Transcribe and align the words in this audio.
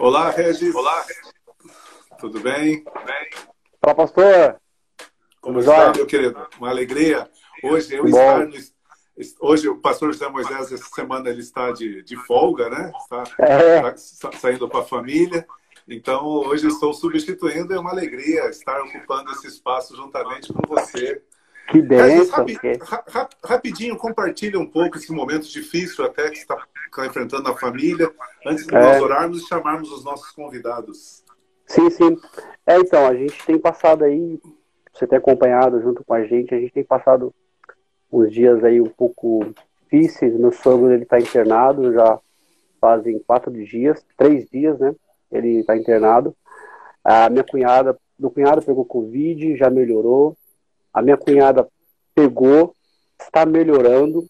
Olá, 0.00 0.30
Regis. 0.30 0.74
Olá. 0.74 1.04
Tudo 2.18 2.40
bem? 2.40 2.82
bem? 2.82 3.30
Fala, 3.82 3.94
pastor. 3.94 4.58
Como 5.42 5.60
está, 5.60 5.92
meu 5.92 6.06
querido? 6.06 6.48
Uma 6.56 6.70
alegria. 6.70 7.30
Hoje 7.62 7.96
eu 7.96 8.06
estar 8.06 8.46
no... 8.46 8.54
Hoje 9.40 9.68
o 9.68 9.76
pastor 9.76 10.10
José 10.10 10.26
Moisés, 10.30 10.72
essa 10.72 10.88
semana, 10.94 11.28
ele 11.28 11.40
está 11.40 11.70
de, 11.70 12.02
de 12.02 12.16
folga, 12.16 12.70
né? 12.70 12.90
Está, 12.96 13.24
é. 13.40 13.90
está 13.94 14.32
saindo 14.32 14.66
com 14.70 14.78
a 14.78 14.84
família. 14.86 15.46
Então, 15.86 16.24
hoje 16.26 16.66
estou 16.66 16.94
substituindo. 16.94 17.74
É 17.74 17.78
uma 17.78 17.90
alegria 17.90 18.48
estar 18.48 18.80
ocupando 18.80 19.30
esse 19.32 19.48
espaço 19.48 19.94
juntamente 19.94 20.50
com 20.50 20.66
você. 20.66 21.22
Que 21.70 21.80
bênção. 21.80 22.44
Rapi, 22.82 23.36
rapidinho, 23.44 23.96
compartilha 23.96 24.58
um 24.58 24.66
pouco 24.66 24.96
esse 24.96 25.12
momento 25.12 25.48
difícil 25.48 26.04
até 26.04 26.28
que 26.28 26.38
está, 26.38 26.56
está 26.86 27.06
enfrentando 27.06 27.48
a 27.48 27.56
família, 27.56 28.10
antes 28.44 28.66
de 28.66 28.74
é. 28.74 28.80
nós 28.80 29.00
orarmos 29.00 29.42
e 29.42 29.46
chamarmos 29.46 29.90
os 29.92 30.04
nossos 30.04 30.30
convidados. 30.32 31.22
Sim, 31.66 31.88
sim. 31.90 32.18
É, 32.66 32.76
então, 32.76 33.06
a 33.06 33.14
gente 33.14 33.46
tem 33.46 33.56
passado 33.56 34.04
aí, 34.04 34.40
você 34.92 35.06
tem 35.06 35.18
acompanhado 35.18 35.80
junto 35.80 36.04
com 36.04 36.12
a 36.12 36.24
gente, 36.24 36.52
a 36.52 36.58
gente 36.58 36.72
tem 36.72 36.82
passado 36.82 37.32
uns 38.12 38.32
dias 38.32 38.64
aí 38.64 38.80
um 38.80 38.88
pouco 38.88 39.54
difíceis. 39.82 40.34
Meu 40.34 40.50
sogro, 40.50 40.92
ele 40.92 41.04
está 41.04 41.20
internado, 41.20 41.92
já 41.92 42.18
fazem 42.80 43.20
quatro 43.20 43.52
dias, 43.52 44.04
três 44.16 44.48
dias, 44.50 44.76
né? 44.80 44.92
Ele 45.30 45.60
está 45.60 45.76
internado. 45.76 46.34
A 47.04 47.30
minha 47.30 47.44
cunhada, 47.44 47.96
meu 48.18 48.30
cunhado 48.30 48.60
pegou 48.60 48.84
Covid, 48.84 49.56
já 49.56 49.70
melhorou. 49.70 50.36
A 50.92 51.02
minha 51.02 51.16
cunhada 51.16 51.68
pegou, 52.14 52.74
está 53.20 53.46
melhorando. 53.46 54.26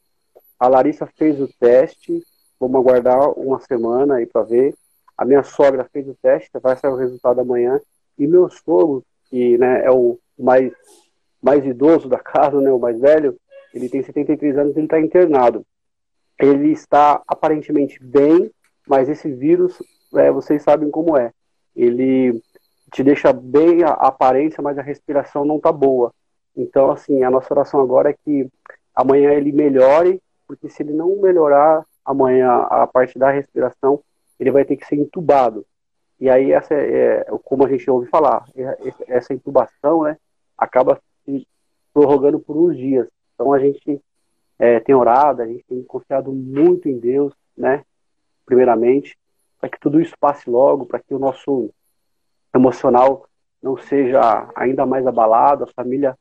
A 0.59 0.69
Larissa 0.69 1.07
fez 1.17 1.41
o 1.41 1.49
teste, 1.59 2.23
vamos 2.59 2.77
aguardar 2.81 3.31
uma 3.39 3.59
semana 3.61 4.17
aí 4.17 4.27
para 4.27 4.43
ver. 4.43 4.75
A 5.17 5.25
minha 5.25 5.43
sogra 5.43 5.89
fez 5.93 6.09
o 6.09 6.17
teste, 6.23 6.51
vai 6.63 6.77
sair 6.77 6.91
o 6.91 6.97
resultado 6.97 7.41
amanhã. 7.41 7.81
E 8.19 8.27
meu 8.27 8.49
sogro, 8.51 9.05
que 9.29 9.57
né, 9.59 9.85
é 9.85 9.91
o 9.91 10.19
mais, 10.39 10.73
mais 11.43 11.65
idoso 11.65 12.09
da 12.09 12.19
casa, 12.19 12.61
né, 12.61 12.71
o 12.71 12.79
mais 12.79 12.99
velho, 13.01 13.37
ele 13.73 13.89
tem 13.89 14.03
73 14.03 14.59
anos, 14.59 14.77
ele 14.77 14.87
está 14.87 15.01
internado. 15.01 15.65
Ele 16.39 16.73
está 16.73 17.23
aparentemente 17.27 18.03
bem, 18.03 18.51
mas 18.87 19.09
esse 19.09 19.31
vírus, 19.31 19.83
é, 20.15 20.31
vocês 20.31 20.63
sabem 20.63 20.91
como 20.91 21.17
é. 21.17 21.33
Ele 21.77 22.43
te 22.93 23.03
deixa 23.03 23.33
bem 23.33 23.83
a 23.85 23.91
aparência, 23.91 24.63
mas 24.63 24.79
a 24.79 24.83
respiração 24.83 25.45
não 25.45 25.57
está 25.57 25.71
boa. 25.71 26.13
Então, 26.57 26.91
assim, 26.91 27.23
a 27.23 27.31
nossa 27.31 27.53
oração 27.53 27.81
agora 27.81 28.11
é 28.11 28.13
que 28.25 28.49
amanhã 28.95 29.33
ele 29.33 29.53
melhore, 29.53 30.21
porque 30.47 30.69
se 30.69 30.83
ele 30.83 30.93
não 30.93 31.17
melhorar 31.21 31.85
amanhã 32.05 32.51
a 32.69 32.87
parte 32.87 33.19
da 33.19 33.31
respiração, 33.31 34.03
ele 34.39 34.51
vai 34.51 34.65
ter 34.65 34.77
que 34.77 34.87
ser 34.87 34.97
entubado. 34.97 35.65
E 36.19 36.29
aí, 36.29 36.53
essa 36.53 36.75
é, 36.75 37.21
é 37.21 37.25
como 37.45 37.65
a 37.65 37.69
gente 37.69 37.91
ouve 37.91 38.09
falar, 38.09 38.45
é, 38.55 38.93
essa 39.09 39.33
intubação, 39.33 40.03
né, 40.03 40.17
acaba 40.57 41.01
se 41.25 41.47
prorrogando 41.95 42.39
por 42.39 42.57
uns 42.57 42.77
dias. 42.77 43.09
Então, 43.35 43.53
a 43.53 43.59
gente 43.59 44.01
é, 44.59 44.81
tem 44.81 44.95
orado, 44.95 45.43
a 45.43 45.47
gente 45.47 45.65
tem 45.65 45.83
confiado 45.85 46.33
muito 46.33 46.89
em 46.89 46.99
Deus, 46.99 47.33
né, 47.57 47.85
primeiramente, 48.45 49.17
para 49.59 49.69
que 49.69 49.79
tudo 49.79 50.01
isso 50.01 50.15
passe 50.19 50.51
logo, 50.51 50.85
para 50.85 50.99
que 50.99 51.15
o 51.15 51.19
nosso 51.19 51.71
emocional 52.55 53.27
não 53.63 53.77
seja 53.77 54.51
ainda 54.55 54.85
mais 54.85 55.07
abalado, 55.07 55.65
a 55.65 55.73
família 55.75 56.17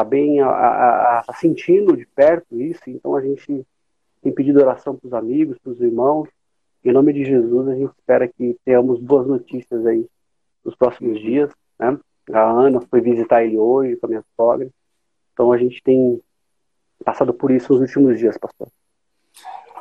está 0.00 0.04
bem 0.04 0.40
a, 0.40 0.48
a, 0.48 1.24
a, 1.28 1.34
sentindo 1.34 1.96
de 1.96 2.06
perto 2.06 2.60
isso, 2.60 2.82
então 2.86 3.14
a 3.14 3.20
gente 3.20 3.66
tem 4.22 4.32
pedido 4.32 4.60
oração 4.60 4.96
para 4.96 5.06
os 5.06 5.14
amigos, 5.14 5.58
para 5.58 5.72
os 5.72 5.80
irmãos. 5.80 6.28
Em 6.82 6.92
nome 6.92 7.12
de 7.12 7.24
Jesus, 7.24 7.68
a 7.68 7.74
gente 7.74 7.92
espera 7.98 8.26
que 8.26 8.56
tenhamos 8.64 9.00
boas 9.00 9.26
notícias 9.26 9.84
aí 9.86 10.06
nos 10.64 10.74
próximos 10.74 11.20
dias. 11.20 11.50
Né? 11.78 11.98
A 12.32 12.50
Ana 12.50 12.80
foi 12.80 13.00
visitar 13.00 13.44
ele 13.44 13.58
hoje 13.58 13.96
com 13.96 14.06
a 14.06 14.08
minha 14.08 14.24
sogra. 14.36 14.68
Então 15.32 15.52
a 15.52 15.58
gente 15.58 15.82
tem 15.82 16.20
passado 17.04 17.32
por 17.34 17.50
isso 17.50 17.72
nos 17.72 17.82
últimos 17.82 18.18
dias, 18.18 18.36
pastor. 18.38 18.68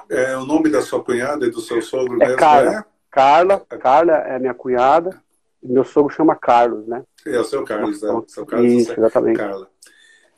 É, 0.10 0.36
o 0.36 0.46
nome 0.46 0.70
da 0.70 0.82
sua 0.82 1.04
cunhada 1.04 1.46
e 1.46 1.52
do 1.52 1.62
seu 1.62 1.82
sogro 1.82 2.16
é 2.16 2.26
mesmo 2.26 2.38
Carla. 2.38 2.80
é? 2.80 2.84
Carla, 3.12 3.60
Carla 3.60 4.14
é 4.14 4.40
minha 4.40 4.54
cunhada. 4.54 5.22
Meu 5.62 5.84
sogro 5.84 6.14
chama 6.14 6.36
Carlos, 6.36 6.88
né? 6.88 7.04
É 7.26 7.40
o 7.40 7.44
seu 7.44 7.64
Carlos, 7.66 8.02
né? 8.02 8.12
O 8.12 8.26
seu 8.28 8.46
Carlos, 8.46 8.72
Isso, 8.72 8.94
exatamente. 8.94 9.38
Carla. 9.38 9.70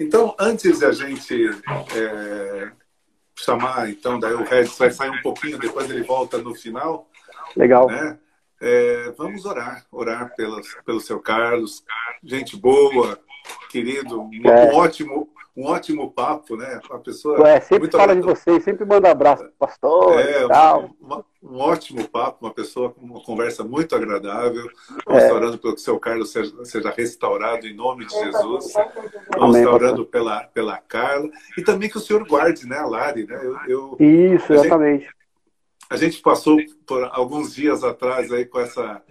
Então, 0.02 0.36
antes 0.40 0.80
de 0.80 0.86
a 0.86 0.92
gente 0.92 1.50
é, 1.96 2.72
chamar, 3.36 3.90
então, 3.90 4.20
daí 4.20 4.34
o 4.34 4.44
Regis 4.44 4.78
vai 4.78 4.90
sair 4.90 5.10
um 5.10 5.22
pouquinho, 5.22 5.60
depois 5.60 5.90
ele 5.90 6.04
volta 6.04 6.40
no 6.40 6.56
final. 6.56 7.08
Legal. 7.56 7.88
Né? 7.88 8.18
É, 8.60 9.12
vamos 9.18 9.46
orar, 9.46 9.86
orar 9.92 10.36
pelos, 10.36 10.68
pelo 10.86 11.00
seu 11.00 11.20
Carlos, 11.20 11.84
gente 12.24 12.58
boa, 12.58 13.20
querido, 13.70 14.22
um 14.22 14.50
é. 14.50 14.74
ótimo, 14.74 15.30
um 15.56 15.66
ótimo 15.66 16.12
papo, 16.12 16.56
né? 16.56 16.80
Uma 16.90 17.00
pessoa. 17.00 17.48
É, 17.48 17.60
sempre 17.62 17.90
fala 17.90 18.16
de 18.16 18.22
vocês, 18.22 18.64
sempre 18.64 18.86
manda 18.86 19.10
abraço 19.10 19.44
pro 19.44 19.54
pastor 19.54 20.20
é, 20.20 20.48
tal. 20.48 20.92
Uma, 21.00 21.26
um 21.42 21.58
ótimo 21.58 22.08
papo, 22.08 22.46
uma 22.46 22.54
pessoa 22.54 22.92
com 22.92 23.02
uma 23.02 23.22
conversa 23.22 23.64
muito 23.64 23.96
agradável. 23.96 24.70
Vamos 25.06 25.24
é. 25.24 25.34
orando 25.34 25.58
pelo 25.58 25.74
que 25.74 25.82
o 25.82 25.84
seu 25.84 26.00
Carlos 26.00 26.32
seja, 26.32 26.66
seja, 26.66 26.90
restaurado 26.92 27.66
em 27.66 27.74
nome 27.74 28.06
de 28.06 28.14
Jesus. 28.14 28.74
Vamos 29.38 29.56
Amém, 29.56 29.66
orando 29.66 30.06
pela, 30.06 30.44
pela 30.44 30.78
Carla. 30.78 31.30
E 31.58 31.64
também 31.64 31.90
que 31.90 31.98
o 31.98 32.02
senhor 32.02 32.26
guarde, 32.28 32.68
né, 32.68 32.78
a 32.78 32.86
Lari, 32.86 33.26
né? 33.26 33.40
Eu, 33.68 33.98
eu 34.00 34.36
Isso, 34.36 34.54
exatamente. 34.54 35.06
A 35.06 35.08
gente, 35.08 35.16
a 35.90 35.98
gente 35.98 36.22
passou 36.22 36.58
por 36.86 37.10
alguns 37.12 37.56
dias 37.56 37.84
atrás 37.84 38.32
aí 38.32 38.46
com 38.46 38.60
essa 38.60 39.02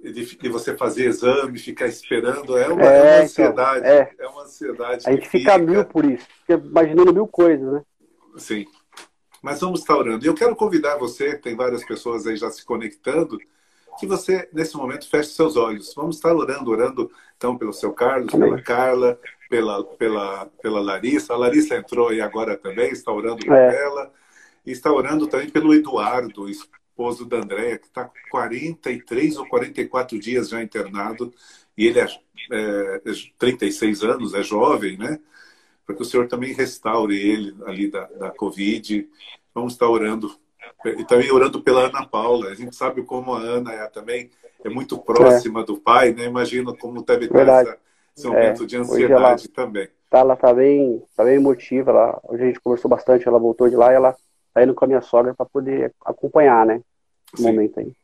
de, 0.00 0.36
de, 0.36 0.48
você 0.48 0.76
fazer 0.76 1.06
exame, 1.06 1.58
ficar 1.58 1.86
esperando, 1.86 2.56
é 2.56 2.68
uma, 2.68 2.82
é, 2.82 2.86
é 2.86 3.00
uma 3.00 3.10
então, 3.10 3.24
ansiedade. 3.24 3.78
Então, 3.78 3.90
é. 3.90 4.14
é. 4.18 4.26
uma 4.28 4.42
ansiedade. 4.42 5.08
A 5.08 5.12
gente 5.12 5.28
fica, 5.28 5.52
fica 5.52 5.58
mil 5.58 5.84
por 5.84 6.04
isso, 6.04 6.26
fica 6.40 6.54
imaginando 6.54 7.12
mil 7.12 7.26
coisas, 7.26 7.72
né? 7.72 7.82
Sim. 8.36 8.66
Mas 9.42 9.60
vamos 9.60 9.80
estar 9.80 9.96
orando. 9.96 10.24
E 10.24 10.28
eu 10.28 10.34
quero 10.34 10.54
convidar 10.54 10.96
você, 10.96 11.36
tem 11.36 11.56
várias 11.56 11.84
pessoas 11.84 12.26
aí 12.26 12.36
já 12.36 12.50
se 12.50 12.64
conectando, 12.64 13.38
que 13.98 14.06
você, 14.06 14.48
nesse 14.52 14.76
momento, 14.76 15.08
feche 15.08 15.30
seus 15.30 15.56
olhos. 15.56 15.92
Vamos 15.94 16.16
estar 16.16 16.34
orando, 16.34 16.70
orando, 16.70 17.10
então, 17.36 17.58
pelo 17.58 17.72
seu 17.72 17.92
Carlos, 17.92 18.32
Amém. 18.32 18.50
pela 18.50 18.62
Carla, 18.62 19.20
pela, 19.50 19.84
pela, 19.84 20.46
pela 20.62 20.80
Larissa. 20.80 21.34
A 21.34 21.36
Larissa 21.36 21.76
entrou 21.76 22.08
aí 22.08 22.20
agora 22.20 22.56
também, 22.56 22.90
está 22.90 23.12
orando 23.12 23.44
por 23.44 23.54
é. 23.54 23.82
ela. 23.82 24.10
E 24.64 24.70
está 24.70 24.92
orando 24.92 25.26
também 25.26 25.50
pelo 25.50 25.74
Eduardo, 25.74 26.48
esposo 26.92 27.24
da 27.24 27.38
Andréia, 27.38 27.78
que 27.78 27.86
está 27.86 28.04
com 28.04 28.14
43 28.30 29.38
ou 29.38 29.48
44 29.48 30.18
dias 30.18 30.50
já 30.50 30.62
internado, 30.62 31.32
e 31.76 31.86
ele 31.86 31.98
é, 31.98 32.06
é, 32.52 33.00
36 33.38 34.04
anos, 34.04 34.34
é 34.34 34.42
jovem, 34.42 34.98
né? 34.98 35.18
Para 35.86 35.96
que 35.96 36.02
o 36.02 36.04
Senhor 36.04 36.28
também 36.28 36.52
restaure 36.52 37.16
ele 37.16 37.56
ali 37.66 37.90
da, 37.90 38.04
da 38.04 38.30
Covid. 38.30 39.08
Vamos 39.54 39.72
estar 39.72 39.88
orando. 39.88 40.30
E 40.84 41.04
também 41.04 41.30
orando 41.32 41.62
pela 41.62 41.86
Ana 41.86 42.06
Paula. 42.06 42.48
A 42.48 42.54
gente 42.54 42.76
sabe 42.76 43.02
como 43.02 43.34
a 43.34 43.40
Ana 43.40 43.72
é 43.72 43.86
também 43.88 44.30
é 44.64 44.68
muito 44.68 44.96
próxima 44.98 45.60
é. 45.60 45.64
do 45.64 45.78
pai, 45.78 46.12
né? 46.12 46.24
Imagina 46.24 46.72
como 46.76 47.02
deve 47.02 47.24
estar 47.24 47.62
essa, 47.62 47.78
esse 48.16 48.26
momento 48.26 48.62
é. 48.62 48.66
de 48.66 48.76
ansiedade 48.76 49.48
também. 49.48 49.88
Tá, 50.08 50.18
ela 50.18 50.34
está 50.34 50.52
bem, 50.52 51.02
tá 51.16 51.24
bem 51.24 51.36
emotiva. 51.36 51.90
Ela, 51.90 52.20
hoje 52.24 52.42
a 52.42 52.46
gente 52.46 52.60
conversou 52.60 52.88
bastante, 52.88 53.26
ela 53.26 53.38
voltou 53.38 53.68
de 53.68 53.76
lá 53.76 53.92
e 53.92 53.96
ela 53.96 54.14
tá 54.52 54.62
indo 54.62 54.74
com 54.74 54.84
a 54.84 54.88
minha 54.88 55.02
sogra 55.02 55.34
para 55.34 55.46
poder 55.46 55.94
acompanhar, 56.04 56.66
né? 56.66 56.82
O 57.38 57.42
momento 57.42 57.80
aí. 57.80 57.94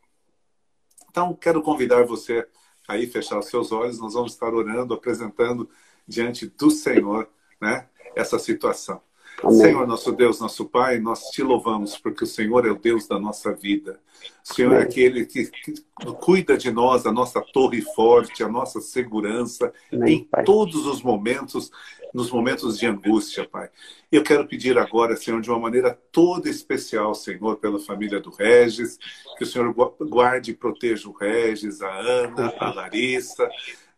Então, 1.10 1.34
quero 1.34 1.62
convidar 1.62 2.04
você 2.04 2.46
aí 2.86 3.06
fechar 3.06 3.38
os 3.38 3.46
seus 3.46 3.72
olhos. 3.72 4.00
Nós 4.00 4.14
vamos 4.14 4.32
estar 4.32 4.52
orando, 4.54 4.94
apresentando 4.94 5.68
diante 6.06 6.46
do 6.46 6.70
Senhor, 6.70 7.28
né? 7.60 7.86
Essa 8.16 8.38
situação. 8.38 9.00
Amém. 9.42 9.58
Senhor, 9.58 9.86
nosso 9.86 10.12
Deus, 10.12 10.40
nosso 10.40 10.64
Pai, 10.64 10.98
nós 10.98 11.30
te 11.30 11.42
louvamos 11.42 11.96
porque 11.96 12.24
o 12.24 12.26
Senhor 12.26 12.66
é 12.66 12.70
o 12.70 12.78
Deus 12.78 13.06
da 13.06 13.18
nossa 13.18 13.52
vida. 13.52 14.00
O 14.44 14.54
Senhor 14.54 14.72
é 14.72 14.76
Amém. 14.76 14.86
é 14.86 14.88
aquele 14.88 15.26
que, 15.26 15.46
que, 15.46 15.74
cuida 16.20 16.56
de 16.56 16.70
nós, 16.70 17.06
a 17.06 17.12
nossa 17.12 17.40
torre 17.40 17.80
forte, 17.80 18.42
a 18.42 18.48
nossa 18.48 18.80
segurança 18.80 19.72
Amém, 19.92 20.14
em 20.14 20.24
pai. 20.24 20.44
todos 20.44 20.86
os 20.86 21.02
momentos, 21.02 21.70
nos 22.12 22.30
momentos 22.30 22.78
de 22.78 22.86
angústia, 22.86 23.48
Pai. 23.48 23.68
Eu 24.10 24.22
quero 24.22 24.46
pedir 24.46 24.76
agora, 24.78 25.16
Senhor, 25.16 25.40
de 25.40 25.50
uma 25.50 25.58
maneira 25.58 25.96
toda 26.10 26.48
especial, 26.48 27.14
Senhor, 27.14 27.56
pela 27.56 27.78
família 27.78 28.18
do 28.18 28.30
Regis, 28.30 28.98
que 29.36 29.44
o 29.44 29.46
Senhor 29.46 29.72
guarde 30.00 30.50
e 30.50 30.54
proteja 30.54 31.08
o 31.08 31.12
Regis, 31.12 31.80
a 31.80 31.94
Ana, 31.94 32.52
a 32.58 32.74
Larissa, 32.74 33.48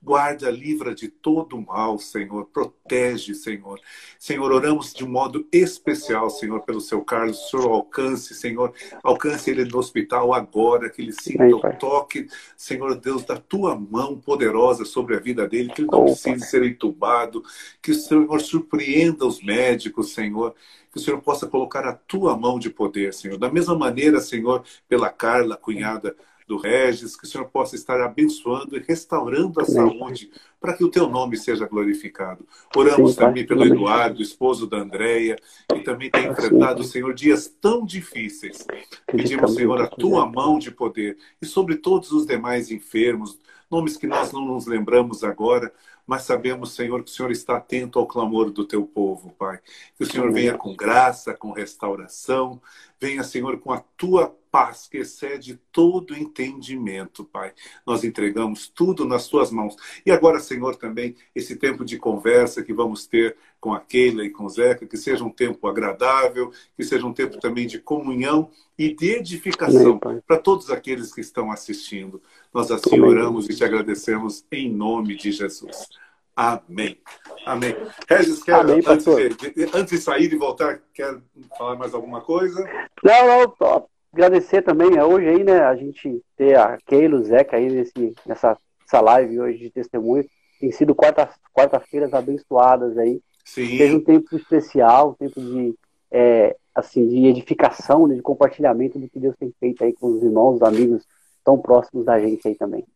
Guarda, 0.03 0.51
livra 0.51 0.95
de 0.95 1.09
todo 1.09 1.61
mal, 1.61 1.99
Senhor. 1.99 2.47
Protege, 2.47 3.35
Senhor. 3.35 3.79
Senhor, 4.19 4.51
oramos 4.51 4.95
de 4.95 5.05
um 5.05 5.09
modo 5.11 5.47
especial, 5.53 6.31
Senhor, 6.31 6.63
pelo 6.63 6.81
seu 6.81 7.03
Carlos. 7.05 7.39
O 7.39 7.51
Senhor 7.51 7.71
alcance, 7.71 8.35
Senhor. 8.35 8.73
Alcance 9.03 9.51
ele 9.51 9.67
no 9.67 9.79
hospital 9.79 10.33
agora, 10.33 10.89
que 10.89 11.03
ele 11.03 11.13
sinta 11.13 11.45
o 11.45 11.61
toque, 11.77 12.27
Senhor 12.57 12.99
Deus, 12.99 13.25
da 13.25 13.37
tua 13.37 13.77
mão 13.77 14.19
poderosa 14.19 14.87
sobre 14.87 15.17
a 15.17 15.21
vida 15.21 15.47
dele, 15.47 15.71
que 15.71 15.83
ele 15.83 15.91
não 15.93 16.07
precise 16.07 16.47
ser 16.47 16.65
entubado. 16.65 17.45
Que 17.83 17.91
o 17.91 17.95
Senhor 17.95 18.41
surpreenda 18.41 19.27
os 19.27 19.43
médicos, 19.43 20.15
Senhor 20.15 20.55
que 20.91 20.99
o 20.99 21.01
Senhor 21.01 21.21
possa 21.21 21.47
colocar 21.47 21.87
a 21.87 21.93
tua 21.93 22.37
mão 22.37 22.59
de 22.59 22.69
poder, 22.69 23.15
Senhor. 23.15 23.39
Da 23.39 23.49
mesma 23.49 23.77
maneira, 23.77 24.21
Senhor, 24.21 24.65
pela 24.89 25.09
Carla, 25.09 25.57
cunhada 25.57 26.17
do 26.51 26.57
Regis, 26.57 27.15
que 27.15 27.25
o 27.25 27.29
Senhor 27.29 27.47
possa 27.47 27.77
estar 27.77 28.01
abençoando 28.01 28.77
e 28.77 28.81
restaurando 28.81 29.61
a 29.61 29.65
saúde 29.65 30.33
para 30.61 30.73
que 30.73 30.83
o 30.83 30.91
teu 30.91 31.09
nome 31.09 31.37
seja 31.37 31.65
glorificado. 31.65 32.45
Oramos 32.75 33.13
Sim, 33.13 33.21
também 33.21 33.47
pelo 33.47 33.65
Eduardo, 33.65 34.21
esposo 34.21 34.67
da 34.67 34.79
Andréia, 34.79 35.39
que 35.73 35.79
também 35.83 36.11
tem 36.11 36.27
enfrentado, 36.27 36.83
Senhor, 36.83 37.15
dias 37.15 37.47
tão 37.61 37.87
difíceis. 37.87 38.67
Pedimos, 39.07 39.55
Senhor, 39.55 39.81
a 39.81 39.87
tua 39.87 40.27
mão 40.27 40.59
de 40.59 40.73
poder 40.73 41.17
e 41.41 41.47
sobre 41.47 41.77
todos 41.77 42.11
os 42.11 42.27
demais 42.27 42.69
enfermos, 42.73 43.39
nomes 43.71 43.97
que 43.97 44.09
nós 44.09 44.33
não 44.33 44.45
nos 44.45 44.67
lembramos 44.67 45.23
agora, 45.23 45.73
mas 46.11 46.23
sabemos, 46.23 46.73
Senhor, 46.73 47.05
que 47.05 47.09
o 47.09 47.15
Senhor 47.15 47.31
está 47.31 47.57
atento 47.57 47.97
ao 47.97 48.05
clamor 48.05 48.51
do 48.51 48.65
teu 48.65 48.85
povo, 48.85 49.33
Pai. 49.39 49.61
Que 49.97 50.03
o 50.03 50.07
Senhor 50.11 50.33
venha 50.33 50.59
com 50.59 50.75
graça, 50.75 51.33
com 51.33 51.53
restauração, 51.53 52.61
venha, 53.01 53.23
Senhor, 53.23 53.61
com 53.61 53.73
a 53.73 53.79
tua 53.97 54.37
paz 54.51 54.89
que 54.91 54.99
excede 54.99 55.61
todo 55.71 56.19
entendimento, 56.19 57.25
Pai. 57.25 57.53
Nós 57.87 58.03
entregamos 58.03 58.67
tudo 58.67 59.05
nas 59.05 59.29
tuas 59.29 59.53
mãos. 59.53 59.77
E 60.05 60.11
agora, 60.11 60.41
Senhor, 60.41 60.75
também 60.75 61.15
esse 61.33 61.55
tempo 61.55 61.85
de 61.85 61.97
conversa 61.97 62.61
que 62.61 62.73
vamos 62.73 63.07
ter 63.07 63.37
com 63.61 63.73
a 63.73 63.79
Keila 63.79 64.25
e 64.25 64.31
com 64.31 64.47
o 64.47 64.49
Zeca, 64.49 64.87
que 64.87 64.97
seja 64.97 65.23
um 65.23 65.31
tempo 65.31 65.69
agradável, 65.69 66.51
que 66.77 66.83
seja 66.83 67.07
um 67.07 67.13
tempo 67.13 67.39
também 67.39 67.69
de 67.69 67.79
comunhão 67.79 68.51
e 68.77 68.93
de 68.93 69.11
edificação 69.11 70.01
para 70.27 70.39
todos 70.39 70.71
aqueles 70.71 71.15
que 71.15 71.21
estão 71.21 71.53
assistindo. 71.53 72.21
Nós 72.53 72.71
assim 72.71 73.01
oramos 73.01 73.49
e 73.49 73.55
te 73.55 73.65
agradecemos 73.65 74.45
em 74.51 74.71
nome 74.71 75.17
de 75.17 75.31
Jesus. 75.31 75.89
Amém. 76.35 76.99
Amém. 77.45 77.77
Regis, 78.09 78.43
quer, 78.43 78.55
Amém, 78.55 78.83
antes, 78.87 79.05
de, 79.05 79.65
antes 79.75 79.91
de 79.91 79.99
sair 79.99 80.33
e 80.33 80.37
voltar, 80.37 80.81
quer 80.93 81.19
falar 81.57 81.77
mais 81.77 81.95
alguma 81.95 82.21
coisa? 82.23 82.65
Não, 83.03 83.55
não, 83.61 83.87
agradecer 84.13 84.63
também 84.63 84.97
é 84.97 85.05
hoje 85.05 85.29
aí, 85.29 85.45
né, 85.45 85.61
a 85.61 85.75
gente 85.77 86.23
ter 86.37 86.59
a 86.59 86.79
Keila, 86.87 87.19
o 87.19 87.25
Zeca 87.25 87.57
aí 87.57 87.71
nesse, 87.71 88.15
nessa, 88.27 88.57
nessa 88.81 89.01
live 89.01 89.41
hoje 89.41 89.59
de 89.59 89.71
testemunho. 89.71 90.25
Tem 90.59 90.73
sido 90.73 90.95
quarta, 90.95 91.31
quarta-feiras 91.55 92.13
abençoadas 92.13 92.99
aí. 92.99 93.21
Sim. 93.45 93.79
Seja 93.79 93.97
um 93.97 94.05
tempo 94.05 94.37
especial, 94.37 95.11
um 95.11 95.15
tempo 95.15 95.41
de, 95.41 95.75
é, 96.11 96.57
assim, 96.75 97.07
de 97.07 97.27
edificação, 97.27 98.07
né, 98.07 98.15
de 98.15 98.23
compartilhamento 98.23 98.99
do 98.99 99.09
que 99.09 99.21
Deus 99.21 99.37
tem 99.39 99.53
feito 99.59 99.85
aí 99.85 99.93
com 99.93 100.09
os 100.09 100.23
irmãos, 100.23 100.57
os 100.57 100.63
amigos 100.63 101.05
tão 101.45 101.59
próximos 101.59 102.05
da 102.05 102.19
gente 102.19 102.47
aí 102.47 102.55
também. 102.55 102.87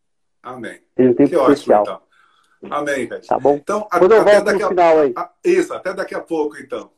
Amém. 0.41 0.79
Seja 0.95 1.09
um 1.09 1.13
tempo 1.13 1.29
que 1.29 1.51
especial. 1.51 1.81
Ótimo, 1.81 2.01
então. 2.63 2.77
Amém. 2.77 3.09
Tá 3.27 3.39
bom? 3.39 3.55
Então, 3.55 3.87
Quando 3.91 4.11
eu 4.13 4.23
volto 4.23 4.51
no 4.51 4.67
final 4.67 4.99
aí. 4.99 5.13
A... 5.15 5.29
Isso, 5.43 5.73
até 5.73 5.93
daqui 5.93 6.15
a 6.15 6.21
pouco, 6.21 6.57
então. 6.57 6.91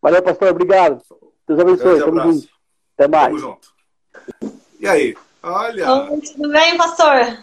Valeu, 0.00 0.22
pastor. 0.22 0.48
Obrigado. 0.50 1.02
Deus 1.46 1.60
abençoe. 1.60 2.00
Tamo 2.00 2.20
junto. 2.20 2.48
Até 2.96 3.08
mais. 3.08 3.26
Tamo 3.26 3.38
junto. 3.38 3.74
E 4.78 4.86
aí? 4.86 5.16
Olha. 5.42 6.10
Oi, 6.10 6.20
tudo 6.20 6.48
bem, 6.50 6.76
pastor? 6.76 7.38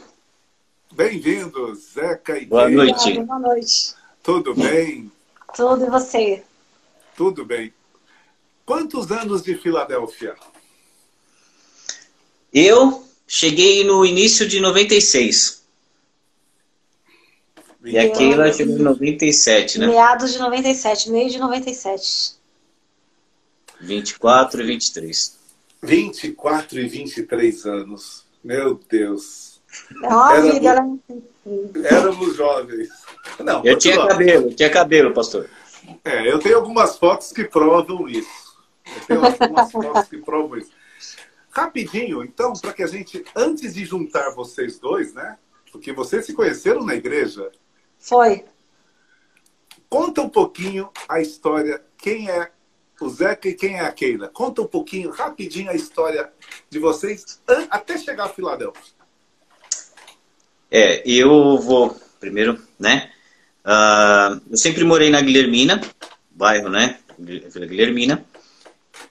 Bem-vindo, 0.93 1.75
Zeca 1.75 2.37
e 2.37 2.45
Boa 2.45 2.69
noite. 2.69 3.19
Boa 3.21 3.39
noite. 3.39 3.95
Tudo 4.23 4.55
bem? 4.55 5.11
Tudo 5.55 5.85
e 5.85 5.89
você? 5.89 6.43
Tudo 7.15 7.45
bem. 7.45 7.73
Quantos 8.65 9.11
anos 9.11 9.43
de 9.43 9.55
Filadélfia? 9.55 10.35
Eu 12.53 13.06
cheguei 13.27 13.83
no 13.83 14.05
início 14.05 14.47
de 14.47 14.59
96. 14.59 15.57
E 17.85 17.97
a 17.97 18.09
Keila 18.09 18.51
chegou 18.51 18.77
em 18.77 18.81
97, 18.81 19.79
né? 19.79 19.87
Meados 19.87 20.33
de 20.33 20.39
97, 20.39 21.09
meio 21.09 21.29
de 21.29 21.37
97. 21.37 22.35
24 23.79 24.61
e 24.61 24.65
23. 24.65 25.37
24 25.83 26.79
e 26.79 26.87
23 26.87 27.65
anos. 27.65 28.25
Meu 28.43 28.79
Deus. 28.89 29.61
É 30.03 30.07
uma 30.07 30.33
éramos, 30.33 30.53
vida, 30.53 30.81
né? 30.81 30.97
Éramos 31.85 32.35
jovens. 32.35 32.89
Não, 33.39 33.63
eu 33.63 33.77
tinha 33.77 34.07
cabelo, 34.07 34.53
tinha 34.53 34.69
cabelo, 34.69 35.13
pastor. 35.13 35.49
É, 36.03 36.29
eu 36.29 36.39
tenho 36.39 36.57
algumas 36.57 36.97
fotos 36.97 37.31
que 37.31 37.43
provam 37.45 38.07
isso. 38.09 38.57
Eu 38.85 39.05
tenho 39.07 39.25
algumas 39.25 39.71
fotos 39.71 40.07
que 40.09 40.17
provam 40.17 40.57
isso. 40.57 40.71
Rapidinho, 41.57 42.23
então, 42.23 42.53
para 42.53 42.71
que 42.71 42.83
a 42.83 42.87
gente, 42.87 43.25
antes 43.35 43.73
de 43.73 43.83
juntar 43.83 44.29
vocês 44.35 44.77
dois, 44.77 45.11
né? 45.15 45.39
Porque 45.71 45.91
vocês 45.91 46.23
se 46.23 46.33
conheceram 46.33 46.85
na 46.85 46.93
igreja. 46.93 47.51
Foi. 47.97 48.45
Conta 49.89 50.21
um 50.21 50.29
pouquinho 50.29 50.87
a 51.09 51.19
história, 51.19 51.81
quem 51.97 52.29
é 52.29 52.51
o 53.01 53.09
Zeca 53.09 53.49
e 53.49 53.55
quem 53.55 53.73
é 53.73 53.79
a 53.79 53.91
Keila. 53.91 54.27
Conta 54.27 54.61
um 54.61 54.67
pouquinho, 54.67 55.09
rapidinho, 55.09 55.71
a 55.71 55.73
história 55.73 56.31
de 56.69 56.77
vocês 56.77 57.41
até 57.71 57.97
chegar 57.97 58.25
a 58.25 58.29
Filadélfia. 58.29 58.93
É, 60.69 61.01
eu 61.09 61.57
vou 61.57 61.99
primeiro, 62.19 62.61
né? 62.77 63.11
Uh, 63.65 64.39
eu 64.51 64.57
sempre 64.57 64.83
morei 64.83 65.09
na 65.09 65.21
Guilhermina, 65.21 65.81
bairro, 66.29 66.69
né? 66.69 66.99
Vila 67.17 67.65
Guilhermina. 67.65 68.23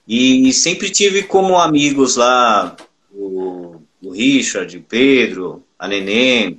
E 0.07 0.53
sempre 0.53 0.89
tive 0.89 1.23
como 1.23 1.57
amigos 1.57 2.15
lá 2.15 2.77
o, 3.11 3.81
o 4.01 4.11
Richard, 4.11 4.77
o 4.77 4.81
Pedro, 4.81 5.63
a 5.77 5.85
Nenê, 5.85 6.57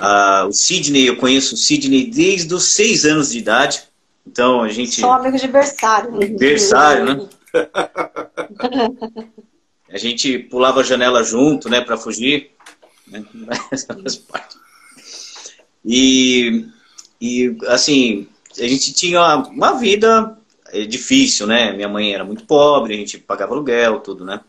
uh, 0.00 0.48
o 0.48 0.52
Sidney. 0.52 1.08
Eu 1.08 1.16
conheço 1.16 1.54
o 1.54 1.58
Sidney 1.58 2.10
desde 2.10 2.52
os 2.52 2.72
seis 2.72 3.04
anos 3.04 3.30
de 3.30 3.38
idade. 3.38 3.82
Então 4.26 4.62
a 4.62 4.68
gente. 4.68 5.00
São 5.00 5.12
amigos 5.12 5.40
de 5.40 5.46
berçário. 5.46 6.10
Berçário, 6.36 7.04
né? 7.04 7.28
a 9.92 9.98
gente 9.98 10.38
pulava 10.38 10.80
a 10.80 10.84
janela 10.84 11.22
junto, 11.22 11.68
né, 11.68 11.80
para 11.80 11.96
fugir. 11.96 12.50
Né? 13.06 13.24
e, 15.84 16.66
e, 17.20 17.56
assim, 17.66 18.26
a 18.58 18.66
gente 18.66 18.92
tinha 18.92 19.36
uma 19.36 19.72
vida 19.74 20.36
difícil, 20.86 21.46
né? 21.46 21.72
Minha 21.72 21.88
mãe 21.88 22.12
era 22.12 22.24
muito 22.24 22.44
pobre, 22.44 22.94
a 22.94 22.96
gente 22.96 23.18
pagava 23.18 23.52
aluguel, 23.52 24.00
tudo, 24.00 24.24
né? 24.24 24.40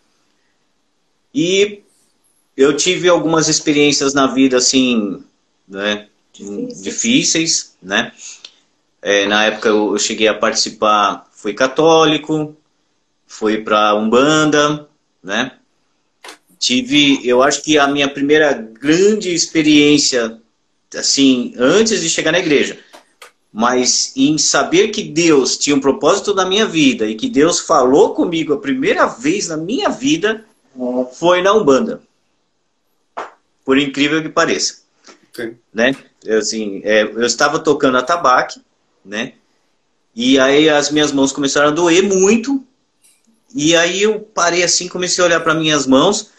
E 1.33 1.81
eu 2.56 2.75
tive 2.75 3.07
algumas 3.07 3.47
experiências 3.47 4.13
na 4.13 4.27
vida, 4.27 4.57
assim, 4.57 5.23
né? 5.68 6.07
Difíceis, 6.33 6.81
difíceis 6.81 7.77
né? 7.81 8.12
É, 9.01 9.25
na 9.25 9.45
época 9.45 9.69
eu 9.69 9.97
cheguei 9.97 10.27
a 10.27 10.33
participar, 10.33 11.27
fui 11.31 11.53
católico, 11.53 12.56
fui 13.25 13.63
para 13.63 13.95
Umbanda, 13.95 14.88
né? 15.23 15.53
Tive, 16.59 17.27
eu 17.27 17.41
acho 17.41 17.63
que 17.63 17.79
a 17.79 17.88
minha 17.88 18.07
primeira 18.07 18.53
grande 18.53 19.33
experiência, 19.33 20.40
assim, 20.95 21.56
antes 21.57 22.01
de 22.01 22.09
chegar 22.09 22.31
na 22.31 22.40
igreja, 22.40 22.78
mas 23.51 24.13
em 24.15 24.37
saber 24.37 24.89
que 24.89 25.03
Deus 25.03 25.57
tinha 25.57 25.75
um 25.75 25.81
propósito 25.81 26.33
na 26.33 26.45
minha 26.45 26.65
vida 26.65 27.05
e 27.05 27.15
que 27.15 27.29
Deus 27.29 27.59
falou 27.59 28.13
comigo 28.13 28.53
a 28.53 28.59
primeira 28.59 29.05
vez 29.05 29.49
na 29.49 29.57
minha 29.57 29.89
vida 29.89 30.45
foi 31.13 31.41
na 31.41 31.53
Umbanda. 31.53 32.01
Por 33.65 33.77
incrível 33.77 34.21
que 34.21 34.29
pareça. 34.29 34.81
Sim. 35.33 35.55
Né? 35.73 35.95
Eu, 36.23 36.39
assim, 36.39 36.81
é, 36.83 37.03
eu 37.03 37.25
estava 37.25 37.59
tocando 37.59 37.97
atabaque, 37.97 38.61
né? 39.03 39.33
E 40.15 40.39
aí 40.39 40.69
as 40.69 40.91
minhas 40.91 41.11
mãos 41.11 41.31
começaram 41.31 41.69
a 41.69 41.71
doer 41.71 42.03
muito. 42.03 42.63
E 43.53 43.75
aí 43.75 44.03
eu 44.03 44.19
parei 44.19 44.63
assim, 44.63 44.87
comecei 44.87 45.23
a 45.23 45.27
olhar 45.27 45.39
para 45.41 45.53
minhas 45.53 45.85
mãos. 45.85 46.31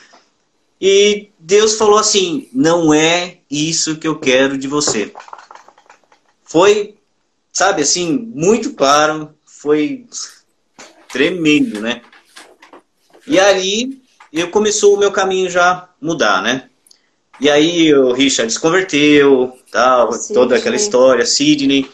E 0.80 1.30
Deus 1.38 1.76
falou 1.76 1.98
assim: 1.98 2.48
não 2.52 2.92
é 2.92 3.38
isso 3.50 3.96
que 3.96 4.06
eu 4.06 4.18
quero 4.18 4.58
de 4.58 4.68
você. 4.68 5.12
Foi, 6.44 6.96
sabe, 7.52 7.82
assim, 7.82 8.30
muito 8.34 8.72
claro. 8.74 9.34
Foi 9.44 10.06
tremendo, 11.08 11.80
né? 11.80 12.02
E 13.26 13.38
aí 13.38 14.00
eu 14.32 14.50
começou 14.50 14.94
o 14.96 14.98
meu 14.98 15.12
caminho 15.12 15.48
já 15.50 15.88
mudar, 16.00 16.42
né? 16.42 16.68
E 17.40 17.50
aí 17.50 17.94
o 17.94 18.12
Richard 18.12 18.52
se 18.52 18.58
converteu, 18.58 19.56
tal, 19.70 20.10
toda 20.32 20.56
aquela 20.56 20.76
história, 20.76 21.26
Sidney. 21.26 21.90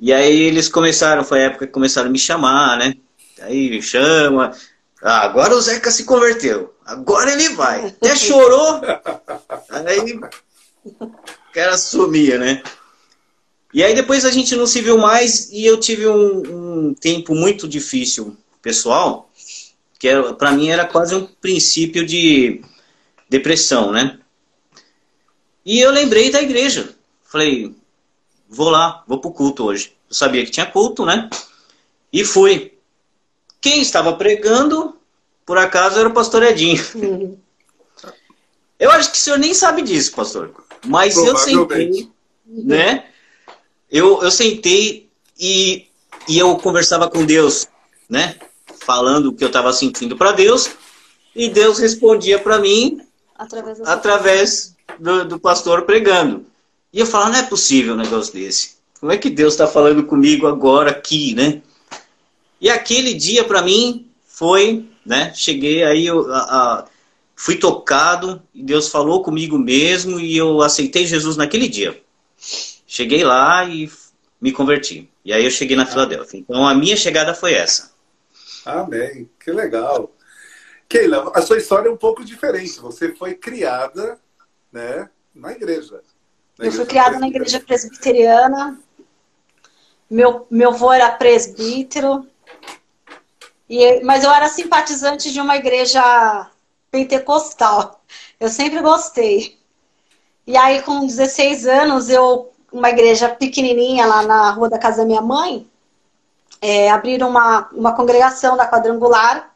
E 0.00 0.12
aí 0.12 0.42
eles 0.42 0.68
começaram, 0.68 1.24
foi 1.24 1.40
a 1.40 1.46
época 1.46 1.66
que 1.66 1.72
começaram 1.72 2.08
a 2.08 2.12
me 2.12 2.18
chamar, 2.18 2.78
né? 2.78 2.94
Aí 3.40 3.80
chama. 3.82 4.52
Ah, 5.02 5.20
agora 5.20 5.54
o 5.54 5.60
Zeca 5.60 5.90
se 5.90 6.04
converteu. 6.04 6.74
Agora 6.84 7.32
ele 7.32 7.50
vai. 7.50 7.86
Até 7.86 8.16
chorou. 8.16 8.80
Aí 9.70 10.18
o 11.00 11.52
cara 11.52 11.76
sumia, 11.78 12.38
né? 12.38 12.62
E 13.72 13.82
aí 13.82 13.94
depois 13.94 14.24
a 14.24 14.30
gente 14.30 14.56
não 14.56 14.66
se 14.66 14.80
viu 14.80 14.96
mais 14.96 15.50
e 15.50 15.64
eu 15.64 15.78
tive 15.78 16.08
um, 16.08 16.88
um 16.88 16.94
tempo 16.94 17.34
muito 17.34 17.68
difícil 17.68 18.36
pessoal, 18.62 19.30
que 19.98 20.08
para 20.38 20.52
mim 20.52 20.68
era 20.68 20.86
quase 20.86 21.14
um 21.14 21.26
princípio 21.26 22.06
de 22.06 22.62
depressão, 23.28 23.92
né? 23.92 24.18
E 25.64 25.80
eu 25.80 25.90
lembrei 25.90 26.30
da 26.30 26.40
igreja. 26.40 26.94
Falei, 27.24 27.74
vou 28.48 28.70
lá, 28.70 29.04
vou 29.06 29.20
pro 29.20 29.30
culto 29.30 29.64
hoje. 29.64 29.92
Eu 30.08 30.14
sabia 30.14 30.44
que 30.44 30.50
tinha 30.50 30.64
culto, 30.64 31.04
né? 31.04 31.28
E 32.10 32.24
fui. 32.24 32.72
Quem 33.60 33.82
estava 33.82 34.14
pregando, 34.14 34.96
por 35.44 35.58
acaso, 35.58 35.98
era 35.98 36.08
o 36.08 36.14
pastor 36.14 36.42
Edinho. 36.42 36.82
Uhum. 36.94 37.38
Eu 38.78 38.90
acho 38.92 39.10
que 39.10 39.18
o 39.18 39.20
senhor 39.20 39.38
nem 39.38 39.52
sabe 39.52 39.82
disso, 39.82 40.12
pastor. 40.12 40.54
Mas 40.86 41.16
eu 41.16 41.36
sentei, 41.36 42.08
né? 42.46 43.04
Eu, 43.90 44.22
eu 44.22 44.30
sentei 44.30 45.08
e, 45.38 45.86
e 46.28 46.38
eu 46.38 46.56
conversava 46.56 47.08
com 47.08 47.24
Deus, 47.24 47.66
né? 48.08 48.36
Falando 48.80 49.26
o 49.26 49.32
que 49.32 49.42
eu 49.42 49.48
estava 49.48 49.72
sentindo 49.72 50.16
para 50.16 50.32
Deus. 50.32 50.70
E 51.34 51.48
Deus 51.48 51.78
respondia 51.78 52.38
para 52.38 52.58
mim 52.58 53.00
através, 53.36 53.80
através 53.82 54.76
do, 54.98 55.24
do, 55.24 55.40
pastor 55.40 55.82
pregando. 55.82 56.44
E 56.92 57.00
eu 57.00 57.06
falava, 57.06 57.30
não 57.30 57.38
é 57.38 57.42
possível 57.44 57.94
um 57.94 57.98
negócio 57.98 58.32
desse. 58.32 58.76
Como 58.98 59.12
é 59.12 59.16
que 59.16 59.30
Deus 59.30 59.54
está 59.54 59.66
falando 59.66 60.04
comigo 60.04 60.46
agora 60.46 60.90
aqui, 60.90 61.34
né? 61.34 61.62
E 62.60 62.68
aquele 62.68 63.14
dia 63.14 63.44
para 63.44 63.62
mim 63.62 64.10
foi, 64.26 64.84
né? 65.06 65.32
Cheguei 65.34 65.84
aí, 65.84 66.06
eu, 66.06 66.32
a, 66.32 66.38
a, 66.38 66.84
fui 67.36 67.56
tocado 67.56 68.42
e 68.52 68.62
Deus 68.62 68.88
falou 68.88 69.22
comigo 69.22 69.56
mesmo 69.56 70.18
e 70.18 70.36
eu 70.36 70.60
aceitei 70.60 71.06
Jesus 71.06 71.36
naquele 71.36 71.68
dia. 71.68 72.02
Cheguei 72.90 73.22
lá 73.22 73.66
e 73.66 73.92
me 74.40 74.50
converti. 74.50 75.10
E 75.22 75.30
aí 75.30 75.44
eu 75.44 75.50
cheguei 75.50 75.76
na 75.76 75.84
Filadélfia. 75.84 76.40
Então 76.40 76.66
a 76.66 76.74
minha 76.74 76.96
chegada 76.96 77.34
foi 77.34 77.52
essa. 77.52 77.92
Amém. 78.64 79.28
Que 79.38 79.52
legal. 79.52 80.10
Keila, 80.88 81.30
a 81.34 81.42
sua 81.42 81.58
história 81.58 81.90
é 81.90 81.92
um 81.92 81.98
pouco 81.98 82.24
diferente. 82.24 82.80
Você 82.80 83.14
foi 83.14 83.34
criada, 83.34 84.18
né, 84.72 85.10
na 85.34 85.52
igreja. 85.52 86.00
Na 86.58 86.64
eu 86.64 86.68
igreja 86.68 86.76
fui 86.76 86.86
criada 86.86 87.18
na 87.18 87.28
igreja 87.28 87.60
presbiteriana. 87.60 88.80
Meu 90.08 90.46
meu 90.50 90.70
avô 90.70 90.90
era 90.90 91.10
presbítero. 91.10 92.26
E, 93.68 94.00
mas 94.02 94.24
eu 94.24 94.30
era 94.30 94.48
simpatizante 94.48 95.30
de 95.30 95.42
uma 95.42 95.56
igreja 95.56 96.50
pentecostal. 96.90 98.02
Eu 98.40 98.48
sempre 98.48 98.80
gostei. 98.80 99.58
E 100.46 100.56
aí, 100.56 100.80
com 100.80 101.06
16 101.06 101.66
anos, 101.66 102.08
eu, 102.08 102.50
uma 102.72 102.90
igreja 102.90 103.28
pequenininha 103.28 104.06
lá 104.06 104.22
na 104.22 104.50
rua 104.50 104.68
da 104.68 104.78
casa 104.78 104.98
da 104.98 105.04
minha 105.04 105.20
mãe, 105.20 105.66
é, 106.60 106.90
abriram 106.90 107.28
uma, 107.28 107.68
uma 107.72 107.92
congregação 107.94 108.56
da 108.56 108.68
quadrangular. 108.68 109.50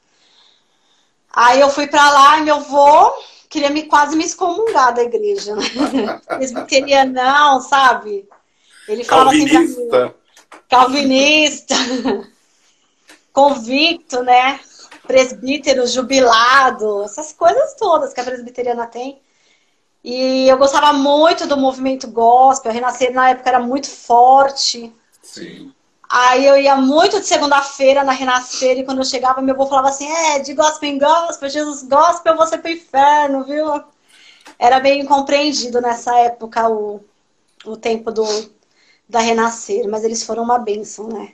Aí 1.32 1.60
eu 1.60 1.70
fui 1.70 1.86
para 1.86 2.10
lá 2.10 2.38
e 2.38 2.42
meu 2.42 2.56
avô 2.56 3.12
queria 3.48 3.70
me 3.70 3.84
quase 3.84 4.16
me 4.16 4.24
excomungar 4.24 4.94
da 4.94 5.02
igreja. 5.02 5.54
Né? 5.54 6.20
Presbiterianão, 6.26 7.60
sabe? 7.60 8.28
Ele 8.88 9.04
falava 9.04 9.30
Calvinista. 9.30 9.58
assim 9.58 9.88
pra 9.88 10.04
mim. 10.04 10.14
Calvinista. 10.68 11.74
Convicto, 13.32 14.22
né? 14.22 14.60
presbítero 15.06 15.86
jubilado, 15.86 17.02
essas 17.02 17.32
coisas 17.32 17.74
todas 17.74 18.12
que 18.12 18.20
a 18.20 18.24
presbiteriana 18.24 18.86
tem. 18.86 19.20
E 20.04 20.48
eu 20.48 20.58
gostava 20.58 20.92
muito 20.92 21.46
do 21.46 21.56
movimento 21.56 22.08
gospel, 22.08 22.70
a 22.70 22.74
Renascer 22.74 23.12
na 23.12 23.30
época 23.30 23.48
era 23.48 23.60
muito 23.60 23.88
forte. 23.88 24.92
Sim. 25.22 25.72
Aí 26.08 26.44
eu 26.44 26.58
ia 26.58 26.76
muito 26.76 27.20
de 27.20 27.26
segunda-feira 27.26 28.02
na 28.04 28.12
Renascer 28.12 28.78
e 28.78 28.84
quando 28.84 28.98
eu 28.98 29.04
chegava, 29.04 29.40
meu 29.40 29.54
avô 29.54 29.66
falava 29.66 29.88
assim: 29.88 30.10
é, 30.10 30.40
de 30.40 30.54
gospel 30.54 30.90
em 30.90 30.98
gospel, 30.98 31.48
Jesus 31.48 31.84
gospel, 31.84 32.36
você 32.36 32.58
pro 32.58 32.70
inferno, 32.70 33.44
viu? 33.44 33.66
Era 34.58 34.80
bem 34.80 35.00
incompreendido 35.00 35.80
nessa 35.80 36.14
época 36.18 36.68
o, 36.68 37.00
o 37.64 37.76
tempo 37.76 38.10
do, 38.10 38.24
da 39.08 39.20
Renascer, 39.20 39.88
mas 39.88 40.04
eles 40.04 40.24
foram 40.24 40.42
uma 40.42 40.58
bênção, 40.58 41.08
né? 41.08 41.32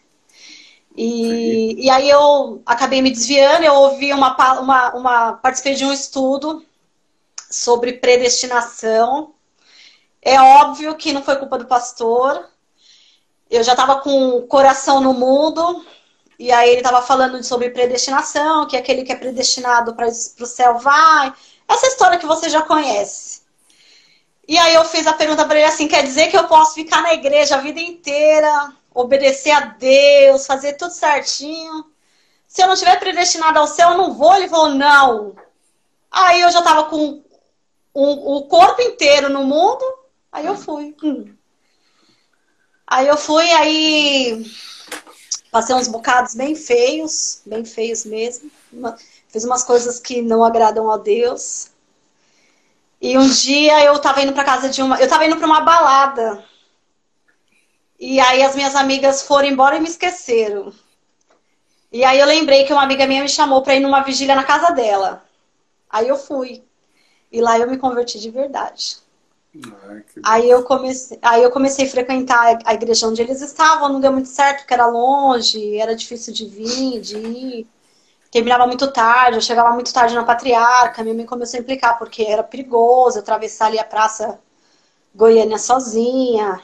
E, 0.97 1.87
e 1.87 1.91
aí 1.91 2.09
eu 2.11 2.61
acabei 2.67 3.01
me 3.01 3.11
desviando, 3.11 3.65
eu 3.65 3.75
ouvi 3.75 4.13
uma, 4.13 4.61
uma, 4.61 4.95
uma. 4.95 5.33
participei 5.35 5.75
de 5.75 5.85
um 5.85 5.93
estudo 5.93 6.65
sobre 7.51 7.95
predestinação. 7.95 9.35
É 10.21 10.41
óbvio 10.41 10.97
que 10.97 11.13
não 11.13 11.23
foi 11.23 11.37
culpa 11.37 11.59
do 11.59 11.67
pastor. 11.67 12.49
Eu 13.51 13.63
já 13.63 13.73
estava 13.73 14.01
com 14.01 14.31
o 14.31 14.47
coração 14.47 15.01
no 15.01 15.15
mundo, 15.15 15.85
e 16.39 16.53
aí 16.53 16.71
ele 16.71 16.81
estava 16.81 17.01
falando 17.01 17.43
sobre 17.43 17.71
predestinação, 17.71 18.67
que 18.67 18.77
aquele 18.77 19.03
que 19.03 19.13
é 19.13 19.17
predestinado 19.17 19.95
para 19.95 20.09
o 20.09 20.47
céu 20.47 20.79
vai. 20.79 21.33
Essa 21.67 21.87
história 21.87 22.19
que 22.19 22.27
você 22.27 22.49
já 22.49 22.63
conhece. 22.63 23.43
E 24.47 24.59
aí 24.59 24.75
eu 24.75 24.85
fiz 24.85 25.07
a 25.07 25.13
pergunta 25.13 25.45
para 25.45 25.59
ele 25.59 25.69
assim: 25.69 25.89
quer 25.89 26.03
dizer 26.03 26.29
que 26.29 26.37
eu 26.37 26.49
posso 26.49 26.75
ficar 26.75 27.03
na 27.03 27.15
igreja 27.15 27.57
a 27.57 27.61
vida 27.61 27.81
inteira, 27.81 28.73
obedecer 28.95 29.51
a 29.51 29.61
Deus, 29.61 30.47
fazer 30.47 30.75
tudo 30.75 30.91
certinho. 30.93 31.87
Se 32.47 32.63
eu 32.63 32.67
não 32.67 32.75
estiver 32.75 32.99
predestinado 32.99 33.59
ao 33.59 33.67
céu, 33.67 33.91
eu 33.91 33.99
não 33.99 34.15
vou. 34.15 34.35
Ele 34.35 34.49
falou, 34.49 34.71
não. 34.71 35.37
Aí 36.11 36.41
eu 36.41 36.51
já 36.51 36.61
estava 36.61 36.85
com 36.85 37.23
o, 37.99 38.37
o, 38.37 38.47
corpo 38.47 38.81
inteiro 38.81 39.29
no 39.29 39.45
mundo, 39.45 39.85
aí 40.31 40.47
eu 40.47 40.57
fui. 40.57 40.95
Aí 42.87 43.09
eu 43.09 43.17
fui, 43.17 43.51
aí 43.51 44.47
passei 45.51 45.75
uns 45.75 45.89
bocados 45.89 46.35
bem 46.35 46.55
feios, 46.55 47.43
bem 47.45 47.65
feios 47.65 48.05
mesmo. 48.05 48.51
Fiz 49.29 49.45
umas 49.45 49.65
coisas 49.65 49.99
que 49.99 50.23
não 50.23 50.45
agradam 50.45 50.91
a 50.91 50.97
Deus. 50.97 51.71
E 53.01 53.19
um 53.19 53.29
dia 53.29 53.85
eu 53.85 53.99
tava 53.99 54.23
indo 54.23 54.33
para 54.33 54.45
casa 54.45 54.69
de 54.69 54.81
uma. 54.81 55.01
Eu 55.01 55.09
tava 55.09 55.27
indo 55.27 55.37
para 55.37 55.47
uma 55.47 55.61
balada. 55.61 56.45
E 57.99 58.21
aí 58.21 58.45
as 58.45 58.55
minhas 58.55 58.77
amigas 58.77 59.23
foram 59.23 59.49
embora 59.49 59.77
e 59.77 59.81
me 59.81 59.89
esqueceram. 59.89 60.73
E 61.91 62.05
aí 62.05 62.21
eu 62.21 62.27
lembrei 62.27 62.65
que 62.65 62.73
uma 62.73 62.83
amiga 62.83 63.07
minha 63.09 63.23
me 63.23 63.29
chamou 63.29 63.63
para 63.63 63.75
ir 63.75 63.81
numa 63.81 64.03
vigília 64.03 64.37
na 64.37 64.45
casa 64.45 64.71
dela. 64.71 65.25
Aí 65.91 66.07
eu 66.07 66.17
fui. 66.17 66.68
E 67.31 67.41
lá 67.41 67.59
eu 67.59 67.71
me 67.71 67.79
converti 67.79 68.19
de 68.19 68.31
verdade. 68.31 68.97
Aí, 70.23 70.49
eu 70.49 70.63
comecei, 70.63 71.19
aí 71.23 71.43
eu 71.43 71.51
comecei 71.51 71.87
a 71.87 71.91
frequentar 71.91 72.59
a 72.65 72.75
igreja 72.75 73.07
onde 73.09 73.23
eles 73.23 73.41
estavam, 73.41 73.89
não 73.89 74.01
deu 74.01 74.13
muito 74.13 74.29
certo, 74.29 74.59
porque 74.61 74.75
era 74.75 74.87
longe, 74.87 75.77
era 75.79 75.95
difícil 75.97 76.33
de 76.33 76.47
vir, 76.47 77.01
de 77.01 77.17
ir. 77.17 77.67
Terminava 78.31 78.67
muito 78.67 78.91
tarde, 78.93 79.39
eu 79.39 79.43
chegava 79.43 79.73
muito 79.73 79.93
tarde 79.93 80.15
na 80.15 80.25
patriarca, 80.25 81.03
minha 81.03 81.15
mãe 81.15 81.25
começou 81.25 81.59
a 81.59 81.63
implicar, 81.63 81.99
porque 81.99 82.23
era 82.23 82.43
perigoso 82.43 83.19
atravessar 83.19 83.67
ali 83.67 83.79
a 83.79 83.85
praça 83.85 84.39
Goiânia 85.15 85.59
sozinha. 85.59 86.61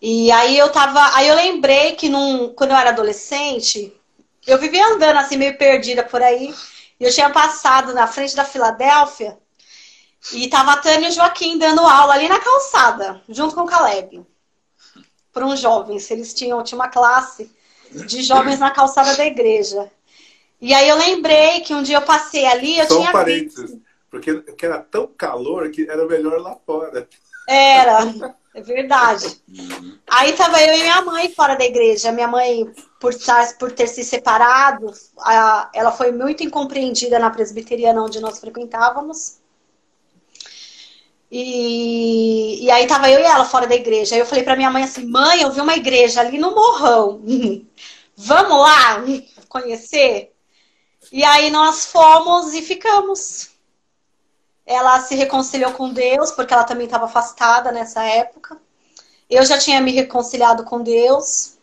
E 0.00 0.30
aí 0.30 0.56
eu 0.56 0.70
tava. 0.70 1.16
Aí 1.16 1.26
eu 1.28 1.34
lembrei 1.34 1.96
que 1.96 2.08
num, 2.08 2.54
quando 2.54 2.70
eu 2.70 2.76
era 2.76 2.90
adolescente, 2.90 3.92
eu 4.46 4.58
vivia 4.58 4.86
andando 4.86 5.18
assim, 5.18 5.36
meio 5.36 5.58
perdida 5.58 6.04
por 6.04 6.22
aí. 6.22 6.54
E 6.98 7.04
eu 7.04 7.12
tinha 7.12 7.30
passado 7.30 7.94
na 7.94 8.06
frente 8.06 8.34
da 8.34 8.44
Filadélfia 8.44 9.38
e 10.32 10.48
tava 10.48 10.72
a 10.72 10.76
Tânia 10.76 11.08
e 11.08 11.10
o 11.10 11.14
Joaquim 11.14 11.58
dando 11.58 11.80
aula 11.80 12.14
ali 12.14 12.28
na 12.28 12.40
calçada, 12.40 13.22
junto 13.28 13.54
com 13.54 13.62
o 13.62 13.66
Caleb. 13.66 14.26
Para 15.32 15.46
uns 15.46 15.60
jovens. 15.60 16.10
Eles 16.10 16.34
tinham, 16.34 16.62
tinha 16.62 16.78
uma 16.78 16.88
classe 16.88 17.50
de 17.90 18.22
jovens 18.22 18.58
na 18.58 18.70
calçada 18.70 19.14
da 19.16 19.24
igreja. 19.24 19.90
E 20.60 20.74
aí 20.74 20.88
eu 20.88 20.96
lembrei 20.96 21.60
que 21.60 21.72
um 21.72 21.82
dia 21.82 21.98
eu 21.98 22.02
passei 22.02 22.44
ali, 22.46 22.78
eu 22.78 22.86
Só 22.86 22.96
tinha 22.96 23.10
um 23.10 23.12
parênteses, 23.12 23.70
visto... 23.70 23.82
porque 24.10 24.42
era 24.62 24.80
tão 24.80 25.06
calor 25.06 25.70
que 25.70 25.88
era 25.88 26.04
melhor 26.06 26.40
lá 26.40 26.56
fora. 26.66 27.08
Era. 27.48 28.00
É 28.58 28.60
verdade. 28.60 29.40
Aí 30.10 30.32
tava 30.32 30.60
eu 30.60 30.74
e 30.74 30.82
minha 30.82 31.00
mãe 31.02 31.32
fora 31.32 31.54
da 31.54 31.64
igreja. 31.64 32.10
Minha 32.10 32.26
mãe, 32.26 32.68
por, 32.98 33.14
por 33.56 33.70
ter 33.70 33.86
se 33.86 34.02
separado, 34.02 34.92
a, 35.20 35.70
ela 35.72 35.92
foi 35.92 36.10
muito 36.10 36.42
incompreendida 36.42 37.20
na 37.20 37.30
presbiteriana 37.30 38.02
onde 38.02 38.18
nós 38.18 38.40
frequentávamos. 38.40 39.38
E, 41.30 42.64
e 42.64 42.70
aí 42.70 42.84
tava 42.88 43.08
eu 43.08 43.20
e 43.20 43.22
ela 43.22 43.44
fora 43.44 43.68
da 43.68 43.76
igreja. 43.76 44.16
Aí 44.16 44.20
eu 44.20 44.26
falei 44.26 44.42
pra 44.42 44.56
minha 44.56 44.70
mãe 44.72 44.82
assim, 44.82 45.06
mãe, 45.06 45.42
eu 45.42 45.52
vi 45.52 45.60
uma 45.60 45.76
igreja 45.76 46.20
ali 46.20 46.36
no 46.36 46.52
morrão. 46.52 47.22
Vamos 48.16 48.58
lá 48.58 49.04
conhecer? 49.48 50.32
E 51.12 51.22
aí 51.22 51.48
nós 51.48 51.86
fomos 51.86 52.52
e 52.54 52.60
ficamos. 52.60 53.50
Ela 54.68 55.00
se 55.00 55.14
reconciliou 55.14 55.72
com 55.72 55.90
Deus, 55.90 56.30
porque 56.30 56.52
ela 56.52 56.62
também 56.62 56.84
estava 56.84 57.06
afastada 57.06 57.72
nessa 57.72 58.04
época. 58.04 58.58
Eu 59.30 59.42
já 59.42 59.56
tinha 59.56 59.80
me 59.80 59.92
reconciliado 59.92 60.62
com 60.62 60.82
Deus. 60.82 61.56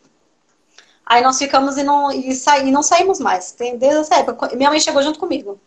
Aí 1.06 1.22
nós 1.22 1.38
ficamos 1.38 1.76
e 1.76 1.84
não, 1.84 2.10
e 2.10 2.34
sa, 2.34 2.58
e 2.58 2.72
não 2.72 2.82
saímos 2.82 3.20
mais. 3.20 3.54
Desde 3.56 4.00
essa 4.00 4.16
época. 4.16 4.56
Minha 4.56 4.70
mãe 4.70 4.80
chegou 4.80 5.00
junto 5.04 5.20
comigo. 5.20 5.60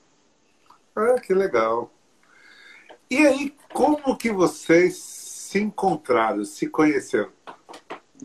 Ah, 0.93 1.15
que 1.25 1.33
legal. 1.33 1.89
E 3.09 3.25
aí, 3.25 3.53
como 3.71 4.17
que 4.17 4.33
vocês 4.33 4.97
se 4.97 5.59
encontraram, 5.59 6.43
se 6.43 6.67
conheceram? 6.67 7.29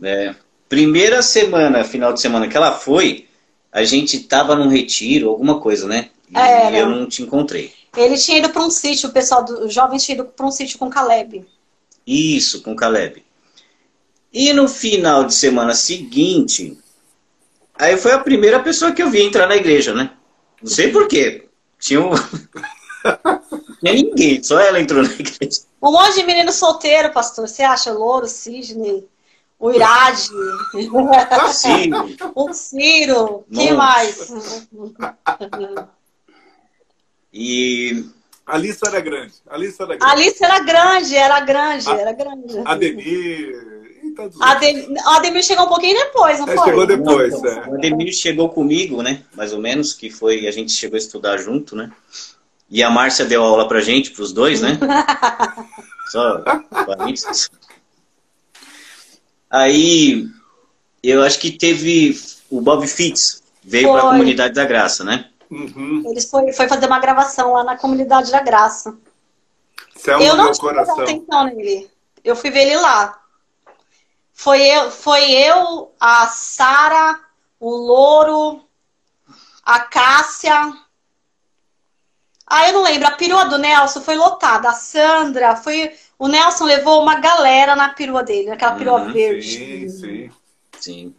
É, 0.03 0.35
primeira 0.67 1.21
semana, 1.21 1.85
final 1.85 2.11
de 2.11 2.19
semana 2.19 2.49
que 2.49 2.57
ela 2.57 2.73
foi, 2.73 3.29
a 3.71 3.85
gente 3.85 4.19
tava 4.19 4.55
num 4.55 4.67
retiro, 4.67 5.29
alguma 5.29 5.61
coisa, 5.61 5.87
né? 5.87 6.09
E 6.29 6.37
é, 6.37 6.81
eu 6.81 6.89
não 6.89 7.07
te 7.07 7.23
encontrei. 7.23 7.73
Ele 7.95 8.17
tinha 8.17 8.39
ido 8.39 8.49
para 8.49 8.63
um 8.63 8.69
sítio, 8.69 9.09
o 9.09 9.13
pessoal 9.13 9.43
dos 9.43 9.73
jovens 9.73 10.03
tinha 10.03 10.15
ido 10.15 10.25
para 10.25 10.45
um 10.45 10.51
sítio 10.51 10.77
com 10.77 10.89
Caleb. 10.89 11.45
Isso, 12.05 12.61
com 12.61 12.75
Caleb. 12.75 13.23
E 14.33 14.51
no 14.53 14.67
final 14.67 15.23
de 15.23 15.33
semana 15.33 15.73
seguinte, 15.73 16.77
Aí 17.77 17.97
foi 17.97 18.13
a 18.13 18.19
primeira 18.19 18.61
pessoa 18.61 18.91
que 18.93 19.03
eu 19.03 19.09
vi 19.09 19.21
entrar 19.21 19.47
na 19.47 19.55
igreja, 19.55 19.93
né? 19.93 20.11
Não 20.61 20.69
sei 20.71 20.91
porquê. 20.91 21.47
Tinha 21.77 22.01
um. 22.01 22.11
Ninguém, 23.83 24.41
só 24.41 24.59
ela 24.59 24.79
entrou 24.79 25.03
na 25.03 25.11
igreja. 25.11 25.61
Um 25.81 25.91
monte 25.91 26.15
de 26.15 26.23
menino 26.23 26.51
solteiro, 26.51 27.11
pastor. 27.11 27.47
Você 27.47 27.63
acha? 27.63 27.91
Louro, 27.91 28.27
Sidney, 28.27 29.05
o 29.59 29.71
Irade, 29.71 30.29
Ciro. 31.51 32.15
o 32.33 32.53
Ciro, 32.55 33.45
quem 33.53 33.73
mais? 33.73 34.31
E 37.37 38.05
A 38.45 38.57
lista 38.57 38.87
era 38.87 39.01
grande. 39.01 39.33
A 39.49 39.57
lista 39.57 39.83
era 39.83 39.93
A 39.95 39.97
grande. 39.97 40.23
lista 40.23 40.45
era 40.45 40.59
grande, 40.59 41.15
era 41.17 41.39
grande, 41.41 41.89
era 41.89 42.11
grande. 42.13 42.61
Ademir 42.63 43.09
e 44.03 44.11
tantos 44.11 44.39
outros. 44.39 44.41
Adem- 44.55 44.93
O 44.93 45.09
Ademir 45.09 45.43
chegou 45.43 45.65
um 45.65 45.69
pouquinho 45.69 45.97
depois, 45.97 46.39
não 46.39 46.47
É, 46.47 46.55
foi? 46.55 46.63
chegou 46.65 46.87
depois, 46.87 47.41
Não, 47.41 47.49
é. 47.49 47.67
O 47.69 47.73
Ademir 47.75 48.13
chegou 48.13 48.47
comigo, 48.49 49.01
né? 49.01 49.21
Mais 49.35 49.51
ou 49.51 49.59
menos, 49.59 49.93
que 49.93 50.09
foi. 50.09 50.47
A 50.47 50.51
gente 50.51 50.71
chegou 50.71 50.95
a 50.95 50.99
estudar 50.99 51.37
junto, 51.37 51.75
né? 51.75 51.91
E 52.69 52.81
a 52.81 52.89
Márcia 52.89 53.25
deu 53.25 53.43
aula 53.43 53.67
pra 53.67 53.81
gente, 53.81 54.11
pros 54.11 54.31
dois, 54.31 54.61
né? 54.61 54.79
Só 56.11 56.39
parênteses. 56.85 57.49
Aí 59.49 60.25
eu 61.03 61.21
acho 61.23 61.39
que 61.39 61.51
teve 61.51 62.17
o 62.49 62.61
Bob 62.61 62.87
Fitz, 62.87 63.43
veio 63.63 63.91
para 63.91 63.99
a 63.99 64.11
comunidade 64.11 64.53
da 64.53 64.65
graça, 64.65 65.03
né? 65.03 65.25
Uhum. 65.49 66.03
Ele 66.05 66.21
foi, 66.21 66.51
foi 66.51 66.67
fazer 66.67 66.87
uma 66.87 66.99
gravação 66.99 67.53
lá 67.53 67.63
na 67.63 67.77
comunidade 67.77 68.31
da 68.31 68.41
Graça. 68.41 68.97
Céu 69.95 70.19
eu 70.19 70.35
não 70.35 70.53
coração. 70.53 70.99
atenção 70.99 71.45
nele. 71.45 71.89
Eu 72.23 72.35
fui 72.35 72.49
ver 72.49 72.63
ele 72.63 72.77
lá. 72.77 73.21
Foi 74.33 74.61
eu, 74.61 74.91
foi 74.91 75.31
eu 75.31 75.93
a 75.99 76.27
Sara, 76.27 77.19
o 77.59 77.69
Louro, 77.69 78.61
a 79.63 79.79
Cássia. 79.79 80.73
Ah, 82.45 82.67
eu 82.67 82.73
não 82.73 82.83
lembro. 82.83 83.07
A 83.07 83.11
perua 83.11 83.45
do 83.45 83.57
Nelson 83.57 84.01
foi 84.01 84.15
lotada. 84.15 84.69
A 84.69 84.73
Sandra, 84.73 85.55
foi. 85.55 85.95
O 86.19 86.27
Nelson 86.27 86.65
levou 86.65 87.01
uma 87.01 87.19
galera 87.19 87.75
na 87.75 87.89
perua 87.89 88.23
dele, 88.23 88.49
naquela 88.49 88.75
perua 88.75 89.01
Uhum, 89.01 89.13
verde. 89.13 89.57
Sim, 89.57 89.89
sim. 89.89 90.31
Sim. 90.79 91.15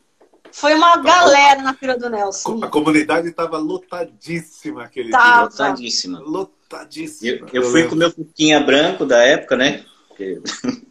Foi 0.57 0.73
uma 0.73 0.97
galera 0.97 1.61
na 1.61 1.75
perua 1.75 1.99
do 1.99 2.09
Nelson. 2.09 2.61
A 2.65 2.69
comunidade 2.69 3.29
estava 3.29 3.59
lotadíssima 3.59 4.85
aquele 4.85 5.11
Tava. 5.11 5.43
Lotadíssima. 5.43 6.19
dia. 6.19 6.27
Lotadíssima. 6.27 7.49
Eu, 7.53 7.63
eu 7.63 7.71
fui 7.71 7.87
com 7.87 7.95
o 7.95 7.99
meu 7.99 8.11
Fusquinha 8.11 8.59
branco 8.59 9.05
da 9.05 9.19
época, 9.19 9.55
né? 9.55 9.85
Porque 10.09 10.41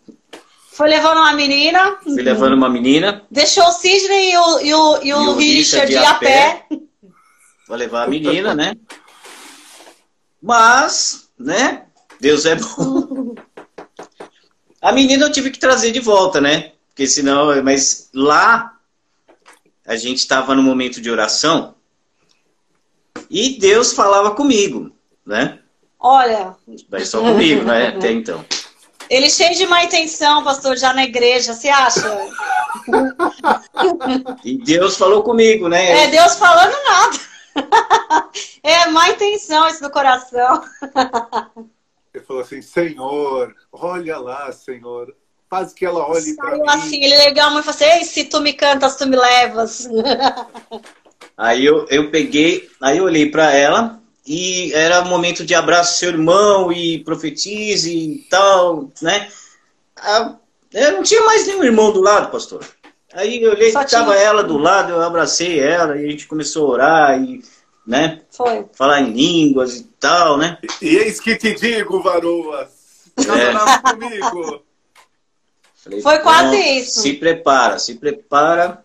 Foi 0.71 0.87
levando 0.87 1.17
uma 1.17 1.33
menina, 1.33 1.97
Fui 2.03 2.21
levando 2.21 2.53
uma 2.53 2.69
menina, 2.69 3.25
deixou 3.31 3.63
o 3.63 3.71
Sidney 3.71 4.33
e 4.33 4.37
o, 4.37 4.59
e 4.59 4.73
o, 4.73 5.03
e 5.03 5.13
o, 5.13 5.23
E 5.23 5.27
o 5.29 5.35
Richard 5.35 5.87
Richard 5.87 5.95
a 5.95 6.11
a 6.11 6.15
pé. 6.15 6.67
vou 7.67 7.77
levar 7.77 8.03
a 8.03 8.07
menina, 8.07 8.53
né? 8.53 8.75
Mas, 10.39 11.29
né? 11.39 11.85
Deus 12.21 12.45
é 12.45 12.55
bom. 12.55 13.33
A 14.79 14.91
menina 14.91 15.25
eu 15.25 15.31
tive 15.31 15.49
que 15.49 15.57
trazer 15.57 15.91
de 15.91 15.99
volta, 15.99 16.39
né? 16.39 16.73
Porque 16.89 17.07
senão, 17.07 17.63
mas 17.63 18.11
lá 18.13 18.74
a 19.85 19.95
gente 19.95 20.19
estava 20.19 20.55
no 20.55 20.63
momento 20.63 20.99
de 20.99 21.11
oração 21.11 21.75
e 23.29 23.59
Deus 23.59 23.93
falava 23.93 24.31
comigo, 24.31 24.91
né? 25.25 25.59
Olha, 25.99 26.55
Mas 26.89 27.09
só 27.09 27.19
comigo, 27.19 27.63
né? 27.63 27.87
Até 27.87 28.11
então. 28.11 28.45
ele 29.09 29.29
cheio 29.29 29.55
de 29.55 29.65
má 29.65 29.83
intenção, 29.83 30.43
pastor, 30.43 30.77
já 30.77 30.93
na 30.93 31.03
igreja, 31.03 31.53
você 31.53 31.69
acha? 31.69 32.01
E 34.43 34.57
Deus 34.57 34.97
falou 34.97 35.23
comigo, 35.23 35.67
né? 35.67 36.03
É 36.03 36.07
Deus 36.07 36.35
falando 36.35 36.75
nada. 36.85 37.19
É 38.61 38.87
má 38.87 39.09
intenção 39.09 39.67
isso 39.67 39.81
do 39.81 39.91
coração. 39.91 40.63
Ele 42.13 42.23
falou 42.23 42.41
assim, 42.41 42.61
Senhor, 42.61 43.55
olha 43.71 44.17
lá, 44.17 44.51
Senhor. 44.51 45.15
Faz 45.55 45.73
que 45.73 45.85
ela 45.85 46.05
olhe 46.09 46.35
para 46.35 46.49
Saiu 46.49 46.61
mim. 46.63 46.69
assim, 46.69 47.03
ele 47.03 47.15
legal, 47.17 47.49
mas 47.51 47.63
falou 47.65 47.75
assim, 47.79 47.97
Ei, 47.99 48.03
se 48.03 48.25
tu 48.25 48.41
me 48.41 48.51
cantas, 48.51 48.97
tu 48.97 49.05
me 49.07 49.15
levas. 49.15 49.87
Aí 51.37 51.65
eu, 51.65 51.85
eu 51.89 52.09
peguei, 52.11 52.69
aí 52.81 52.97
eu 52.99 53.03
olhei 53.05 53.29
para 53.29 53.51
ela 53.53 53.99
e 54.25 54.71
era 54.73 55.01
o 55.01 55.05
momento 55.07 55.45
de 55.45 55.53
abraço 55.53 55.97
seu 55.99 56.09
irmão 56.09 56.71
e 56.71 57.03
profetize 57.03 57.93
e 57.93 58.17
tal, 58.29 58.89
né? 59.01 59.29
Ah, 59.97 60.35
Eu 60.73 60.93
não 60.93 61.03
tinha 61.03 61.21
mais 61.23 61.45
nenhum 61.45 61.63
irmão 61.63 61.91
do 61.91 62.01
lado, 62.01 62.31
pastor. 62.31 62.65
Aí 63.13 63.41
eu 63.43 63.51
olhei, 63.51 63.71
Só 63.71 63.81
estava 63.81 64.13
tinha- 64.13 64.25
ela 64.25 64.43
do 64.43 64.57
lado, 64.57 64.91
eu 64.93 65.01
abracei 65.01 65.59
ela 65.59 65.97
e 65.97 66.05
a 66.05 66.11
gente 66.11 66.25
começou 66.27 66.67
a 66.67 66.69
orar 66.69 67.21
e, 67.21 67.41
né? 67.85 68.21
Foi. 68.31 68.65
Falar 68.73 69.01
em 69.01 69.11
línguas 69.11 69.75
e 69.75 69.83
tal, 69.99 70.37
né? 70.37 70.57
E 70.81 70.95
eis 70.95 71.19
que 71.19 71.35
te 71.37 71.53
digo, 71.53 72.01
varoas, 72.01 72.69
É. 73.17 73.23
casarás 73.25 73.81
comigo. 73.81 74.61
Falei, 75.85 76.01
Foi 76.01 76.19
quase 76.19 76.57
"Não, 76.57 76.63
isso." 76.63 76.99
Se 77.01 77.13
prepara, 77.13 77.77
se 77.77 77.95
prepara. 77.95 78.83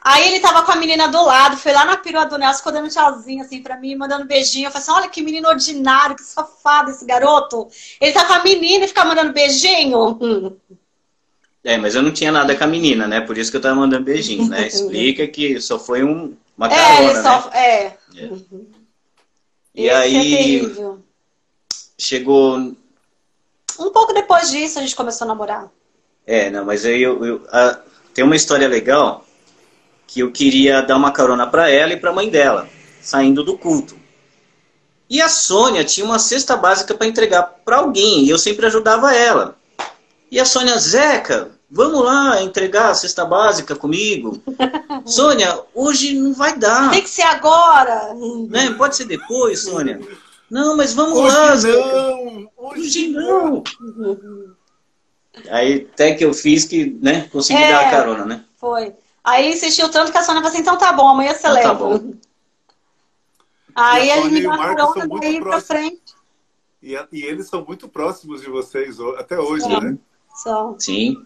Aí 0.00 0.28
ele 0.28 0.40
tava 0.40 0.62
com 0.62 0.70
a 0.70 0.76
menina 0.76 1.08
do 1.08 1.22
lado, 1.24 1.56
foi 1.56 1.72
lá 1.72 1.84
na 1.84 1.96
perua 1.96 2.24
do 2.24 2.38
Nelson, 2.38 2.58
ficou 2.58 2.72
dando 2.72 2.88
tchauzinho 2.88 3.42
assim 3.42 3.62
pra 3.62 3.76
mim, 3.76 3.96
mandando 3.96 4.26
beijinho. 4.26 4.66
Eu 4.66 4.70
falei 4.70 4.82
assim, 4.82 4.92
olha 4.92 5.08
que 5.08 5.22
menino 5.22 5.48
ordinário, 5.48 6.14
que 6.14 6.22
safado 6.22 6.90
esse 6.90 7.04
garoto. 7.04 7.66
Ele 8.00 8.12
tá 8.12 8.24
com 8.24 8.34
a 8.34 8.44
menina 8.44 8.84
e 8.84 8.88
fica 8.88 9.04
mandando 9.04 9.32
beijinho. 9.32 10.56
É, 11.64 11.76
mas 11.76 11.94
eu 11.94 12.02
não 12.02 12.12
tinha 12.12 12.30
nada 12.30 12.54
com 12.54 12.64
a 12.64 12.66
menina, 12.66 13.08
né? 13.08 13.20
Por 13.20 13.36
isso 13.36 13.50
que 13.50 13.56
eu 13.56 13.60
tava 13.60 13.74
mandando 13.74 14.04
beijinho, 14.04 14.48
né? 14.48 14.68
Explica 14.68 15.26
que 15.26 15.60
só 15.60 15.78
foi 15.78 16.04
um, 16.04 16.36
uma 16.56 16.66
é, 16.68 16.76
carona, 16.76 17.02
ele 17.02 17.12
né? 17.14 17.22
só... 17.22 17.50
É. 17.52 17.96
E 19.74 19.86
Esse 19.86 19.88
é 19.88 19.96
aí 19.96 20.12
terrível. 20.36 21.04
chegou. 21.98 22.56
Um 23.78 23.90
pouco 23.90 24.12
depois 24.12 24.50
disso 24.50 24.78
a 24.78 24.82
gente 24.82 24.96
começou 24.96 25.24
a 25.24 25.28
namorar. 25.28 25.70
É, 26.30 26.50
não, 26.50 26.62
mas 26.64 26.84
aí 26.84 27.02
eu, 27.02 27.24
eu- 27.24 27.46
a- 27.50 27.78
tem 28.12 28.22
uma 28.22 28.36
história 28.36 28.68
legal 28.68 29.24
que 30.06 30.20
eu 30.20 30.30
queria 30.30 30.82
dar 30.82 30.96
uma 30.96 31.10
carona 31.10 31.46
pra 31.46 31.70
ela 31.70 31.92
e 31.92 31.96
pra 31.96 32.12
mãe 32.12 32.28
dela, 32.28 32.68
saindo 33.00 33.42
do 33.42 33.56
culto. 33.56 33.96
E 35.08 35.22
a 35.22 35.28
Sônia 35.28 35.84
tinha 35.84 36.04
uma 36.04 36.18
cesta 36.18 36.54
básica 36.54 36.94
pra 36.94 37.06
entregar 37.06 37.42
pra 37.64 37.78
alguém 37.78 38.24
e 38.24 38.28
eu 38.30 38.36
sempre 38.38 38.66
ajudava 38.66 39.14
ela. 39.14 39.56
E 40.30 40.38
a 40.38 40.44
Sônia, 40.44 40.76
Zeca, 40.78 41.50
vamos 41.70 42.04
lá 42.04 42.42
entregar 42.42 42.90
a 42.90 42.94
cesta 42.94 43.24
básica 43.24 43.74
comigo. 43.74 44.42
Sônia, 45.06 45.58
hoje 45.74 46.12
não 46.12 46.34
vai 46.34 46.58
dar. 46.58 46.90
Tem 46.90 47.00
que 47.02 47.08
ser 47.08 47.22
agora. 47.22 48.12
Né? 48.50 48.74
Pode 48.76 48.96
ser 48.96 49.06
depois, 49.06 49.60
Sônia. 49.62 49.98
Não, 50.50 50.76
mas 50.76 50.92
vamos 50.92 51.18
lá, 51.18 51.52
Hoje 51.52 51.60
Zeca. 51.62 51.78
não, 51.78 52.50
Hoje 52.58 52.80
hoje 52.82 53.08
não. 53.08 53.62
Aí 55.50 55.88
até 55.92 56.14
que 56.14 56.24
eu 56.24 56.32
fiz 56.34 56.64
que, 56.64 56.96
né, 57.02 57.28
consegui 57.32 57.62
É. 57.62 57.72
dar 57.72 57.86
a 57.86 57.90
carona, 57.90 58.24
né? 58.24 58.44
Foi. 58.56 58.94
Aí 59.24 59.46
ele 59.46 59.54
insistiu 59.56 59.88
tanto 59.90 60.10
que 60.12 60.18
a 60.18 60.22
Sônia 60.22 60.40
falou 60.40 60.52
assim, 60.52 60.62
então 60.62 60.76
tá 60.78 60.92
bom, 60.92 61.08
amanhã 61.08 61.32
você 61.32 61.38
Então 61.40 61.52
tá 61.54 61.60
leva. 61.60 61.74
bom. 61.74 62.14
Aí 63.74 64.08
E 64.10 64.14
Sônia 64.22 64.30
me 64.30 64.42
carona 64.56 65.06
daí 65.20 65.40
pra 65.40 65.60
frente. 65.60 66.00
E, 66.82 66.96
a- 66.96 67.06
e 67.12 67.22
eles 67.24 67.48
são 67.48 67.64
muito 67.64 67.88
próximos 67.88 68.40
de 68.40 68.48
vocês 68.48 68.98
até 69.18 69.38
hoje, 69.38 69.64
Sim. 69.64 69.80
né? 69.80 69.98
São. 70.34 70.76
Sim, 70.78 71.16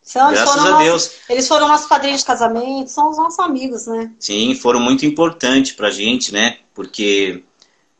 São, 0.00 0.30
graças 0.30 0.48
foram 0.50 0.66
a 0.66 0.70
nossos- 0.70 0.84
Deus. 0.84 1.10
Eles 1.28 1.48
foram 1.48 1.68
nossos 1.68 1.86
padrinhos 1.88 2.20
de 2.20 2.26
casamento, 2.26 2.88
são 2.90 3.10
os 3.10 3.16
nossos 3.16 3.38
amigos, 3.40 3.86
né? 3.86 4.12
Sim, 4.18 4.54
foram 4.54 4.80
muito 4.80 5.04
importantes 5.04 5.72
pra 5.72 5.90
gente, 5.90 6.32
né? 6.32 6.58
Porque 6.74 7.42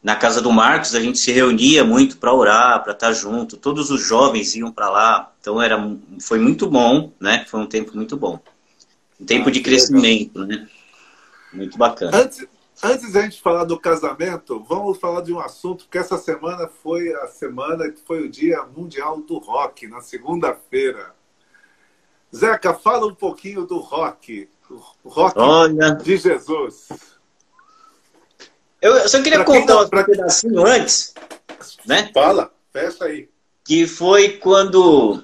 na 0.03 0.17
casa 0.17 0.41
do 0.41 0.51
Marcos 0.51 0.95
a 0.95 1.01
gente 1.01 1.19
se 1.19 1.31
reunia 1.31 1.85
muito 1.85 2.17
para 2.17 2.35
orar, 2.35 2.83
para 2.83 2.93
estar 2.93 3.13
junto. 3.13 3.57
Todos 3.57 3.91
os 3.91 4.01
jovens 4.01 4.55
iam 4.57 4.73
para 4.73 4.91
lá. 4.91 5.33
Então 5.41 5.63
era 5.63 5.79
foi 6.21 6.39
muito 6.39 6.69
bom, 6.69 7.13
né? 7.21 7.45
Foi 7.49 7.61
um 7.61 7.67
tempo 7.67 7.95
muito 7.95 8.17
bom. 8.17 8.41
Um 9.21 9.25
tempo 9.25 9.49
Ah, 9.49 9.53
de 9.53 9.61
que 9.61 9.65
crescimento, 9.65 10.45
né? 10.45 10.69
Muito 11.53 11.79
bacana. 11.79 12.17
Antes, 12.17 12.45
antes 12.83 13.13
da 13.13 13.23
gente 13.23 13.41
falar 13.41 13.65
do 13.65 13.79
casamento, 13.79 14.65
vamos 14.69 14.99
falar 14.99 15.21
de 15.21 15.33
um 15.33 15.39
assunto, 15.39 15.85
porque 15.85 15.99
essa 15.99 16.19
semana 16.19 16.69
foi 16.83 17.13
a 17.15 17.29
semana 17.29 17.89
que 17.89 18.01
foi 18.01 18.25
o 18.25 18.29
Dia 18.29 18.65
Mundial 18.77 19.21
do 19.21 19.39
Rock, 19.39 19.87
na 19.87 20.01
segunda-feira. 20.01 21.15
Zeca, 22.35 22.75
fala 22.75 23.07
um 23.07 23.15
pouquinho 23.15 23.67
do 23.67 23.79
rock. 23.79 24.49
O 25.05 25.09
rock 25.11 25.39
Olha, 25.39 25.95
de 25.97 26.17
Jesus. 26.17 26.89
Eu 28.83 29.09
só 29.09 29.23
queria 29.23 29.39
Pra 29.39 29.45
contar 29.47 29.75
não- 29.75 29.85
um 29.85 29.89
pra- 29.89 30.05
pedacinho 30.05 30.67
antes, 30.67 31.15
né? 31.87 32.11
Fala, 32.13 32.51
fecha 32.73 33.05
aí. 33.05 33.29
que 33.65 33.87
foi 33.87 34.31
quando 34.39 35.23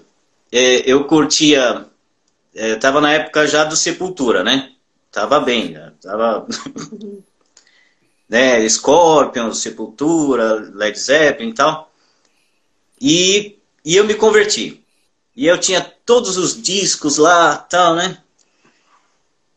é, 0.53 0.91
eu 0.91 1.05
curtia, 1.05 1.87
é, 2.55 2.77
tava 2.77 3.01
na 3.01 3.13
época 3.13 3.47
já 3.47 3.65
do 3.65 3.77
Sepultura, 3.77 4.43
né? 4.45 4.71
Tava 5.11 5.41
bem, 5.41 5.73
já, 5.73 5.93
tava, 6.03 6.47
né? 8.29 8.69
Scorpion, 8.69 9.53
Sepultura, 9.53 10.55
Led 10.75 10.99
Zeppelin 10.99 11.51
e 11.51 11.55
tal. 11.55 11.91
E, 13.01 13.59
e 13.85 13.97
eu 13.97 14.05
me 14.05 14.15
converti. 14.15 14.85
E 15.37 15.47
eu 15.47 15.59
tinha 15.59 15.81
todos 16.05 16.37
os 16.37 16.61
discos 16.61 17.17
lá, 17.17 17.57
tal, 17.57 17.95
né? 17.95 18.19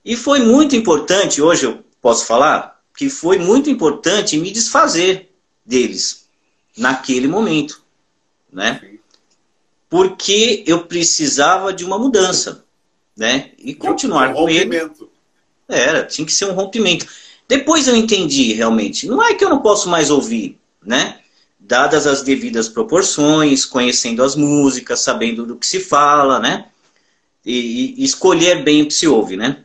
E 0.05 0.15
foi 0.15 0.39
muito 0.39 0.75
importante, 0.75 1.41
hoje 1.41 1.65
eu 1.65 1.83
posso 2.01 2.25
falar, 2.25 2.70
que 2.95 3.09
foi 3.09 3.37
muito 3.37 3.69
importante 3.69 4.37
me 4.37 4.51
desfazer 4.51 5.29
deles 5.65 6.27
naquele 6.77 7.27
momento, 7.27 7.81
né? 8.51 8.81
Porque 9.89 10.63
eu 10.65 10.85
precisava 10.85 11.73
de 11.73 11.83
uma 11.83 11.99
mudança, 11.99 12.63
né? 13.15 13.51
E 13.57 13.73
continuar 13.73 14.29
um 14.29 14.33
com 14.33 14.49
ele. 14.49 14.89
Era, 15.67 16.05
tinha 16.05 16.25
que 16.25 16.33
ser 16.33 16.45
um 16.45 16.53
rompimento. 16.53 17.07
Depois 17.47 17.87
eu 17.87 17.95
entendi 17.95 18.53
realmente, 18.53 19.07
não 19.07 19.21
é 19.21 19.33
que 19.33 19.43
eu 19.43 19.49
não 19.49 19.61
posso 19.61 19.89
mais 19.89 20.09
ouvir, 20.09 20.57
né? 20.83 21.19
Dadas 21.59 22.07
as 22.07 22.21
devidas 22.21 22.67
proporções, 22.69 23.65
conhecendo 23.65 24.23
as 24.23 24.35
músicas, 24.35 25.01
sabendo 25.01 25.45
do 25.45 25.55
que 25.55 25.67
se 25.67 25.79
fala, 25.79 26.39
né? 26.39 26.67
E, 27.45 27.95
e 27.97 28.03
escolher 28.03 28.63
bem 28.63 28.83
o 28.83 28.87
que 28.87 28.93
se 28.93 29.07
ouve, 29.07 29.35
né? 29.35 29.63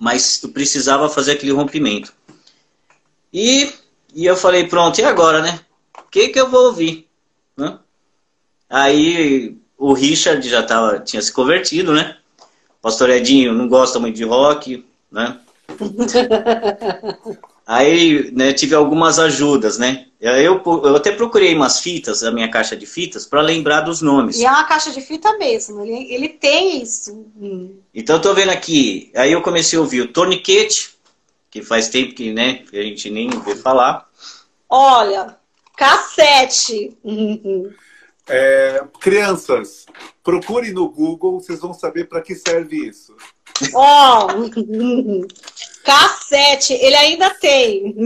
Mas 0.00 0.42
eu 0.42 0.48
precisava 0.48 1.10
fazer 1.10 1.32
aquele 1.32 1.52
rompimento. 1.52 2.12
E, 3.32 3.70
e 4.14 4.24
eu 4.24 4.34
falei, 4.34 4.66
pronto, 4.66 4.98
e 4.98 5.04
agora, 5.04 5.42
né? 5.42 5.60
O 5.98 6.10
que, 6.10 6.28
que 6.30 6.40
eu 6.40 6.48
vou 6.48 6.68
ouvir? 6.68 7.06
Né? 7.56 7.78
Aí 8.68 9.56
o 9.76 9.92
Richard 9.92 10.48
já 10.48 10.62
tava, 10.62 10.98
tinha 11.00 11.20
se 11.20 11.30
convertido, 11.32 11.92
né? 11.92 12.16
Pastor 12.80 13.10
Edinho 13.10 13.52
não 13.52 13.68
gosta 13.68 13.98
muito 13.98 14.16
de 14.16 14.24
rock, 14.24 14.84
né? 15.12 15.38
Aí 17.66 18.32
né, 18.32 18.52
tive 18.52 18.74
algumas 18.74 19.18
ajudas, 19.18 19.78
né? 19.78 20.06
Eu, 20.20 20.62
eu 20.84 20.96
até 20.96 21.12
procurei 21.12 21.54
umas 21.54 21.80
fitas, 21.80 22.22
a 22.22 22.30
minha 22.30 22.50
caixa 22.50 22.76
de 22.76 22.84
fitas, 22.84 23.24
para 23.24 23.40
lembrar 23.40 23.80
dos 23.80 24.02
nomes. 24.02 24.38
E 24.38 24.44
é 24.44 24.50
uma 24.50 24.64
caixa 24.64 24.90
de 24.90 25.00
fita 25.00 25.38
mesmo, 25.38 25.82
ele, 25.82 26.12
ele 26.12 26.28
tem 26.28 26.82
isso. 26.82 27.26
Então 27.94 28.16
eu 28.16 28.22
tô 28.22 28.34
vendo 28.34 28.50
aqui, 28.50 29.10
aí 29.16 29.32
eu 29.32 29.40
comecei 29.40 29.78
a 29.78 29.82
ouvir 29.82 30.02
o 30.02 30.12
Torniquete, 30.12 30.94
que 31.50 31.62
faz 31.62 31.88
tempo 31.88 32.14
que 32.14 32.34
né, 32.34 32.64
a 32.70 32.82
gente 32.82 33.08
nem 33.08 33.30
vê 33.30 33.56
falar. 33.56 34.06
Olha, 34.68 35.36
cassete. 35.74 36.96
É, 38.28 38.84
crianças, 39.00 39.86
procurem 40.22 40.72
no 40.72 40.88
Google, 40.90 41.40
vocês 41.40 41.58
vão 41.58 41.72
saber 41.72 42.04
para 42.04 42.20
que 42.20 42.34
serve 42.34 42.88
isso. 42.88 43.16
Ó, 43.74 44.26
oh, 44.26 45.26
cassete, 45.82 46.74
ele 46.74 46.94
ainda 46.94 47.30
tem. 47.30 47.96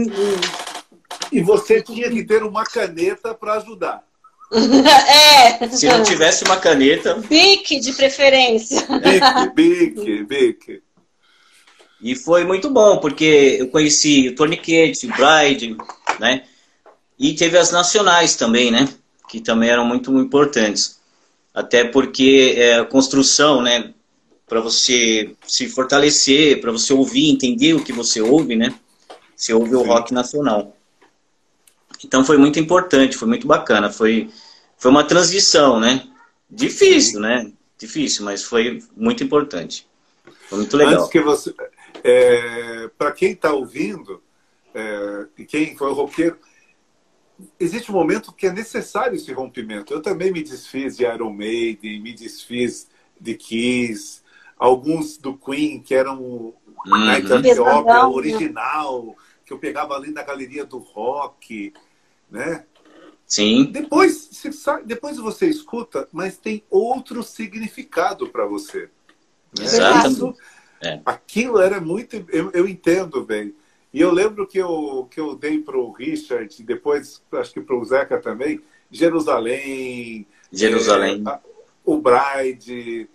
E 1.31 1.41
você 1.41 1.81
tinha 1.81 2.09
que 2.09 2.23
ter 2.23 2.43
uma 2.43 2.63
caneta 2.63 3.33
para 3.33 3.55
ajudar. 3.55 4.03
É. 4.55 5.67
Se 5.69 5.87
não 5.87 6.03
tivesse 6.03 6.43
uma 6.43 6.57
caneta. 6.57 7.15
Bic 7.15 7.79
de 7.79 7.93
preferência. 7.93 8.85
Bic, 9.53 9.53
bic, 9.55 10.23
bic. 10.23 10.81
E 12.01 12.15
foi 12.15 12.43
muito 12.43 12.69
bom, 12.69 12.99
porque 12.99 13.57
eu 13.59 13.67
conheci 13.69 14.29
o 14.29 14.35
Tourniquet, 14.35 14.93
o 15.05 15.07
Bride, 15.07 15.75
né? 16.19 16.43
E 17.17 17.33
teve 17.33 17.57
as 17.57 17.71
nacionais 17.71 18.35
também, 18.35 18.69
né? 18.69 18.87
Que 19.27 19.39
também 19.39 19.69
eram 19.69 19.85
muito 19.85 20.15
importantes. 20.17 20.99
Até 21.53 21.85
porque 21.85 22.53
é, 22.57 22.79
a 22.79 22.85
construção, 22.85 23.61
né? 23.61 23.93
Para 24.47 24.61
você 24.61 25.33
se 25.47 25.67
fortalecer, 25.67 26.61
para 26.61 26.71
você 26.71 26.93
ouvir, 26.93 27.31
entender 27.31 27.73
o 27.73 27.83
que 27.83 27.91
você 27.91 28.21
ouve, 28.21 28.55
né? 28.55 28.73
Você 29.35 29.53
ouve 29.53 29.75
o 29.75 29.81
rock 29.81 30.13
nacional. 30.13 30.74
Então 32.05 32.23
foi 32.23 32.37
muito 32.37 32.59
importante, 32.59 33.17
foi 33.17 33.27
muito 33.27 33.47
bacana. 33.47 33.91
Foi, 33.91 34.29
foi 34.77 34.91
uma 34.91 35.03
transição, 35.03 35.79
né? 35.79 36.07
Difícil, 36.49 37.19
né? 37.19 37.51
Difícil, 37.77 38.23
mas 38.23 38.43
foi 38.43 38.83
muito 38.95 39.23
importante. 39.23 39.87
Foi 40.47 40.59
muito 40.59 40.77
legal. 40.77 40.95
Antes 40.95 41.09
que 41.09 41.19
você. 41.19 41.53
É, 42.03 42.89
para 42.97 43.11
quem 43.11 43.31
está 43.31 43.51
ouvindo, 43.51 44.21
é, 44.73 45.25
e 45.39 45.45
quem 45.45 45.75
foi 45.75 45.91
roqueiro, 45.91 46.37
existe 47.59 47.91
um 47.91 47.95
momento 47.95 48.31
que 48.31 48.47
é 48.47 48.51
necessário 48.51 49.15
esse 49.15 49.33
rompimento. 49.33 49.91
Eu 49.91 50.01
também 50.01 50.31
me 50.31 50.43
desfiz 50.43 50.95
de 50.95 51.03
Iron 51.03 51.33
Maiden, 51.33 52.01
me 52.01 52.13
desfiz 52.13 52.87
de 53.19 53.33
Kiss, 53.33 54.21
alguns 54.57 55.17
do 55.17 55.35
Queen 55.35 55.81
que 55.81 55.95
eram 55.95 56.21
uhum. 56.21 56.53
Night 56.85 57.27
the 57.27 57.59
Opera 57.59 58.07
original, 58.07 59.15
que 59.45 59.51
eu 59.51 59.57
pegava 59.57 59.95
ali 59.95 60.11
na 60.11 60.23
galeria 60.23 60.65
do 60.65 60.77
rock, 60.77 61.73
né? 62.35 62.65
Sim. 63.25 63.71
Depois, 63.71 64.29
você 64.31 64.51
sabe, 64.51 64.83
depois 64.85 65.17
você 65.17 65.47
escuta, 65.47 66.07
mas 66.11 66.37
tem 66.37 66.63
outro 66.69 67.23
significado 67.23 68.29
para 68.29 68.45
você. 68.45 68.89
Né? 69.57 69.65
Exato. 69.65 70.35
é. 70.81 71.01
Aquilo 71.05 71.59
era 71.59 71.79
muito. 71.79 72.23
Eu, 72.29 72.51
eu 72.51 72.67
entendo 72.67 73.23
bem. 73.23 73.55
E 73.91 74.01
eu 74.01 74.11
lembro 74.11 74.45
que 74.45 74.57
eu, 74.57 75.07
que 75.09 75.19
eu 75.19 75.35
dei 75.35 75.59
para 75.59 75.77
o 75.77 75.91
Richard, 75.91 76.61
depois 76.63 77.23
acho 77.31 77.53
que 77.53 77.61
para 77.61 77.75
o 77.77 77.85
Zeca 77.85 78.19
também, 78.19 78.59
Jerusalém. 78.91 80.27
Jerusalém. 80.51 81.23
É, 81.25 81.39
o 81.85 81.97
Bride, 81.97 83.09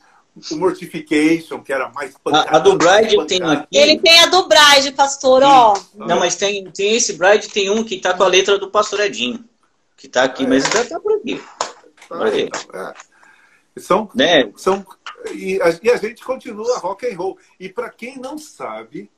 o 0.50 0.56
Mortification, 0.56 1.62
que 1.62 1.72
era 1.72 1.88
mais 1.90 2.16
pancada. 2.16 2.50
A, 2.50 2.56
a 2.56 2.58
do 2.58 2.76
Bride 2.76 3.14
eu 3.14 3.26
tenho 3.26 3.48
aqui. 3.48 3.66
Ele 3.76 3.98
tem 3.98 4.20
a 4.20 4.26
do 4.26 4.48
Bride, 4.48 4.92
pastor, 4.92 5.42
ó. 5.42 5.74
Não, 5.94 6.18
mas 6.18 6.36
tem, 6.36 6.64
tem 6.70 6.96
esse 6.96 7.14
Bride, 7.14 7.48
tem 7.48 7.70
um 7.70 7.84
que 7.84 7.98
tá 7.98 8.14
com 8.14 8.22
a 8.22 8.28
letra 8.28 8.58
do 8.58 8.70
pastor 8.70 9.00
Edinho. 9.00 9.44
Que 9.96 10.08
tá 10.08 10.24
aqui, 10.24 10.44
é. 10.44 10.46
mas 10.46 10.64
já 10.64 10.84
tá 10.84 10.98
por 11.00 11.12
aqui. 11.14 11.42
Tá, 12.08 12.38
então, 12.38 12.70
é. 12.74 12.94
São, 13.78 14.10
né? 14.14 14.50
são 14.56 14.84
e 15.32 15.60
a, 15.60 15.78
e 15.82 15.90
a 15.90 15.96
gente 15.96 16.24
continua 16.24 16.78
rock 16.78 17.06
and 17.06 17.16
roll. 17.16 17.38
E 17.58 17.68
para 17.68 17.90
quem 17.90 18.18
não 18.18 18.38
sabe, 18.38 19.10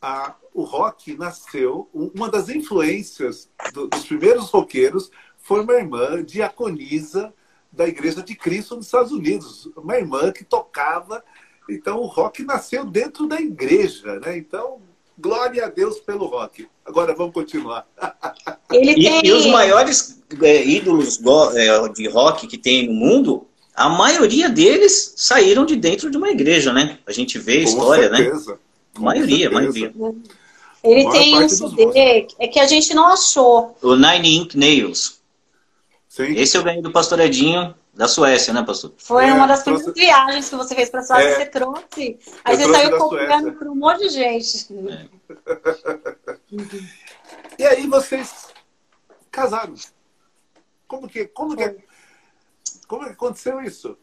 a, 0.00 0.34
o 0.52 0.62
rock 0.62 1.16
nasceu, 1.16 1.88
uma 1.92 2.28
das 2.28 2.48
influências 2.48 3.48
do, 3.72 3.88
dos 3.88 4.04
primeiros 4.04 4.50
roqueiros 4.50 5.10
foi 5.38 5.62
uma 5.62 5.74
irmã 5.74 6.22
diaconisa 6.22 7.32
da 7.72 7.88
Igreja 7.88 8.22
de 8.22 8.34
Cristo 8.34 8.76
nos 8.76 8.86
Estados 8.86 9.12
Unidos, 9.12 9.68
uma 9.76 9.96
irmã 9.96 10.30
que 10.30 10.44
tocava. 10.44 11.24
Então 11.68 11.98
o 11.98 12.06
rock 12.06 12.44
nasceu 12.44 12.84
dentro 12.84 13.26
da 13.26 13.40
igreja, 13.40 14.20
né? 14.20 14.36
Então 14.36 14.80
glória 15.18 15.64
a 15.64 15.68
Deus 15.68 16.00
pelo 16.00 16.26
rock. 16.26 16.68
Agora 16.84 17.14
vamos 17.14 17.32
continuar. 17.32 17.86
Ele 18.70 18.94
tem... 18.94 19.24
e, 19.24 19.28
e 19.28 19.32
os 19.32 19.46
maiores 19.46 20.22
é, 20.42 20.66
ídolos 20.66 21.20
é, 21.54 21.88
de 21.88 22.08
rock 22.08 22.46
que 22.46 22.58
tem 22.58 22.88
no 22.88 22.94
mundo, 22.94 23.46
a 23.74 23.88
maioria 23.88 24.48
deles 24.48 25.14
saíram 25.16 25.64
de 25.64 25.76
dentro 25.76 26.10
de 26.10 26.16
uma 26.16 26.30
igreja, 26.30 26.72
né? 26.72 26.98
A 27.06 27.12
gente 27.12 27.38
vê 27.38 27.58
a 27.58 27.62
história, 27.62 28.10
né? 28.10 28.18
certeza. 28.18 28.52
né? 28.52 28.58
A 28.94 29.00
maioria, 29.00 29.48
a 29.48 29.52
maioria. 29.52 29.94
Ele 30.84 31.10
tem 31.10 31.42
um 31.42 31.48
CD 31.48 32.26
é 32.38 32.48
que 32.48 32.58
a 32.58 32.66
gente 32.66 32.92
não 32.92 33.06
achou. 33.06 33.76
O 33.80 33.94
Nine 33.94 34.36
Ink 34.36 34.58
Nails. 34.58 35.21
Sim. 36.12 36.34
Esse 36.34 36.58
eu 36.58 36.62
ganhei 36.62 36.82
do 36.82 36.92
Pastor 36.92 37.18
Edinho 37.20 37.74
da 37.94 38.06
Suécia, 38.06 38.52
né, 38.52 38.62
pastor? 38.62 38.92
Foi 38.98 39.24
é, 39.24 39.32
uma 39.32 39.46
das 39.46 39.62
primeiras 39.62 39.82
trouxe... 39.82 39.98
viagens 39.98 40.50
que 40.50 40.56
você 40.56 40.74
fez 40.74 40.90
para 40.90 41.00
a 41.00 41.04
Suécia, 41.04 41.26
é. 41.26 41.34
você 41.36 41.46
trouxe. 41.46 42.18
Aí 42.44 42.54
você 42.54 42.70
saiu 42.70 42.98
comprando 42.98 43.52
para 43.52 43.70
um 43.70 43.74
monte 43.74 44.00
de 44.00 44.08
gente. 44.10 44.68
É. 44.90 45.08
e 47.58 47.64
aí 47.64 47.86
vocês 47.86 48.48
casaram. 49.30 49.72
Como 50.86 51.08
que, 51.08 51.24
como 51.28 51.56
que, 51.56 51.78
como 52.86 53.04
que 53.06 53.12
aconteceu 53.12 53.62
isso? 53.62 53.96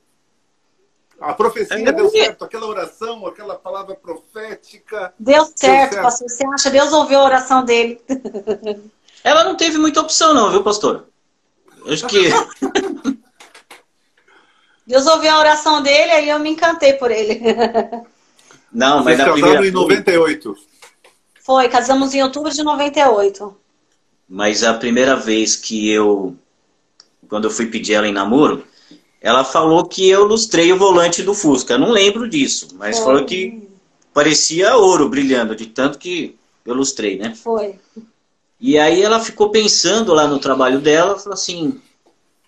A 1.22 1.36
profecia 1.36 1.78
é 1.78 1.92
deu 1.92 2.10
certo, 2.10 2.44
aquela 2.44 2.66
oração, 2.66 3.28
aquela 3.28 3.54
palavra 3.54 3.94
profética. 3.94 5.14
Deu 5.20 5.46
certo, 5.46 5.60
deu 5.60 5.70
certo. 5.70 6.02
pastor. 6.02 6.28
Você 6.28 6.48
acha? 6.48 6.72
Deus 6.72 6.92
ouviu 6.92 7.20
a 7.20 7.26
oração 7.26 7.64
dele. 7.64 8.02
Ela 9.24 9.44
não 9.44 9.56
teve 9.56 9.78
muita 9.78 10.02
opção, 10.02 10.34
não, 10.34 10.50
viu, 10.50 10.64
pastor? 10.64 11.09
Acho 11.88 12.08
que. 12.08 12.30
Deus 14.86 15.06
ouviu 15.06 15.32
a 15.32 15.40
oração 15.40 15.84
dele, 15.84 16.12
aí 16.12 16.30
eu 16.30 16.40
me 16.40 16.50
encantei 16.50 16.94
por 16.94 17.12
ele. 17.12 17.40
Não, 18.72 19.04
mas 19.04 19.18
Vocês 19.18 19.28
na 19.28 19.34
primeira. 19.34 19.68
em 19.68 19.72
98. 19.72 20.56
Foi, 21.42 21.70
casamos 21.70 22.14
em 22.14 22.24
outubro 22.24 22.52
de 22.52 22.64
98. 22.64 23.56
Mas 24.28 24.64
a 24.64 24.74
primeira 24.74 25.16
vez 25.16 25.56
que 25.56 25.90
eu. 25.90 26.36
Quando 27.28 27.46
eu 27.46 27.52
fui 27.52 27.68
pedir 27.68 27.94
ela 27.94 28.08
em 28.08 28.12
namoro, 28.12 28.64
ela 29.22 29.44
falou 29.44 29.86
que 29.86 30.08
eu 30.10 30.24
lustrei 30.26 30.72
o 30.72 30.78
volante 30.78 31.22
do 31.22 31.34
Fusca. 31.34 31.74
Eu 31.74 31.80
não 31.80 31.92
lembro 31.92 32.28
disso, 32.28 32.70
mas 32.76 32.98
Foi. 32.98 33.06
falou 33.06 33.26
que 33.26 33.68
parecia 34.14 34.76
ouro 34.76 35.10
brilhando, 35.10 35.56
de 35.56 35.68
tanto 35.68 36.00
que 36.00 36.36
eu 36.66 36.74
lustrei, 36.74 37.18
né? 37.18 37.36
Foi. 37.36 37.76
E 38.60 38.78
aí 38.78 39.02
ela 39.02 39.20
ficou 39.20 39.50
pensando 39.50 40.14
lá 40.14 40.28
no 40.28 40.40
trabalho 40.40 40.80
dela, 40.82 41.18
falou 41.18 41.34
assim: 41.34 41.80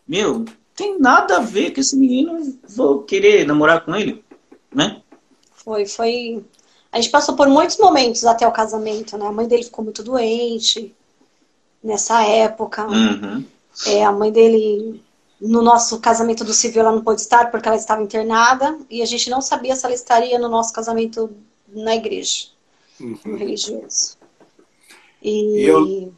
Meu, 0.07 0.45
tem 0.75 0.99
nada 0.99 1.37
a 1.37 1.39
ver 1.39 1.73
com 1.73 1.79
esse 1.79 1.95
menino, 1.95 2.57
vou 2.67 3.03
querer 3.03 3.45
namorar 3.45 3.85
com 3.85 3.95
ele, 3.95 4.23
né? 4.73 5.01
Foi, 5.53 5.85
foi. 5.85 6.43
A 6.91 6.99
gente 6.99 7.11
passou 7.11 7.35
por 7.35 7.47
muitos 7.47 7.77
momentos 7.77 8.25
até 8.25 8.45
o 8.47 8.51
casamento, 8.51 9.17
né? 9.17 9.25
A 9.25 9.31
mãe 9.31 9.47
dele 9.47 9.63
ficou 9.63 9.83
muito 9.83 10.03
doente 10.03 10.93
nessa 11.81 12.23
época. 12.23 12.85
Uhum. 12.87 13.45
É, 13.85 14.03
a 14.03 14.11
mãe 14.11 14.31
dele 14.31 15.01
no 15.39 15.61
nosso 15.61 15.99
casamento 15.99 16.43
do 16.43 16.53
civil 16.53 16.81
ela 16.81 16.91
não 16.91 17.01
pôde 17.01 17.21
estar 17.21 17.49
porque 17.49 17.67
ela 17.67 17.77
estava 17.77 18.03
internada 18.03 18.77
e 18.89 19.01
a 19.01 19.05
gente 19.05 19.29
não 19.29 19.41
sabia 19.41 19.75
se 19.75 19.85
ela 19.85 19.95
estaria 19.95 20.37
no 20.37 20.49
nosso 20.49 20.71
casamento 20.71 21.31
na 21.67 21.95
igreja, 21.95 22.47
uhum. 22.99 23.17
no 23.25 23.37
religioso. 23.37 24.20
E, 25.21 25.63
e 25.63 25.67
eu, 25.67 26.13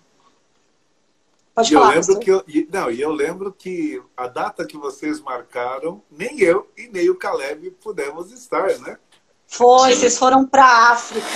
Pode 1.53 1.71
falar. 1.71 1.95
Eu 1.95 2.01
lembro 2.01 2.19
que 2.19 2.31
eu, 2.31 2.43
não, 2.71 2.91
e 2.91 3.01
eu 3.01 3.11
lembro 3.11 3.53
que 3.53 4.01
a 4.17 4.27
data 4.27 4.65
que 4.65 4.75
vocês 4.75 5.21
marcaram, 5.21 6.01
nem 6.09 6.39
eu 6.39 6.67
e 6.75 6.87
nem 6.87 7.09
o 7.09 7.15
Caleb 7.15 7.69
pudemos 7.81 8.31
estar, 8.31 8.79
né? 8.79 8.97
Foi, 9.45 9.93
vocês 9.93 10.17
foram 10.17 10.47
para 10.47 10.65
a 10.65 10.91
África. 10.93 11.27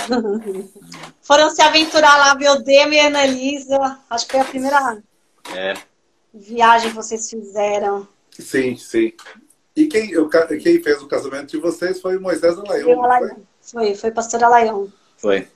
foram 1.22 1.50
se 1.50 1.62
aventurar 1.62 2.16
lá, 2.16 2.34
Demo 2.56 2.94
e 2.94 2.98
Ana 2.98 3.24
Elisa. 3.24 4.00
Acho 4.10 4.26
que 4.26 4.32
foi 4.32 4.40
a 4.40 4.44
primeira 4.44 5.02
é. 5.54 5.74
viagem 6.34 6.90
que 6.90 6.96
vocês 6.96 7.30
fizeram. 7.30 8.08
Sim, 8.32 8.76
sim. 8.76 9.12
E 9.76 9.86
quem, 9.86 10.10
quem 10.60 10.82
fez 10.82 11.00
o 11.00 11.06
casamento 11.06 11.50
de 11.52 11.58
vocês 11.58 12.00
foi 12.00 12.18
Moisés 12.18 12.58
Alaião. 12.58 13.00
Foi, 13.00 13.36
foi, 13.60 13.94
foi 13.94 14.10
pastor 14.10 14.42
Alaião. 14.42 14.92
Foi. 15.16 15.46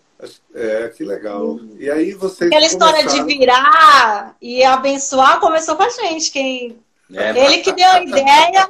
É, 0.55 0.89
que 0.89 1.05
legal. 1.05 1.59
E 1.79 1.91
aí 1.91 2.13
vocês. 2.13 2.51
Aquela 2.51 2.67
história 2.67 3.01
começaram... 3.01 3.27
de 3.27 3.39
virar 3.39 4.37
e 4.41 4.63
abençoar 4.63 5.41
começou 5.41 5.75
com 5.77 5.83
a 5.83 5.89
gente. 5.89 6.31
Quem... 6.31 6.79
É, 7.13 7.45
ele 7.45 7.59
que 7.59 7.73
deu 7.73 7.89
a 7.89 8.01
ideia, 8.03 8.69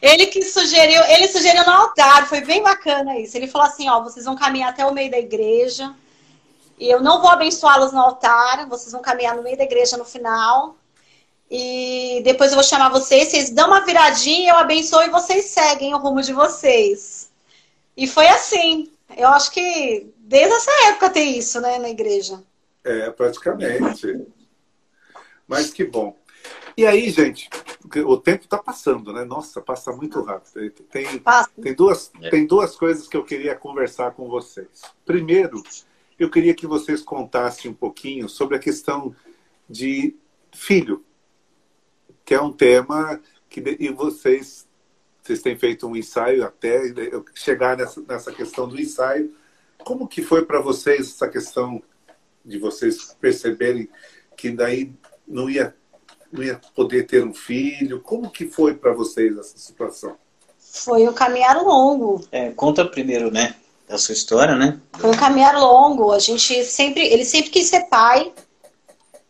ele 0.00 0.26
que 0.26 0.42
sugeriu, 0.42 1.02
ele 1.04 1.28
sugeriu 1.28 1.64
no 1.64 1.70
altar, 1.70 2.26
foi 2.26 2.40
bem 2.40 2.62
bacana 2.62 3.18
isso. 3.18 3.36
Ele 3.36 3.46
falou 3.46 3.68
assim: 3.68 3.88
ó, 3.88 4.02
vocês 4.02 4.24
vão 4.24 4.34
caminhar 4.34 4.70
até 4.70 4.84
o 4.86 4.94
meio 4.94 5.10
da 5.10 5.18
igreja, 5.18 5.94
e 6.78 6.88
eu 6.88 7.00
não 7.00 7.20
vou 7.20 7.30
abençoá-los 7.30 7.92
no 7.92 8.00
altar, 8.00 8.66
vocês 8.66 8.92
vão 8.92 9.02
caminhar 9.02 9.36
no 9.36 9.42
meio 9.42 9.56
da 9.56 9.64
igreja 9.64 9.96
no 9.96 10.04
final. 10.04 10.76
E 11.50 12.22
depois 12.24 12.50
eu 12.50 12.56
vou 12.56 12.64
chamar 12.64 12.88
vocês, 12.88 13.28
vocês 13.28 13.50
dão 13.50 13.68
uma 13.68 13.84
viradinha, 13.84 14.52
eu 14.52 14.56
abençoo 14.56 15.02
e 15.02 15.10
vocês 15.10 15.44
seguem 15.44 15.92
o 15.92 15.98
rumo 15.98 16.22
de 16.22 16.32
vocês. 16.32 17.30
E 17.94 18.06
foi 18.06 18.26
assim. 18.26 18.90
Eu 19.14 19.28
acho 19.28 19.50
que 19.50 20.10
desde 20.22 20.54
essa 20.54 20.70
época 20.88 21.10
tem 21.10 21.38
isso, 21.38 21.60
né, 21.60 21.78
na 21.78 21.90
igreja. 21.90 22.42
É, 22.84 23.10
praticamente. 23.10 24.26
Mas 25.46 25.72
que 25.72 25.84
bom. 25.84 26.16
E 26.76 26.86
aí, 26.86 27.10
gente, 27.10 27.50
o 28.06 28.16
tempo 28.16 28.44
está 28.44 28.56
passando, 28.56 29.12
né? 29.12 29.24
Nossa, 29.24 29.60
passa 29.60 29.92
muito 29.92 30.22
rápido. 30.22 30.70
Tem, 30.90 31.18
passa. 31.18 31.50
tem, 31.60 31.74
duas, 31.74 32.10
é. 32.22 32.30
tem 32.30 32.46
duas 32.46 32.74
coisas 32.76 33.06
que 33.06 33.16
eu 33.16 33.24
queria 33.24 33.54
conversar 33.54 34.12
com 34.12 34.28
vocês. 34.28 34.82
Primeiro, 35.04 35.62
eu 36.18 36.30
queria 36.30 36.54
que 36.54 36.66
vocês 36.66 37.02
contassem 37.02 37.70
um 37.70 37.74
pouquinho 37.74 38.28
sobre 38.28 38.56
a 38.56 38.58
questão 38.58 39.14
de 39.68 40.16
filho, 40.54 41.04
que 42.24 42.34
é 42.34 42.40
um 42.40 42.52
tema 42.52 43.20
que 43.48 43.62
e 43.78 43.90
vocês 43.90 44.66
vocês 45.22 45.40
têm 45.40 45.56
feito 45.56 45.86
um 45.86 45.94
ensaio 45.94 46.44
até 46.44 46.82
chegar 47.32 47.76
nessa, 47.76 48.00
nessa 48.00 48.32
questão 48.32 48.66
do 48.66 48.80
ensaio. 48.80 49.32
Como 49.84 50.06
que 50.06 50.22
foi 50.22 50.44
para 50.44 50.60
vocês 50.60 51.08
essa 51.08 51.28
questão 51.28 51.82
de 52.44 52.58
vocês 52.58 53.16
perceberem 53.20 53.88
que 54.36 54.50
daí 54.50 54.92
não 55.26 55.48
ia, 55.48 55.74
não 56.32 56.42
ia 56.42 56.60
poder 56.74 57.06
ter 57.06 57.24
um 57.24 57.34
filho? 57.34 58.00
Como 58.00 58.30
que 58.30 58.48
foi 58.48 58.74
para 58.74 58.92
vocês 58.92 59.36
essa 59.36 59.58
situação? 59.58 60.16
Foi 60.58 61.06
um 61.08 61.12
caminhar 61.12 61.62
longo. 61.62 62.26
É, 62.32 62.50
conta 62.50 62.84
primeiro, 62.84 63.30
né, 63.30 63.54
da 63.88 63.98
sua 63.98 64.14
história, 64.14 64.56
né? 64.56 64.80
Foi 64.98 65.10
um 65.10 65.16
caminhar 65.16 65.54
longo. 65.58 66.12
A 66.12 66.18
gente 66.18 66.64
sempre, 66.64 67.06
ele 67.06 67.24
sempre 67.24 67.50
quis 67.50 67.66
ser 67.66 67.88
pai. 67.88 68.32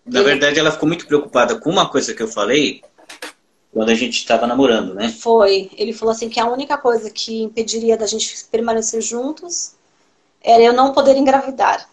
Na 0.06 0.20
ele... 0.20 0.28
verdade, 0.28 0.58
ela 0.58 0.70
ficou 0.70 0.88
muito 0.88 1.06
preocupada 1.06 1.58
com 1.58 1.70
uma 1.70 1.88
coisa 1.88 2.14
que 2.14 2.22
eu 2.22 2.28
falei, 2.28 2.82
quando 3.72 3.88
a 3.90 3.94
gente 3.94 4.18
estava 4.18 4.46
namorando, 4.46 4.94
né? 4.94 5.08
Foi. 5.08 5.70
Ele 5.76 5.92
falou 5.92 6.12
assim 6.12 6.28
que 6.28 6.38
a 6.38 6.46
única 6.46 6.78
coisa 6.78 7.10
que 7.10 7.42
impediria 7.42 7.96
da 7.96 8.06
gente 8.06 8.44
permanecer 8.50 9.00
juntos 9.00 9.74
era 10.42 10.62
eu 10.62 10.72
não 10.72 10.92
poder 10.92 11.16
engravidar. 11.16 11.88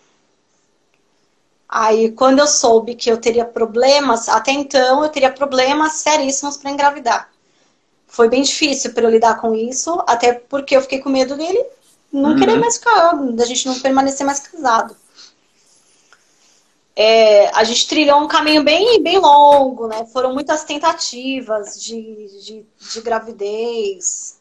Aí, 1.68 2.12
quando 2.12 2.40
eu 2.40 2.48
soube 2.48 2.96
que 2.96 3.12
eu 3.12 3.18
teria 3.18 3.46
problemas, 3.46 4.28
até 4.28 4.52
então 4.52 5.04
eu 5.04 5.10
teria 5.10 5.32
problemas 5.32 5.94
seríssimos 5.94 6.58
para 6.58 6.72
engravidar. 6.72 7.30
Foi 8.08 8.28
bem 8.28 8.42
difícil 8.42 8.92
para 8.94 9.04
eu 9.04 9.10
lidar 9.12 9.40
com 9.40 9.54
isso, 9.54 10.04
até 10.08 10.34
porque 10.34 10.76
eu 10.76 10.82
fiquei 10.82 11.00
com 11.00 11.10
medo 11.10 11.38
dele 11.38 11.64
não 12.12 12.32
uhum. 12.32 12.40
querer 12.40 12.58
mais 12.58 12.78
ficar, 12.78 13.14
da 13.34 13.46
gente 13.46 13.68
não 13.68 13.80
permanecer 13.80 14.26
mais 14.26 14.40
casado 14.40 14.96
é, 17.02 17.48
a 17.58 17.64
gente 17.64 17.88
trilhou 17.88 18.22
um 18.22 18.28
caminho 18.28 18.62
bem, 18.62 19.02
bem 19.02 19.18
longo, 19.20 19.88
né? 19.88 20.06
Foram 20.12 20.34
muitas 20.34 20.66
tentativas 20.66 21.82
de, 21.82 22.28
de, 22.44 22.66
de 22.92 23.02
gravidez. 23.02 24.39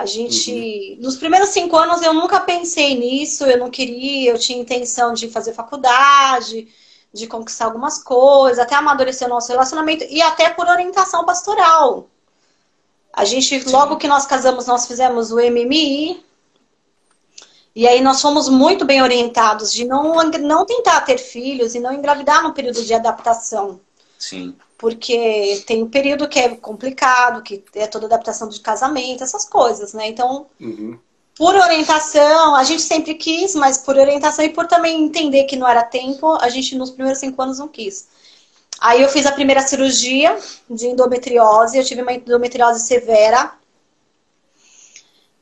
A 0.00 0.06
gente, 0.06 0.50
uhum. 0.50 1.02
nos 1.02 1.18
primeiros 1.18 1.50
cinco 1.50 1.76
anos 1.76 2.00
eu 2.00 2.14
nunca 2.14 2.40
pensei 2.40 2.98
nisso, 2.98 3.44
eu 3.44 3.58
não 3.58 3.70
queria, 3.70 4.30
eu 4.30 4.38
tinha 4.38 4.58
intenção 4.58 5.12
de 5.12 5.28
fazer 5.28 5.52
faculdade, 5.52 6.68
de 7.12 7.26
conquistar 7.26 7.66
algumas 7.66 8.02
coisas, 8.02 8.58
até 8.58 8.74
amadurecer 8.74 9.28
o 9.28 9.30
nosso 9.30 9.48
relacionamento 9.48 10.06
e 10.08 10.22
até 10.22 10.48
por 10.48 10.66
orientação 10.66 11.26
pastoral. 11.26 12.08
A 13.12 13.26
gente, 13.26 13.62
logo 13.68 13.98
que 13.98 14.08
nós 14.08 14.24
casamos, 14.24 14.66
nós 14.66 14.86
fizemos 14.86 15.32
o 15.32 15.36
MMI, 15.36 16.24
e 17.76 17.86
aí 17.86 18.00
nós 18.00 18.22
fomos 18.22 18.48
muito 18.48 18.86
bem 18.86 19.02
orientados 19.02 19.70
de 19.70 19.84
não, 19.84 20.14
não 20.14 20.64
tentar 20.64 21.02
ter 21.02 21.18
filhos 21.18 21.74
e 21.74 21.78
não 21.78 21.92
engravidar 21.92 22.42
no 22.42 22.54
período 22.54 22.82
de 22.82 22.94
adaptação. 22.94 23.78
Sim. 24.18 24.56
Porque 24.80 25.62
tem 25.66 25.82
um 25.82 25.90
período 25.90 26.26
que 26.26 26.38
é 26.38 26.56
complicado, 26.56 27.42
que 27.42 27.62
é 27.74 27.86
toda 27.86 28.06
adaptação 28.06 28.48
de 28.48 28.58
casamento, 28.60 29.22
essas 29.22 29.44
coisas, 29.44 29.92
né? 29.92 30.08
Então, 30.08 30.46
uhum. 30.58 30.98
por 31.36 31.54
orientação, 31.54 32.56
a 32.56 32.64
gente 32.64 32.80
sempre 32.80 33.14
quis, 33.14 33.54
mas 33.54 33.76
por 33.76 33.98
orientação 33.98 34.42
e 34.42 34.48
por 34.48 34.66
também 34.66 35.04
entender 35.04 35.44
que 35.44 35.54
não 35.54 35.68
era 35.68 35.82
tempo, 35.82 36.32
a 36.40 36.48
gente 36.48 36.74
nos 36.76 36.90
primeiros 36.90 37.20
cinco 37.20 37.42
anos 37.42 37.58
não 37.58 37.68
quis. 37.68 38.08
Aí 38.80 39.02
eu 39.02 39.10
fiz 39.10 39.26
a 39.26 39.32
primeira 39.32 39.60
cirurgia 39.60 40.38
de 40.70 40.86
endometriose, 40.86 41.76
eu 41.76 41.84
tive 41.84 42.00
uma 42.00 42.14
endometriose 42.14 42.80
severa, 42.80 43.52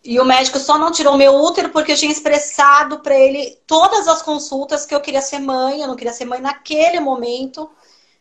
e 0.02 0.18
o 0.18 0.24
médico 0.24 0.58
só 0.58 0.78
não 0.78 0.90
tirou 0.90 1.16
meu 1.16 1.34
útero 1.34 1.68
porque 1.68 1.92
eu 1.92 1.96
tinha 1.96 2.10
expressado 2.10 3.00
para 3.00 3.14
ele 3.14 3.56
todas 3.66 4.08
as 4.08 4.20
consultas 4.20 4.84
que 4.86 4.94
eu 4.94 5.00
queria 5.00 5.20
ser 5.20 5.38
mãe. 5.38 5.82
Eu 5.82 5.86
não 5.86 5.96
queria 5.96 6.12
ser 6.12 6.24
mãe 6.24 6.40
naquele 6.40 6.98
momento, 6.98 7.70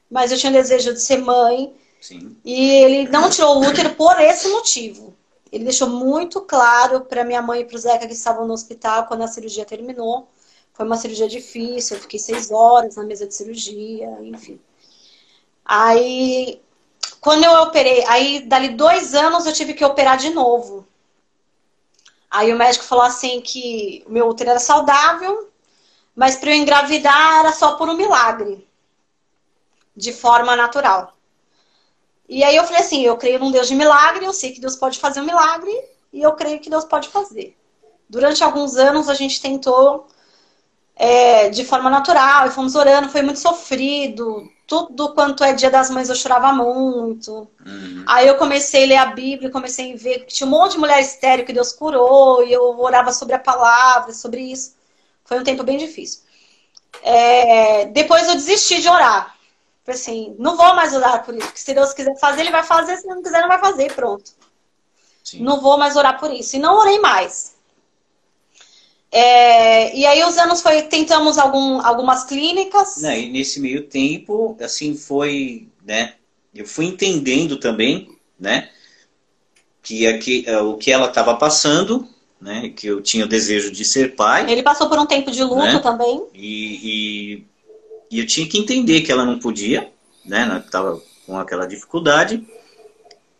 mas 0.09 0.31
eu 0.31 0.37
tinha 0.37 0.51
desejo 0.51 0.93
de 0.93 1.01
ser 1.01 1.17
mãe. 1.17 1.73
Sim. 2.01 2.37
E 2.43 2.69
ele 2.83 3.09
não 3.09 3.29
tirou 3.29 3.57
o 3.57 3.67
útero 3.67 3.95
por 3.95 4.19
esse 4.19 4.47
motivo. 4.49 5.15
Ele 5.51 5.63
deixou 5.63 5.89
muito 5.89 6.41
claro 6.41 7.01
para 7.01 7.23
minha 7.23 7.41
mãe 7.41 7.61
e 7.61 7.65
para 7.65 7.75
o 7.75 7.79
Zeca 7.79 8.07
que 8.07 8.13
estavam 8.13 8.45
no 8.45 8.53
hospital 8.53 9.07
quando 9.07 9.23
a 9.23 9.27
cirurgia 9.27 9.65
terminou. 9.65 10.27
Foi 10.73 10.85
uma 10.85 10.97
cirurgia 10.97 11.27
difícil, 11.27 11.97
eu 11.97 12.01
fiquei 12.01 12.19
seis 12.19 12.51
horas 12.51 12.95
na 12.95 13.03
mesa 13.03 13.25
de 13.25 13.33
cirurgia, 13.33 14.17
enfim. 14.21 14.59
Aí, 15.65 16.61
quando 17.19 17.43
eu 17.43 17.51
operei, 17.63 18.05
aí 18.05 18.41
dali 18.41 18.69
dois 18.69 19.15
anos 19.15 19.45
eu 19.45 19.53
tive 19.53 19.73
que 19.73 19.83
operar 19.83 20.17
de 20.17 20.29
novo. 20.29 20.85
Aí 22.29 22.53
o 22.53 22.57
médico 22.57 22.85
falou 22.85 23.05
assim 23.05 23.41
que 23.41 24.03
o 24.05 24.11
meu 24.11 24.27
útero 24.27 24.51
era 24.51 24.59
saudável, 24.59 25.49
mas 26.15 26.35
para 26.35 26.51
eu 26.51 26.55
engravidar 26.55 27.39
era 27.39 27.53
só 27.53 27.75
por 27.75 27.89
um 27.89 27.95
milagre, 27.95 28.66
de 29.97 30.13
forma 30.13 30.55
natural. 30.55 31.17
E 32.29 32.43
aí 32.43 32.55
eu 32.55 32.63
falei 32.65 32.81
assim, 32.81 33.01
eu 33.01 33.17
creio 33.17 33.39
num 33.39 33.51
Deus 33.51 33.67
de 33.67 33.75
milagre, 33.75 34.23
eu 34.23 34.33
sei 34.33 34.51
que 34.51 34.61
Deus 34.61 34.75
pode 34.75 34.99
fazer 34.99 35.21
um 35.21 35.25
milagre 35.25 35.71
e 36.13 36.21
eu 36.21 36.33
creio 36.33 36.59
que 36.59 36.69
Deus 36.69 36.85
pode 36.85 37.09
fazer. 37.09 37.57
Durante 38.07 38.43
alguns 38.43 38.77
anos 38.77 39.09
a 39.09 39.13
gente 39.13 39.41
tentou 39.41 40.07
é, 40.95 41.49
de 41.49 41.65
forma 41.65 41.89
natural 41.89 42.47
e 42.47 42.51
fomos 42.51 42.75
orando, 42.75 43.09
foi 43.09 43.21
muito 43.21 43.39
sofrido, 43.39 44.49
tudo 44.67 45.13
quanto 45.13 45.43
é 45.43 45.53
dia 45.53 45.71
das 45.71 45.89
mães 45.89 46.09
eu 46.09 46.15
chorava 46.15 46.51
muito. 46.53 47.47
Uhum. 47.65 48.03
Aí 48.05 48.27
eu 48.27 48.35
comecei 48.35 48.83
a 48.83 48.87
ler 48.87 48.97
a 48.97 49.05
Bíblia, 49.07 49.49
comecei 49.49 49.93
a 49.93 49.97
ver 49.97 50.25
que 50.25 50.33
tinha 50.33 50.47
um 50.47 50.51
monte 50.51 50.73
de 50.73 50.79
mulher 50.79 50.99
estéreo 50.99 51.45
que 51.45 51.53
Deus 51.53 51.71
curou, 51.71 52.43
e 52.43 52.51
eu 52.51 52.77
orava 52.79 53.11
sobre 53.11 53.33
a 53.35 53.39
palavra, 53.39 54.13
sobre 54.13 54.41
isso. 54.41 54.75
Foi 55.23 55.39
um 55.39 55.43
tempo 55.43 55.63
bem 55.63 55.77
difícil. 55.77 56.21
É, 57.01 57.85
depois 57.85 58.27
eu 58.27 58.35
desisti 58.35 58.81
de 58.81 58.89
orar. 58.89 59.36
Falei 59.87 60.01
assim, 60.01 60.35
não 60.37 60.57
vou 60.57 60.75
mais 60.75 60.93
orar 60.93 61.23
por 61.23 61.33
isso, 61.33 61.47
porque 61.47 61.61
se 61.61 61.73
Deus 61.73 61.93
quiser 61.93 62.19
fazer, 62.19 62.41
Ele 62.41 62.51
vai 62.51 62.63
fazer, 62.63 62.97
se 62.97 63.07
não 63.07 63.23
quiser, 63.23 63.39
não 63.39 63.47
vai 63.47 63.57
fazer, 63.57 63.93
pronto. 63.93 64.33
Sim. 65.23 65.41
Não 65.41 65.61
vou 65.61 65.77
mais 65.77 65.95
orar 65.95 66.19
por 66.19 66.29
isso. 66.29 66.57
E 66.57 66.59
não 66.59 66.77
orei 66.77 66.99
mais. 66.99 67.55
É, 69.09 69.95
e 69.95 70.05
aí 70.05 70.25
os 70.25 70.37
anos 70.37 70.61
foi, 70.61 70.81
tentamos 70.81 71.37
algum, 71.37 71.79
algumas 71.79 72.25
clínicas. 72.25 72.97
Não, 72.97 73.13
e 73.13 73.29
nesse 73.29 73.61
meio 73.61 73.87
tempo, 73.87 74.57
assim, 74.59 74.93
foi, 74.93 75.69
né? 75.85 76.15
Eu 76.53 76.65
fui 76.65 76.83
entendendo 76.83 77.55
também, 77.55 78.13
né? 78.37 78.69
Que, 79.81 80.05
aqui, 80.05 80.43
é, 80.45 80.57
o 80.59 80.75
que 80.75 80.91
ela 80.91 81.07
estava 81.07 81.33
passando, 81.37 82.05
né? 82.41 82.73
Que 82.75 82.87
eu 82.87 83.01
tinha 83.01 83.23
o 83.23 83.29
desejo 83.29 83.71
de 83.71 83.85
ser 83.85 84.17
pai. 84.17 84.51
Ele 84.51 84.63
passou 84.63 84.89
por 84.89 84.99
um 84.99 85.05
tempo 85.05 85.31
de 85.31 85.41
luto 85.45 85.61
né? 85.63 85.79
também. 85.79 86.25
E, 86.33 87.37
e, 87.39 87.45
e, 88.11 88.19
eu 88.19 88.25
tinha 88.25 88.47
que 88.47 88.57
entender 88.57 89.01
que 89.01 89.11
ela 89.11 89.25
não 89.25 89.39
podia, 89.39 89.91
né? 90.25 90.61
Estava 90.65 91.01
com 91.25 91.37
aquela 91.37 91.65
dificuldade. 91.65 92.45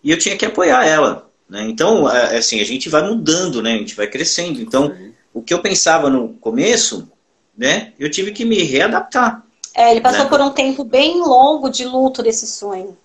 E 0.04 0.12
eu 0.12 0.18
tinha 0.18 0.38
que 0.38 0.46
apoiar 0.46 0.86
ela, 0.86 1.30
né? 1.50 1.64
Então, 1.64 2.10
é, 2.10 2.38
assim, 2.38 2.60
a 2.60 2.66
gente 2.66 2.90
vai 2.90 3.04
mudando, 3.04 3.62
né? 3.62 3.74
A 3.74 3.78
gente 3.78 3.96
vai 3.96 4.08
crescendo. 4.08 4.62
Então, 4.62 4.96
o 5.34 5.42
que 5.42 5.54
eu 5.54 5.62
pensava 5.62 6.10
no 6.10 6.30
começo, 6.36 7.10
né? 7.58 7.94
Eu 8.00 8.10
tive 8.10 8.32
que 8.32 8.46
me 8.46 8.62
readaptar. 8.64 9.44
É, 9.74 9.92
ele 9.92 10.02
passou 10.02 10.24
né? 10.24 10.30
por 10.30 10.42
um 10.42 10.50
tempo 10.50 10.84
bem 10.84 11.22
longo 11.22 11.70
de 11.70 11.86
luto 11.86 12.24
desse 12.24 12.48
sonho. 12.48 12.98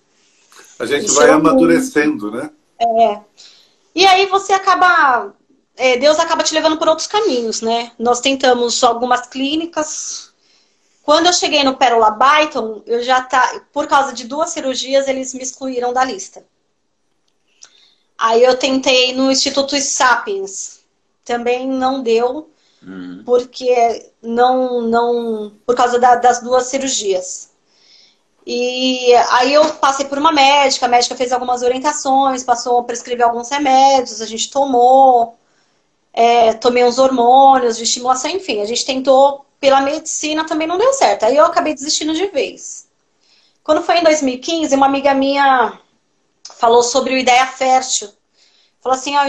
A 0.79 0.85
gente 0.85 1.11
vai 1.11 1.29
amadurecendo, 1.29 2.31
né? 2.31 2.49
É. 2.79 3.19
E 3.95 4.05
aí 4.05 4.25
você 4.25 4.53
acaba. 4.53 5.33
É, 5.75 5.97
Deus 5.97 6.19
acaba 6.19 6.43
te 6.43 6.53
levando 6.53 6.77
por 6.77 6.87
outros 6.87 7.07
caminhos, 7.07 7.61
né? 7.61 7.91
Nós 7.97 8.19
tentamos 8.19 8.83
algumas 8.83 9.27
clínicas. 9.27 10.32
Quando 11.03 11.25
eu 11.27 11.33
cheguei 11.33 11.63
no 11.63 11.75
Pérola 11.75 12.11
Byton, 12.11 12.81
eu 12.85 13.03
já 13.03 13.21
tá. 13.21 13.61
Por 13.73 13.87
causa 13.87 14.13
de 14.13 14.25
duas 14.25 14.51
cirurgias, 14.51 15.07
eles 15.07 15.33
me 15.33 15.43
excluíram 15.43 15.91
da 15.91 16.03
lista. 16.03 16.45
Aí 18.17 18.41
eu 18.41 18.57
tentei 18.57 19.13
no 19.13 19.29
Instituto 19.29 19.79
Sapiens. 19.79 20.79
Também 21.25 21.67
não 21.67 22.01
deu, 22.01 22.49
uhum. 22.81 23.21
porque 23.25 24.11
não, 24.21 24.81
não. 24.81 25.53
Por 25.65 25.75
causa 25.75 25.99
da, 25.99 26.15
das 26.15 26.41
duas 26.41 26.67
cirurgias. 26.67 27.51
E 28.45 29.13
aí 29.31 29.53
eu 29.53 29.73
passei 29.75 30.05
por 30.05 30.17
uma 30.17 30.31
médica, 30.31 30.85
a 30.85 30.89
médica 30.89 31.15
fez 31.15 31.31
algumas 31.31 31.61
orientações, 31.61 32.43
passou 32.43 32.79
a 32.79 32.83
prescrever 32.83 33.25
alguns 33.25 33.49
remédios, 33.49 34.21
a 34.21 34.25
gente 34.25 34.51
tomou, 34.51 35.37
é, 36.11 36.53
tomei 36.53 36.83
uns 36.83 36.99
hormônios 36.99 37.77
de 37.77 37.83
estimulação, 37.83 38.29
enfim, 38.31 38.59
a 38.61 38.65
gente 38.65 38.85
tentou 38.85 39.45
pela 39.63 39.79
medicina, 39.79 40.45
também 40.45 40.67
não 40.67 40.77
deu 40.77 40.91
certo. 40.91 41.23
Aí 41.23 41.37
eu 41.37 41.45
acabei 41.45 41.73
desistindo 41.73 42.13
de 42.13 42.27
vez. 42.27 42.85
Quando 43.63 43.81
foi 43.81 43.99
em 43.99 44.03
2015, 44.03 44.75
uma 44.75 44.87
amiga 44.87 45.13
minha 45.13 45.79
falou 46.57 46.83
sobre 46.83 47.13
o 47.13 47.17
Ideia 47.17 47.47
Fértil. 47.47 48.09
Falou 48.81 48.97
assim, 48.97 49.15
ó, 49.15 49.21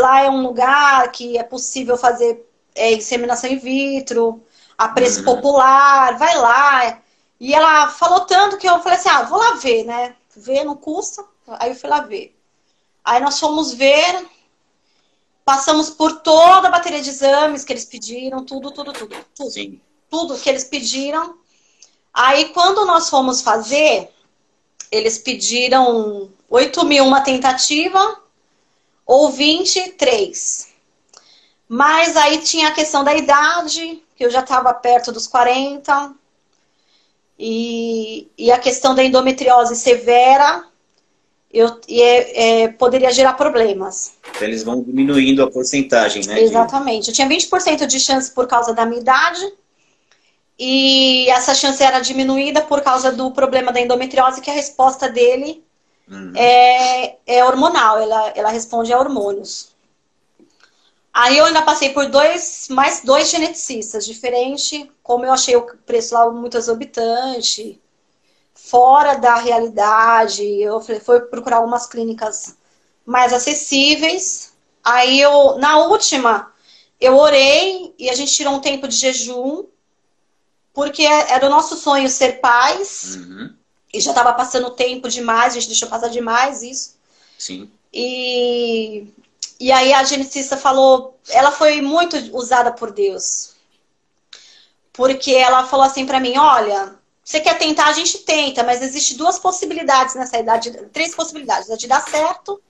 lá 0.00 0.24
é 0.24 0.28
um 0.28 0.42
lugar 0.42 1.12
que 1.12 1.38
é 1.38 1.44
possível 1.44 1.96
fazer 1.96 2.44
é, 2.74 2.94
inseminação 2.94 3.48
in 3.48 3.58
vitro, 3.58 4.42
a 4.76 4.88
preço 4.88 5.20
uhum. 5.20 5.24
popular, 5.26 6.18
vai 6.18 6.36
lá. 6.36 7.00
E 7.38 7.54
ela 7.54 7.88
falou 7.88 8.22
tanto 8.22 8.58
que 8.58 8.68
eu 8.68 8.82
falei 8.82 8.98
assim, 8.98 9.08
ah, 9.08 9.22
vou 9.22 9.38
lá 9.38 9.52
ver, 9.52 9.84
né? 9.84 10.16
Ver 10.34 10.64
não 10.64 10.74
custa. 10.74 11.24
Aí 11.60 11.70
eu 11.70 11.76
fui 11.76 11.88
lá 11.88 12.00
ver. 12.00 12.36
Aí 13.04 13.20
nós 13.20 13.38
fomos 13.38 13.72
ver, 13.72 14.26
passamos 15.46 15.90
por 15.90 16.22
toda 16.22 16.66
a 16.66 16.70
bateria 16.72 17.00
de 17.00 17.08
exames 17.08 17.64
que 17.64 17.72
eles 17.72 17.84
pediram, 17.84 18.44
tudo, 18.44 18.72
tudo, 18.72 18.92
tudo. 18.92 19.16
Tudo, 19.32 19.50
Sim. 19.50 19.80
tudo 20.10 20.36
que 20.36 20.48
eles 20.48 20.64
pediram. 20.64 21.38
Aí 22.12 22.46
quando 22.46 22.84
nós 22.84 23.08
fomos 23.08 23.42
fazer, 23.42 24.10
eles 24.90 25.18
pediram 25.18 26.32
8 26.50 26.84
mil 26.84 27.04
uma 27.04 27.20
tentativa 27.20 28.20
ou 29.06 29.30
23. 29.30 30.74
Mas 31.68 32.16
aí 32.16 32.38
tinha 32.38 32.68
a 32.68 32.74
questão 32.74 33.04
da 33.04 33.14
idade, 33.14 34.02
que 34.16 34.24
eu 34.24 34.30
já 34.30 34.40
estava 34.40 34.74
perto 34.74 35.12
dos 35.12 35.28
40 35.28 36.12
e, 37.38 38.28
e 38.36 38.50
a 38.50 38.58
questão 38.58 38.96
da 38.96 39.04
endometriose 39.04 39.76
severa 39.76 40.66
eu, 41.56 41.80
e 41.88 42.02
é, 42.02 42.62
é, 42.64 42.68
poderia 42.68 43.10
gerar 43.10 43.32
problemas. 43.32 44.12
Então, 44.30 44.46
eles 44.46 44.62
vão 44.62 44.82
diminuindo 44.82 45.42
a 45.42 45.50
porcentagem, 45.50 46.22
né? 46.26 46.42
Exatamente. 46.42 47.04
De... 47.04 47.10
Eu 47.10 47.14
tinha 47.14 47.28
20% 47.28 47.86
de 47.86 47.98
chance 47.98 48.30
por 48.30 48.46
causa 48.46 48.74
da 48.74 48.84
minha 48.84 49.00
idade. 49.00 49.40
E 50.58 51.28
essa 51.30 51.54
chance 51.54 51.82
era 51.82 52.00
diminuída 52.00 52.60
por 52.60 52.82
causa 52.82 53.10
do 53.10 53.30
problema 53.30 53.72
da 53.72 53.80
endometriose, 53.80 54.42
que 54.42 54.50
a 54.50 54.54
resposta 54.54 55.08
dele 55.08 55.64
uhum. 56.10 56.32
é, 56.34 57.16
é 57.26 57.44
hormonal, 57.44 57.98
ela, 57.98 58.32
ela 58.34 58.50
responde 58.50 58.92
a 58.92 58.98
hormônios. 58.98 59.74
Aí 61.12 61.38
eu 61.38 61.46
ainda 61.46 61.62
passei 61.62 61.90
por 61.90 62.10
dois, 62.10 62.66
mais 62.68 63.00
dois 63.02 63.30
geneticistas 63.30 64.04
diferentes, 64.04 64.86
como 65.02 65.24
eu 65.24 65.32
achei 65.32 65.56
o 65.56 65.62
preço 65.86 66.14
lá 66.14 66.30
muito 66.30 66.58
exorbitante, 66.58 67.80
fora 68.66 69.14
da 69.14 69.36
realidade. 69.36 70.42
Eu 70.60 70.80
fui 70.80 70.98
procurar 70.98 71.58
algumas 71.58 71.86
clínicas 71.86 72.56
mais 73.04 73.32
acessíveis. 73.32 74.52
Aí 74.82 75.20
eu, 75.20 75.58
na 75.58 75.78
última, 75.78 76.52
eu 77.00 77.16
orei 77.16 77.94
e 77.98 78.10
a 78.10 78.14
gente 78.14 78.32
tirou 78.32 78.54
um 78.54 78.60
tempo 78.60 78.88
de 78.88 78.96
jejum, 78.96 79.64
porque 80.72 81.02
era 81.04 81.46
o 81.46 81.50
nosso 81.50 81.76
sonho 81.76 82.08
ser 82.08 82.40
pais. 82.40 83.16
Uhum. 83.16 83.54
E 83.92 84.00
já 84.00 84.10
estava 84.10 84.32
passando 84.32 84.70
tempo 84.70 85.08
demais, 85.08 85.52
a 85.52 85.54
gente 85.54 85.68
deixou 85.68 85.88
passar 85.88 86.08
demais 86.08 86.62
isso. 86.62 86.96
Sim. 87.38 87.70
E 87.92 89.06
e 89.58 89.72
aí 89.72 89.92
a 89.92 90.04
geneticista 90.04 90.56
falou, 90.56 91.18
ela 91.30 91.50
foi 91.50 91.80
muito 91.80 92.16
usada 92.36 92.72
por 92.72 92.90
Deus. 92.90 93.54
Porque 94.92 95.32
ela 95.32 95.66
falou 95.66 95.86
assim 95.86 96.04
para 96.04 96.20
mim, 96.20 96.36
olha, 96.36 96.94
você 97.26 97.40
quer 97.40 97.58
tentar, 97.58 97.88
a 97.88 97.92
gente 97.92 98.18
tenta, 98.18 98.62
mas 98.62 98.80
existe 98.80 99.16
duas 99.16 99.36
possibilidades 99.36 100.14
nessa 100.14 100.38
idade, 100.38 100.70
três 100.92 101.12
possibilidades. 101.12 101.68
A 101.68 101.76
de 101.76 101.88
dar 101.88 102.00
certo, 102.00 102.62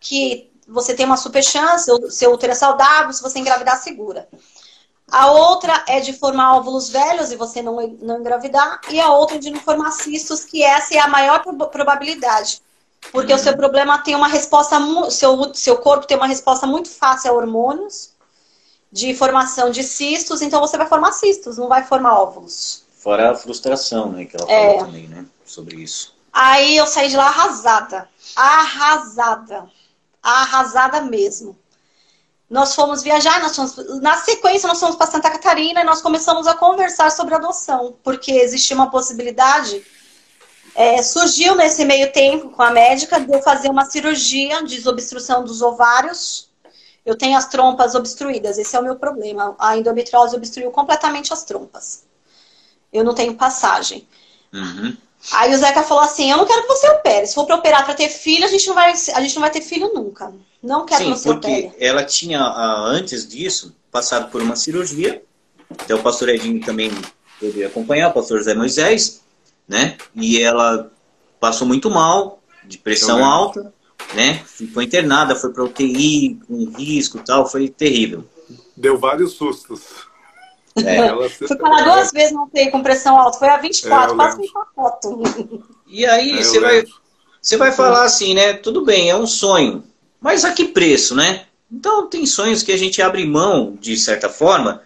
que 0.00 0.50
você 0.66 0.94
tem 0.94 1.04
uma 1.04 1.18
super 1.18 1.44
chance, 1.44 1.90
seu 2.08 2.32
útero 2.32 2.52
é 2.52 2.54
saudável, 2.54 3.12
se 3.12 3.20
você 3.20 3.38
engravidar, 3.38 3.78
segura. 3.82 4.26
A 5.10 5.30
outra 5.30 5.84
é 5.86 6.00
de 6.00 6.14
formar 6.14 6.56
óvulos 6.56 6.88
velhos 6.88 7.30
e 7.30 7.36
você 7.36 7.60
não, 7.60 7.76
não 8.00 8.20
engravidar. 8.20 8.80
E 8.88 8.98
a 8.98 9.12
outra 9.12 9.36
é 9.36 9.40
de 9.40 9.50
não 9.50 9.60
formar 9.60 9.90
cistos, 9.90 10.42
que 10.42 10.62
essa 10.62 10.94
é 10.94 10.98
a 10.98 11.06
maior 11.06 11.42
probabilidade. 11.70 12.62
Porque 13.12 13.34
uhum. 13.34 13.38
o 13.38 13.42
seu 13.42 13.54
problema 13.58 13.98
tem 13.98 14.14
uma 14.14 14.28
resposta, 14.28 14.78
seu, 15.10 15.54
seu 15.54 15.76
corpo 15.76 16.06
tem 16.06 16.16
uma 16.16 16.26
resposta 16.26 16.66
muito 16.66 16.88
fácil 16.88 17.30
a 17.30 17.34
hormônios 17.34 18.14
de 18.90 19.14
formação 19.14 19.70
de 19.70 19.82
cistos, 19.82 20.40
então 20.40 20.62
você 20.62 20.78
vai 20.78 20.88
formar 20.88 21.12
cistos, 21.12 21.58
não 21.58 21.68
vai 21.68 21.84
formar 21.84 22.18
óvulos. 22.18 22.87
Fora 23.08 23.30
a 23.30 23.34
frustração, 23.34 24.12
né, 24.12 24.26
que 24.26 24.36
ela 24.36 24.46
falou 24.46 24.74
é. 24.74 24.78
também, 24.80 25.08
né, 25.08 25.24
sobre 25.42 25.76
isso. 25.76 26.14
Aí 26.30 26.76
eu 26.76 26.86
saí 26.86 27.08
de 27.08 27.16
lá 27.16 27.28
arrasada, 27.28 28.06
arrasada, 28.36 29.64
arrasada 30.22 31.00
mesmo. 31.00 31.56
Nós 32.50 32.74
fomos 32.74 33.02
viajar, 33.02 33.40
nós 33.40 33.56
fomos, 33.56 34.02
na 34.02 34.14
sequência 34.18 34.68
nós 34.68 34.78
fomos 34.78 34.94
para 34.94 35.06
Santa 35.06 35.30
Catarina 35.30 35.80
e 35.80 35.84
nós 35.84 36.02
começamos 36.02 36.46
a 36.46 36.54
conversar 36.54 37.10
sobre 37.10 37.34
adoção, 37.34 37.96
porque 38.04 38.30
existia 38.30 38.76
uma 38.76 38.90
possibilidade 38.90 39.82
é, 40.74 41.02
surgiu 41.02 41.54
nesse 41.54 41.86
meio 41.86 42.12
tempo 42.12 42.50
com 42.50 42.62
a 42.62 42.70
médica 42.70 43.18
de 43.18 43.32
eu 43.32 43.40
fazer 43.40 43.70
uma 43.70 43.86
cirurgia 43.86 44.62
de 44.62 44.76
desobstrução 44.76 45.42
dos 45.42 45.62
ovários. 45.62 46.50
Eu 47.06 47.16
tenho 47.16 47.38
as 47.38 47.48
trompas 47.48 47.94
obstruídas, 47.94 48.58
esse 48.58 48.76
é 48.76 48.78
o 48.78 48.84
meu 48.84 48.96
problema. 48.96 49.56
A 49.58 49.78
endometriose 49.78 50.36
obstruiu 50.36 50.70
completamente 50.70 51.32
as 51.32 51.42
trompas. 51.42 52.06
Eu 52.92 53.04
não 53.04 53.14
tenho 53.14 53.34
passagem. 53.34 54.06
Uhum. 54.52 54.96
Aí 55.32 55.54
o 55.54 55.58
Zeca 55.58 55.82
falou 55.82 56.04
assim: 56.04 56.30
Eu 56.30 56.36
não 56.36 56.46
quero 56.46 56.62
que 56.62 56.68
você 56.68 56.88
opere. 56.90 57.26
Se 57.26 57.34
for 57.34 57.44
para 57.44 57.56
operar 57.56 57.84
para 57.84 57.94
ter 57.94 58.08
filho, 58.08 58.44
a 58.44 58.48
gente, 58.48 58.66
não 58.66 58.74
vai, 58.74 58.92
a 58.92 59.20
gente 59.20 59.34
não 59.34 59.42
vai 59.42 59.50
ter 59.50 59.60
filho 59.60 59.92
nunca. 59.92 60.32
Não 60.62 60.84
quero 60.86 61.04
Sim, 61.04 61.12
que 61.12 61.18
você 61.18 61.28
porque 61.28 61.46
opere. 61.46 61.72
Ela 61.78 62.04
tinha, 62.04 62.40
antes 62.40 63.26
disso, 63.26 63.74
passado 63.90 64.30
por 64.30 64.42
uma 64.42 64.56
cirurgia. 64.56 65.22
Até 65.70 65.94
o 65.94 66.02
pastor 66.02 66.30
Edinho 66.30 66.64
também 66.64 66.90
poderia 67.38 67.66
acompanhar, 67.66 68.08
o 68.08 68.12
pastor 68.12 68.38
José 68.38 68.54
Moisés 68.54 69.20
né? 69.68 69.98
E 70.14 70.40
ela 70.40 70.90
passou 71.38 71.68
muito 71.68 71.90
mal, 71.90 72.42
de 72.64 72.78
pressão 72.78 73.22
alta, 73.24 73.72
né? 74.14 74.42
Ficou 74.46 74.82
internada, 74.82 75.36
foi 75.36 75.52
para 75.52 75.64
UTI, 75.64 76.40
com 76.48 76.70
risco 76.70 77.20
tal, 77.24 77.48
foi 77.48 77.68
terrível. 77.68 78.24
Deu 78.74 78.98
vários 78.98 79.32
sustos. 79.32 80.07
É. 80.84 80.96
Ela 80.96 81.28
Fui 81.28 81.56
falar 81.58 81.82
duas 81.82 82.10
vezes 82.10 82.32
não 82.32 82.44
UTI 82.44 82.70
com 82.70 82.82
pressão 82.82 83.18
alta, 83.18 83.38
foi 83.38 83.48
a 83.48 83.56
24, 83.56 84.12
é, 84.12 84.16
quase 84.16 84.50
uma 84.54 84.66
foto. 84.74 85.64
E 85.86 86.04
aí, 86.04 86.38
é, 86.38 86.42
você 86.42 86.60
vai, 86.60 86.84
você 87.40 87.56
vai 87.56 87.72
falar 87.72 88.04
assim, 88.04 88.34
né? 88.34 88.52
Tudo 88.54 88.84
bem, 88.84 89.10
é 89.10 89.16
um 89.16 89.26
sonho, 89.26 89.84
mas 90.20 90.44
a 90.44 90.52
que 90.52 90.66
preço, 90.66 91.14
né? 91.14 91.44
Então, 91.70 92.06
tem 92.06 92.24
sonhos 92.26 92.62
que 92.62 92.72
a 92.72 92.76
gente 92.76 93.00
abre 93.02 93.26
mão, 93.26 93.76
de 93.78 93.96
certa 93.96 94.28
forma, 94.28 94.82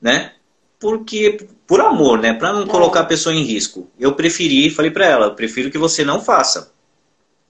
né? 0.00 0.32
Porque 0.78 1.48
por 1.66 1.80
amor, 1.80 2.18
né? 2.18 2.32
Para 2.32 2.52
não 2.52 2.62
é. 2.62 2.66
colocar 2.66 3.00
a 3.00 3.04
pessoa 3.04 3.34
em 3.34 3.42
risco. 3.42 3.90
Eu 3.98 4.14
preferi, 4.14 4.70
falei 4.70 4.90
para 4.90 5.06
ela, 5.06 5.26
eu 5.26 5.34
prefiro 5.34 5.70
que 5.70 5.78
você 5.78 6.04
não 6.04 6.20
faça 6.20 6.72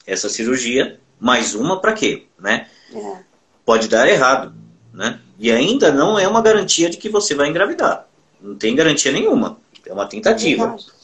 essa 0.06 0.28
cirurgia, 0.28 0.98
mais 1.20 1.54
uma 1.54 1.80
para 1.80 1.92
quê, 1.92 2.26
né? 2.38 2.68
É. 2.92 3.18
Pode 3.64 3.88
dar 3.88 4.08
errado, 4.08 4.54
né? 4.92 5.20
E 5.38 5.52
ainda 5.52 5.92
não 5.92 6.18
é 6.18 6.26
uma 6.26 6.42
garantia 6.42 6.90
de 6.90 6.96
que 6.96 7.08
você 7.08 7.34
vai 7.34 7.48
engravidar. 7.48 8.06
Não 8.40 8.56
tem 8.56 8.74
garantia 8.74 9.12
nenhuma. 9.12 9.58
É 9.86 9.92
uma 9.92 10.06
tentativa. 10.06 10.76
É 10.76 10.98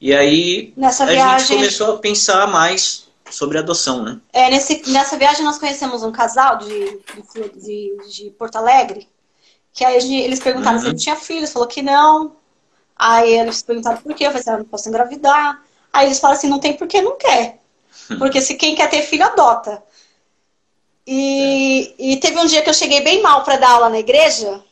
e 0.00 0.14
aí 0.14 0.72
nessa 0.76 1.04
a 1.04 1.06
viagem... 1.06 1.46
gente 1.46 1.56
começou 1.58 1.94
a 1.94 1.98
pensar 1.98 2.46
mais 2.46 3.08
sobre 3.30 3.58
adoção, 3.58 4.02
né? 4.02 4.18
É, 4.32 4.50
nesse, 4.50 4.90
nessa 4.90 5.16
viagem 5.16 5.44
nós 5.44 5.58
conhecemos 5.58 6.02
um 6.02 6.10
casal 6.10 6.58
de, 6.58 7.00
de, 7.56 7.96
de 8.08 8.30
Porto 8.30 8.56
Alegre 8.56 9.08
que 9.72 9.84
aí 9.84 10.22
eles 10.22 10.40
perguntaram 10.40 10.76
uhum. 10.76 10.82
se 10.82 10.88
ele 10.88 10.96
tinha 10.96 11.16
filhos, 11.16 11.52
falou 11.52 11.68
que 11.68 11.82
não. 11.82 12.36
Aí 12.96 13.38
eles 13.38 13.62
perguntaram 13.62 13.98
por 13.98 14.14
quê, 14.14 14.24
eu 14.24 14.28
falei 14.28 14.40
assim, 14.40 14.50
ah, 14.50 14.58
não 14.58 14.64
posso 14.64 14.88
engravidar. 14.88 15.62
Aí 15.92 16.06
eles 16.06 16.18
falaram 16.18 16.38
assim, 16.38 16.48
não 16.48 16.60
tem 16.60 16.76
porque 16.76 17.00
não 17.00 17.16
quer. 17.16 17.58
Porque 18.18 18.40
se 18.40 18.54
quem 18.54 18.74
quer 18.74 18.88
ter 18.88 19.02
filho, 19.02 19.24
adota. 19.24 19.82
E, 21.06 21.94
e 21.98 22.16
teve 22.18 22.38
um 22.38 22.46
dia 22.46 22.62
que 22.62 22.70
eu 22.70 22.74
cheguei 22.74 23.00
bem 23.00 23.22
mal 23.22 23.42
para 23.42 23.56
dar 23.56 23.70
aula 23.70 23.88
na 23.88 23.98
igreja. 23.98 24.62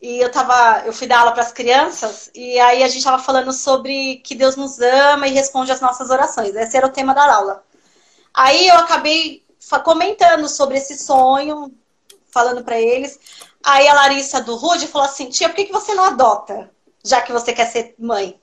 E 0.00 0.20
eu 0.20 0.30
tava, 0.30 0.86
eu 0.86 0.92
fui 0.92 1.06
dar 1.08 1.20
aula 1.20 1.32
para 1.32 1.42
as 1.42 1.52
crianças 1.52 2.30
e 2.32 2.58
aí 2.60 2.84
a 2.84 2.88
gente 2.88 2.98
estava 2.98 3.20
falando 3.20 3.52
sobre 3.52 4.16
que 4.18 4.34
Deus 4.34 4.54
nos 4.54 4.78
ama 4.78 5.26
e 5.26 5.32
responde 5.32 5.72
às 5.72 5.80
nossas 5.80 6.08
orações. 6.08 6.54
Esse 6.54 6.76
era 6.76 6.86
o 6.86 6.92
tema 6.92 7.12
da 7.14 7.34
aula. 7.34 7.64
Aí 8.32 8.68
eu 8.68 8.76
acabei 8.76 9.44
comentando 9.82 10.48
sobre 10.48 10.78
esse 10.78 10.96
sonho, 10.96 11.74
falando 12.30 12.62
para 12.62 12.80
eles. 12.80 13.18
Aí 13.64 13.88
a 13.88 13.94
Larissa 13.94 14.40
do 14.40 14.54
Rude 14.54 14.86
falou 14.86 15.08
assim: 15.08 15.28
"Tia, 15.30 15.48
por 15.48 15.56
que, 15.56 15.64
que 15.64 15.72
você 15.72 15.94
não 15.94 16.04
adota, 16.04 16.70
já 17.04 17.20
que 17.20 17.32
você 17.32 17.52
quer 17.52 17.66
ser 17.66 17.94
mãe?" 17.98 18.38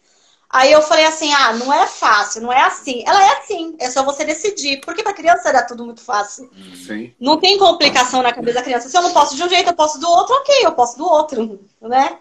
Aí 0.55 0.71
eu 0.71 0.81
falei 0.81 1.03
assim: 1.03 1.33
ah, 1.33 1.51
não 1.51 1.73
é 1.73 1.85
fácil, 1.85 2.41
não 2.41 2.53
é 2.53 2.61
assim. 2.61 3.03
Ela 3.05 3.21
é 3.21 3.37
assim, 3.39 3.75
é 3.77 3.91
só 3.91 4.03
você 4.03 4.23
decidir. 4.23 4.79
Porque 4.79 5.03
para 5.03 5.11
criança 5.11 5.49
era 5.49 5.61
tudo 5.61 5.83
muito 5.83 5.99
fácil. 5.99 6.49
Sim. 6.87 7.13
Não 7.19 7.37
tem 7.37 7.57
complicação 7.57 8.21
na 8.21 8.31
cabeça 8.31 8.59
da 8.59 8.63
criança. 8.63 8.87
Se 8.87 8.97
eu 8.97 9.01
não 9.01 9.11
posso 9.11 9.35
de 9.35 9.43
um 9.43 9.49
jeito, 9.49 9.69
eu 9.69 9.75
posso 9.75 9.99
do 9.99 10.09
outro, 10.09 10.33
ok, 10.33 10.55
eu 10.61 10.71
posso 10.71 10.97
do 10.97 11.05
outro, 11.05 11.59
né? 11.81 12.19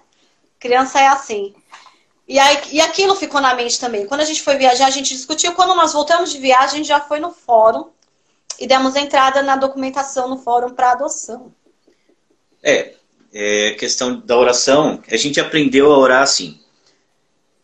Criança 0.59 1.01
é 1.01 1.07
assim. 1.07 1.55
E, 2.27 2.37
aí, 2.37 2.59
e 2.73 2.81
aquilo 2.81 3.15
ficou 3.15 3.41
na 3.41 3.55
mente 3.55 3.79
também. 3.79 4.05
Quando 4.05 4.23
a 4.23 4.25
gente 4.25 4.43
foi 4.43 4.57
viajar, 4.57 4.89
a 4.89 4.91
gente 4.91 5.15
discutiu. 5.15 5.53
Quando 5.53 5.77
nós 5.77 5.93
voltamos 5.93 6.33
de 6.33 6.39
viagem, 6.39 6.67
a 6.67 6.77
gente 6.79 6.89
já 6.89 6.99
foi 6.99 7.21
no 7.21 7.31
fórum 7.31 7.91
e 8.59 8.67
demos 8.67 8.97
entrada 8.97 9.45
na 9.45 9.55
documentação 9.55 10.29
no 10.29 10.39
fórum 10.39 10.71
para 10.71 10.91
adoção. 10.91 11.55
É, 12.61 12.95
é, 13.33 13.77
questão 13.79 14.19
da 14.19 14.37
oração, 14.37 15.01
a 15.09 15.17
gente 15.17 15.39
aprendeu 15.39 15.93
a 15.93 15.99
orar 15.99 16.23
assim. 16.23 16.64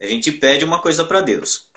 A 0.00 0.06
gente 0.06 0.32
pede 0.32 0.64
uma 0.64 0.80
coisa 0.80 1.04
para 1.04 1.20
Deus. 1.20 1.70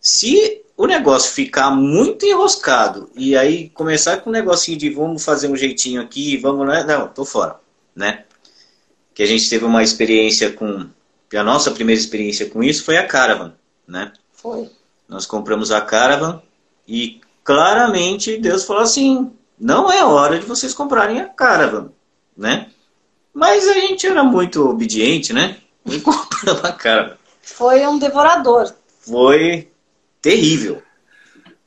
Se 0.00 0.62
o 0.76 0.86
negócio 0.86 1.32
ficar 1.32 1.70
muito 1.70 2.24
enroscado 2.24 3.10
e 3.14 3.36
aí 3.36 3.68
começar 3.70 4.18
com 4.18 4.30
um 4.30 4.32
negocinho 4.32 4.78
de 4.78 4.88
vamos 4.88 5.24
fazer 5.24 5.48
um 5.48 5.56
jeitinho 5.56 6.00
aqui, 6.00 6.38
vamos, 6.38 6.66
né? 6.66 6.84
Não, 6.84 7.06
tô 7.08 7.24
fora, 7.24 7.60
né? 7.94 8.24
Que 9.14 9.22
a 9.22 9.26
gente 9.26 9.48
teve 9.48 9.64
uma 9.64 9.82
experiência 9.82 10.50
com 10.52 10.88
a 11.34 11.42
nossa 11.42 11.70
primeira 11.70 12.00
experiência 12.00 12.48
com 12.48 12.62
isso 12.62 12.84
foi 12.84 12.96
a 12.96 13.06
Caravan, 13.06 13.54
né? 13.86 14.12
Foi. 14.32 14.70
Nós 15.06 15.26
compramos 15.26 15.70
a 15.70 15.82
Caravan 15.82 16.40
e 16.88 17.20
claramente 17.44 18.38
Deus 18.38 18.64
falou 18.64 18.82
assim: 18.82 19.30
não 19.58 19.92
é 19.92 20.02
hora 20.02 20.38
de 20.38 20.46
vocês 20.46 20.72
comprarem 20.72 21.20
a 21.20 21.28
Caravan, 21.28 21.92
né? 22.34 22.70
Mas 23.34 23.68
a 23.68 23.74
gente 23.74 24.06
era 24.06 24.24
muito 24.24 24.66
obediente, 24.66 25.34
né? 25.34 25.58
E 25.84 26.00
compramos 26.00 26.64
a 26.64 26.72
Caravan. 26.72 27.19
Foi 27.54 27.86
um 27.86 27.98
devorador. 27.98 28.72
Foi 29.00 29.70
terrível. 30.20 30.82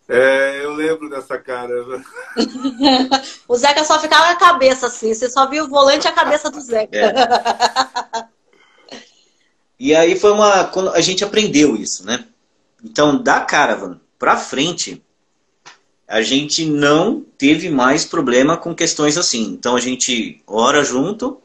É, 0.08 0.64
eu 0.64 0.74
lembro 0.74 1.10
dessa 1.10 1.38
cara. 1.38 1.74
o 3.48 3.56
Zeca 3.56 3.84
só 3.84 4.00
ficava 4.00 4.30
a 4.32 4.36
cabeça 4.36 4.88
assim. 4.88 5.14
Você 5.14 5.30
só 5.30 5.50
viu 5.50 5.66
o 5.66 5.70
volante 5.70 6.06
e 6.06 6.10
a 6.10 6.14
cabeça 6.14 6.52
do 6.52 6.60
Zeca. 6.60 6.98
É. 6.98 8.34
E 9.80 9.96
aí 9.96 10.18
foi 10.18 10.32
uma. 10.32 10.66
Quando 10.66 10.90
a 10.90 11.02
gente 11.02 11.24
aprendeu 11.24 11.76
isso, 11.76 12.06
né? 12.06 12.26
Então, 12.84 13.22
da 13.22 13.40
Caravan 13.42 14.00
pra 14.20 14.38
frente, 14.38 15.04
a 16.08 16.22
gente 16.22 16.66
não 16.66 17.26
teve 17.38 17.70
mais 17.70 18.06
problema 18.06 18.56
com 18.56 18.76
questões 18.76 19.18
assim. 19.18 19.46
Então 19.46 19.76
a 19.76 19.80
gente 19.80 20.42
ora 20.46 20.84
junto 20.84 21.42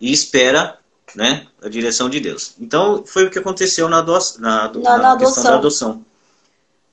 e 0.00 0.12
espera 0.12 0.78
né? 1.14 1.46
A 1.62 1.68
direção 1.68 2.08
de 2.08 2.20
Deus. 2.20 2.54
Então, 2.60 3.04
foi 3.06 3.24
o 3.24 3.30
que 3.30 3.38
aconteceu 3.38 3.88
na, 3.88 4.00
do, 4.00 4.12
na, 4.38 4.72
na, 4.72 4.98
na 4.98 5.16
questão 5.16 5.42
da 5.44 5.54
adoção. 5.56 6.04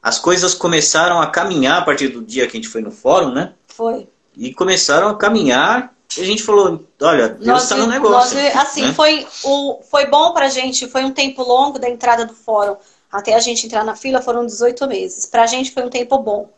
As 0.01 0.19
coisas 0.19 0.53
começaram 0.53 1.19
a 1.19 1.27
caminhar 1.27 1.81
a 1.81 1.85
partir 1.85 2.09
do 2.09 2.21
dia 2.21 2.45
que 2.47 2.57
a 2.57 2.59
gente 2.59 2.69
foi 2.69 2.81
no 2.81 2.91
fórum, 2.91 3.31
né? 3.31 3.53
Foi. 3.67 4.07
E 4.37 4.53
começaram 4.53 5.09
a 5.09 5.15
caminhar 5.15 5.95
e 6.17 6.21
a 6.21 6.25
gente 6.25 6.43
falou, 6.43 6.85
olha, 7.01 7.29
Deus 7.29 7.63
está 7.63 7.75
no 7.75 7.87
negócio. 7.87 8.37
Nós, 8.37 8.55
assim, 8.55 8.83
né? 8.83 8.93
foi, 8.93 9.27
o, 9.43 9.81
foi 9.89 10.05
bom 10.05 10.33
pra 10.33 10.47
gente, 10.47 10.87
foi 10.87 11.03
um 11.03 11.11
tempo 11.11 11.43
longo 11.43 11.79
da 11.79 11.89
entrada 11.89 12.25
do 12.25 12.33
fórum. 12.33 12.77
Até 13.11 13.33
a 13.33 13.39
gente 13.39 13.65
entrar 13.65 13.83
na 13.83 13.95
fila 13.95 14.21
foram 14.21 14.45
18 14.45 14.87
meses. 14.87 15.25
Pra 15.25 15.45
gente 15.45 15.71
foi 15.71 15.83
um 15.83 15.89
tempo 15.89 16.17
bom. 16.19 16.49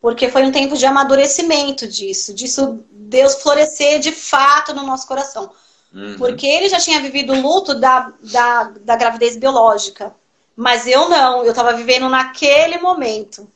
Porque 0.00 0.28
foi 0.28 0.42
um 0.42 0.52
tempo 0.52 0.76
de 0.76 0.84
amadurecimento 0.84 1.86
disso, 1.86 2.34
disso 2.34 2.84
Deus 2.90 3.36
florescer 3.36 4.00
de 4.00 4.10
fato 4.10 4.74
no 4.74 4.82
nosso 4.82 5.06
coração. 5.06 5.50
Uhum. 5.94 6.16
Porque 6.18 6.46
ele 6.46 6.68
já 6.68 6.78
tinha 6.78 7.00
vivido 7.00 7.32
o 7.32 7.40
luto 7.40 7.74
da, 7.74 8.12
da, 8.20 8.64
da 8.80 8.96
gravidez 8.96 9.36
biológica. 9.36 10.14
Mas 10.56 10.86
eu 10.86 11.08
não, 11.08 11.44
eu 11.44 11.50
estava 11.50 11.72
vivendo 11.72 12.08
naquele 12.08 12.78
momento. 12.78 13.48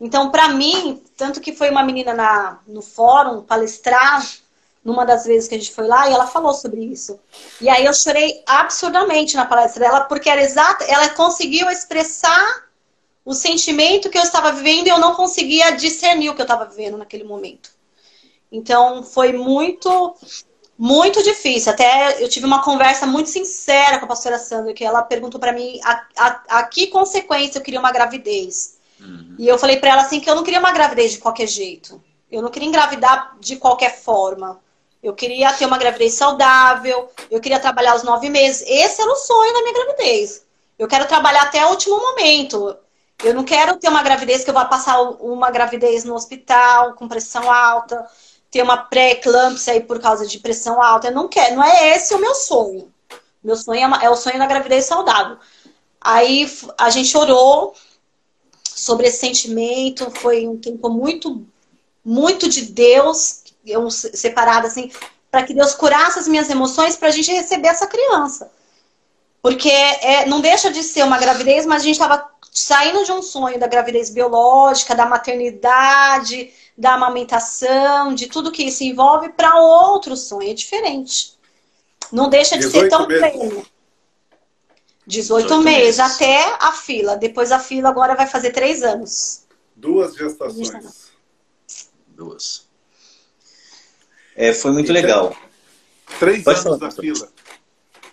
Então, 0.00 0.30
para 0.30 0.48
mim, 0.48 1.02
tanto 1.16 1.40
que 1.40 1.52
foi 1.52 1.70
uma 1.70 1.82
menina 1.82 2.12
na, 2.12 2.58
no 2.66 2.82
fórum 2.82 3.42
palestrar, 3.42 4.26
numa 4.84 5.06
das 5.06 5.24
vezes 5.24 5.48
que 5.48 5.54
a 5.54 5.58
gente 5.58 5.72
foi 5.72 5.86
lá, 5.86 6.08
e 6.08 6.12
ela 6.12 6.26
falou 6.26 6.52
sobre 6.52 6.84
isso. 6.84 7.18
E 7.60 7.68
aí 7.68 7.86
eu 7.86 7.94
chorei 7.94 8.42
absurdamente 8.46 9.34
na 9.34 9.46
palestra 9.46 9.84
dela, 9.84 10.02
porque 10.02 10.28
era 10.28 10.42
exata, 10.42 10.84
ela 10.84 11.08
conseguiu 11.10 11.70
expressar 11.70 12.64
o 13.24 13.32
sentimento 13.32 14.10
que 14.10 14.18
eu 14.18 14.22
estava 14.22 14.52
vivendo 14.52 14.86
e 14.86 14.90
eu 14.90 14.98
não 14.98 15.14
conseguia 15.14 15.70
discernir 15.70 16.28
o 16.28 16.34
que 16.34 16.42
eu 16.42 16.44
estava 16.44 16.66
vivendo 16.66 16.98
naquele 16.98 17.24
momento. 17.24 17.70
Então, 18.52 19.02
foi 19.02 19.32
muito 19.32 20.14
muito 20.78 21.22
difícil. 21.22 21.72
Até 21.72 22.22
eu 22.22 22.28
tive 22.28 22.46
uma 22.46 22.62
conversa 22.62 23.06
muito 23.06 23.30
sincera 23.30 23.98
com 23.98 24.04
a 24.04 24.08
pastora 24.08 24.38
Sandra, 24.38 24.74
que 24.74 24.84
ela 24.84 25.02
perguntou 25.02 25.40
para 25.40 25.52
mim 25.52 25.80
a, 25.84 26.04
a, 26.16 26.42
a, 26.48 26.62
que 26.64 26.88
consequência 26.88 27.58
eu 27.58 27.62
queria 27.62 27.80
uma 27.80 27.92
gravidez. 27.92 28.78
Uhum. 29.00 29.36
E 29.38 29.46
eu 29.46 29.58
falei 29.58 29.76
para 29.76 29.90
ela 29.90 30.02
assim 30.02 30.20
que 30.20 30.28
eu 30.28 30.34
não 30.34 30.42
queria 30.42 30.60
uma 30.60 30.72
gravidez 30.72 31.12
de 31.12 31.18
qualquer 31.18 31.46
jeito. 31.46 32.02
Eu 32.30 32.42
não 32.42 32.50
queria 32.50 32.68
engravidar 32.68 33.36
de 33.38 33.56
qualquer 33.56 33.96
forma. 33.96 34.60
Eu 35.02 35.14
queria 35.14 35.52
ter 35.52 35.66
uma 35.66 35.76
gravidez 35.76 36.14
saudável, 36.14 37.10
eu 37.30 37.38
queria 37.38 37.60
trabalhar 37.60 37.94
os 37.94 38.02
nove 38.02 38.30
meses. 38.30 38.64
Esse 38.66 39.02
era 39.02 39.12
o 39.12 39.16
sonho 39.16 39.52
da 39.52 39.60
minha 39.60 39.74
gravidez. 39.74 40.44
Eu 40.78 40.88
quero 40.88 41.06
trabalhar 41.06 41.42
até 41.42 41.64
o 41.64 41.70
último 41.70 42.00
momento. 42.00 42.74
Eu 43.22 43.34
não 43.34 43.44
quero 43.44 43.76
ter 43.76 43.88
uma 43.88 44.02
gravidez 44.02 44.42
que 44.42 44.50
eu 44.50 44.54
vá 44.54 44.64
passar 44.64 45.00
uma 45.00 45.50
gravidez 45.50 46.04
no 46.04 46.14
hospital 46.14 46.94
com 46.94 47.06
pressão 47.06 47.50
alta 47.52 48.04
ter 48.54 48.62
uma 48.62 48.76
pré-eclâmpsia 48.76 49.72
aí 49.72 49.80
por 49.80 50.00
causa 50.00 50.24
de 50.24 50.38
pressão 50.38 50.80
alta. 50.80 51.08
Eu 51.08 51.12
não 51.12 51.26
quero, 51.26 51.56
não 51.56 51.64
é 51.64 51.96
esse 51.96 52.14
o 52.14 52.20
meu 52.20 52.36
sonho. 52.36 52.88
Meu 53.42 53.56
sonho 53.56 53.80
é, 53.80 54.04
é 54.04 54.08
o 54.08 54.14
sonho 54.14 54.38
da 54.38 54.46
gravidez 54.46 54.84
saudável. 54.84 55.38
Aí 56.00 56.48
a 56.78 56.88
gente 56.88 57.16
orou 57.16 57.74
sobre 58.62 59.08
esse 59.08 59.18
sentimento, 59.18 60.08
foi 60.08 60.46
um 60.46 60.56
tempo 60.56 60.88
muito, 60.88 61.44
muito 62.04 62.48
de 62.48 62.66
Deus, 62.66 63.42
eu 63.66 63.90
separado 63.90 64.68
assim, 64.68 64.88
para 65.32 65.42
que 65.42 65.52
Deus 65.52 65.74
curasse 65.74 66.20
as 66.20 66.28
minhas 66.28 66.48
emoções 66.48 66.94
para 66.94 67.08
a 67.08 67.10
gente 67.10 67.32
receber 67.32 67.68
essa 67.68 67.88
criança. 67.88 68.52
Porque 69.42 69.68
é, 69.68 70.26
não 70.26 70.40
deixa 70.40 70.70
de 70.70 70.84
ser 70.84 71.02
uma 71.02 71.18
gravidez, 71.18 71.66
mas 71.66 71.82
a 71.82 71.84
gente 71.84 71.96
estava 71.96 72.30
saindo 72.52 73.04
de 73.04 73.10
um 73.10 73.20
sonho 73.20 73.58
da 73.58 73.66
gravidez 73.66 74.10
biológica, 74.10 74.94
da 74.94 75.06
maternidade, 75.06 76.52
da 76.76 76.94
amamentação, 76.94 78.14
de 78.14 78.26
tudo 78.26 78.50
que 78.50 78.64
isso 78.64 78.82
envolve, 78.82 79.30
para 79.30 79.56
outro 79.56 80.16
sonho. 80.16 80.50
É 80.50 80.54
diferente. 80.54 81.34
Não 82.12 82.28
deixa 82.28 82.58
de 82.58 82.68
ser 82.68 82.88
tão 82.88 83.06
pleno. 83.06 83.64
18, 85.06 85.42
18 85.42 85.62
meses, 85.62 85.98
meses, 85.98 86.00
até 86.00 86.56
a 86.58 86.72
fila. 86.72 87.16
Depois 87.16 87.52
a 87.52 87.58
fila 87.58 87.88
agora 87.88 88.14
vai 88.14 88.26
fazer 88.26 88.50
três 88.50 88.82
anos. 88.82 89.44
Duas 89.76 90.14
gestações. 90.14 91.12
Duas. 92.08 92.66
É, 94.34 94.52
foi 94.52 94.72
muito 94.72 94.90
e 94.90 94.92
legal. 94.92 95.36
Três 96.18 96.42
Pode 96.42 96.60
anos 96.60 96.78
falar, 96.78 96.78
na 96.78 96.90
fila. 96.90 97.28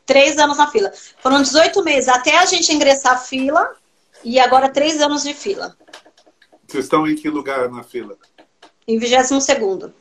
Três 0.05 0.37
anos 0.37 0.57
na 0.57 0.69
fila. 0.69 0.91
Foram 1.19 1.41
18 1.41 1.83
meses 1.83 2.09
até 2.09 2.37
a 2.37 2.45
gente 2.45 2.73
ingressar 2.73 3.13
a 3.13 3.17
fila 3.17 3.75
e 4.23 4.39
agora 4.39 4.69
três 4.69 5.01
anos 5.01 5.23
de 5.23 5.33
fila. 5.33 5.77
Vocês 6.67 6.85
estão 6.85 7.07
em 7.07 7.15
que 7.15 7.29
lugar 7.29 7.69
na 7.69 7.83
fila? 7.83 8.17
Em 8.87 8.97
22 8.97 9.43
segundo. 9.43 9.93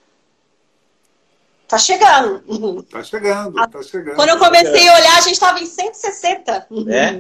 Tá 1.71 1.79
chegando. 1.79 2.83
Tá 2.83 3.03
chegando, 3.03 3.55
tá 3.69 3.83
chegando. 3.83 4.17
Quando 4.17 4.31
eu 4.31 4.39
comecei 4.39 4.89
a 4.89 4.95
olhar, 4.97 5.19
a 5.19 5.21
gente 5.21 5.35
estava 5.35 5.61
em 5.61 5.67
160. 5.67 6.67
É? 6.89 7.13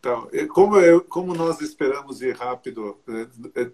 Então, 0.00 0.28
como, 0.54 0.78
eu, 0.78 1.02
como 1.02 1.34
nós 1.34 1.60
esperamos 1.60 2.22
ir 2.22 2.34
rápido, 2.34 2.96
né, 3.06 3.26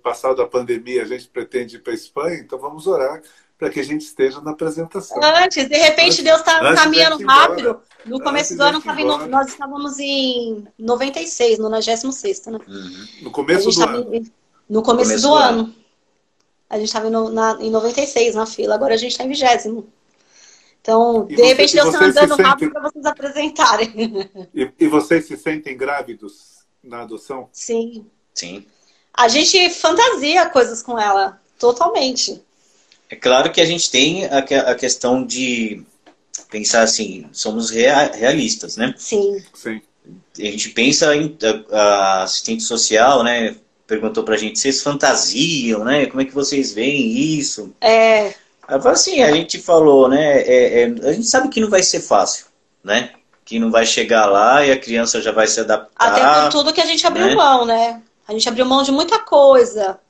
passado 0.03 0.43
a 0.43 0.49
pandemia, 0.49 1.03
a 1.03 1.07
gente 1.07 1.29
pretende 1.29 1.77
ir 1.77 1.79
para 1.79 1.93
a 1.93 1.95
Espanha, 1.95 2.39
então 2.39 2.59
vamos 2.59 2.89
orar 2.89 3.23
para 3.57 3.71
que 3.71 3.79
a 3.79 3.85
gente 3.85 4.01
esteja 4.01 4.41
na 4.41 4.51
apresentação. 4.51 5.21
Antes, 5.23 5.69
de 5.69 5.77
repente, 5.77 6.11
Antes, 6.11 6.25
Deus 6.25 6.41
está 6.41 6.75
caminhando 6.75 7.25
rápido. 7.25 7.81
No 8.05 8.21
começo 8.21 8.57
do 8.57 8.63
ano, 8.65 8.83
no, 8.85 9.27
nós 9.29 9.47
estávamos 9.47 10.01
em 10.01 10.67
96, 10.77 11.61
no 11.61 11.69
96, 11.69 12.47
né? 12.47 12.59
Uhum. 12.67 13.07
No 13.23 13.31
começo 13.31 13.71
do 13.71 13.83
ano. 13.85 14.13
Em, 14.13 14.33
no 14.69 14.83
começo, 14.83 15.11
começo 15.11 15.23
do, 15.23 15.29
do 15.29 15.35
ano. 15.37 15.61
ano. 15.61 15.82
A 16.73 16.79
gente 16.79 16.87
estava 16.87 17.07
em 17.61 17.71
96 17.71 18.35
na 18.35 18.47
fila, 18.47 18.75
agora 18.75 18.95
a 18.95 18.97
gente 18.97 19.13
está 19.13 19.25
em 19.25 19.29
vigésimo. 19.29 19.93
Então, 20.81 21.27
e 21.29 21.37
de 21.37 21.43
você, 21.43 21.49
repente, 21.49 21.75
Deus 21.75 21.95
está 21.95 22.05
andando 22.07 22.43
rápido 22.43 22.73
para 22.73 22.81
vocês 22.81 23.05
apresentarem. 23.05 23.93
E, 24.55 24.71
e, 24.81 24.89
vocês 24.89 25.27
se 25.27 25.37
sentem 25.37 25.77
grávidos 25.77 26.65
na 26.83 27.03
adoção? 27.03 27.51
Sim. 27.53 28.07
Sim. 28.33 28.65
A 29.13 29.29
gente 29.29 29.69
fantasia 29.69 30.49
coisas 30.49 30.83
com 30.83 30.99
ela. 30.99 31.39
totalmente. 31.59 32.43
É 33.11 33.17
claro 33.17 33.53
que 33.53 33.61
a 33.61 33.67
gente 33.67 33.91
tem 33.91 34.25
a, 34.25 34.39
a 34.39 34.75
questão 34.75 35.27
de 35.27 35.85
pensar 36.51 36.85
assim, 36.85 37.29
somos 37.33 37.69
realistas, 37.69 38.79
né? 38.79 38.95
Sim. 38.97 39.45
Sim. 39.53 39.83
A 40.39 40.43
gente 40.43 40.71
pensa 40.71 41.15
em 41.15 41.37
a, 41.71 41.77
a 41.77 42.23
assistente 42.23 42.63
social, 42.63 43.23
né? 43.23 43.57
Perguntou 43.93 44.25
pra 44.25 44.39
gente, 44.39 44.59
vocês 44.59 44.83
fantasiam, 44.83 45.85
né? 45.85 46.07
Como 46.07 46.23
é 46.23 46.25
que 46.25 46.33
vocês 46.33 46.73
veem 46.73 47.11
isso? 47.39 47.75
É. 47.79 48.33
Assim, 48.67 49.23
a 49.23 49.31
gente 49.31 49.59
falou, 49.59 50.09
né? 50.09 50.41
É, 50.41 50.85
é, 50.85 50.85
a 51.11 51.13
gente 51.13 51.27
sabe 51.27 51.51
que 51.51 51.61
não 51.61 51.69
vai 51.69 51.83
ser 51.83 52.01
fácil, 52.01 52.47
né? 52.83 53.13
Que 53.45 53.59
não 53.59 53.71
vai 53.71 53.85
chegar 53.85 54.25
lá 54.25 54.65
e 54.65 54.73
a 54.73 54.81
criança 54.81 55.21
já 55.21 55.31
vai 55.31 55.47
se 55.47 55.61
adaptar. 55.61 55.91
Até 55.95 56.41
por 56.41 56.51
tudo 56.53 56.73
que 56.73 56.81
a 56.81 56.87
gente 56.87 57.07
abriu 57.07 57.27
né? 57.27 57.35
mão, 57.35 57.67
né? 57.67 58.03
A 58.27 58.33
gente 58.33 58.49
abriu 58.49 58.65
mão 58.65 58.83
de 58.83 58.91
muita 58.91 59.19
coisa 59.19 60.01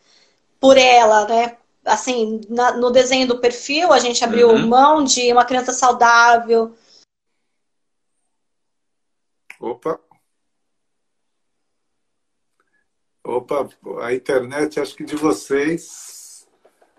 por 0.61 0.76
ela, 0.78 1.26
né? 1.26 1.57
Assim, 1.85 2.41
na, 2.49 2.76
no 2.76 2.89
desenho 2.89 3.26
do 3.26 3.41
perfil, 3.41 3.93
a 3.93 3.99
gente 3.99 4.22
abriu 4.22 4.49
uhum. 4.49 4.64
mão 4.64 5.03
de 5.03 5.33
uma 5.33 5.45
criança 5.45 5.72
saudável. 5.72 6.72
Opa. 9.59 9.99
Opa, 13.25 13.68
a 14.03 14.12
internet, 14.12 14.81
acho 14.81 14.97
que 14.97 15.05
de 15.05 15.14
vocês 15.14 16.49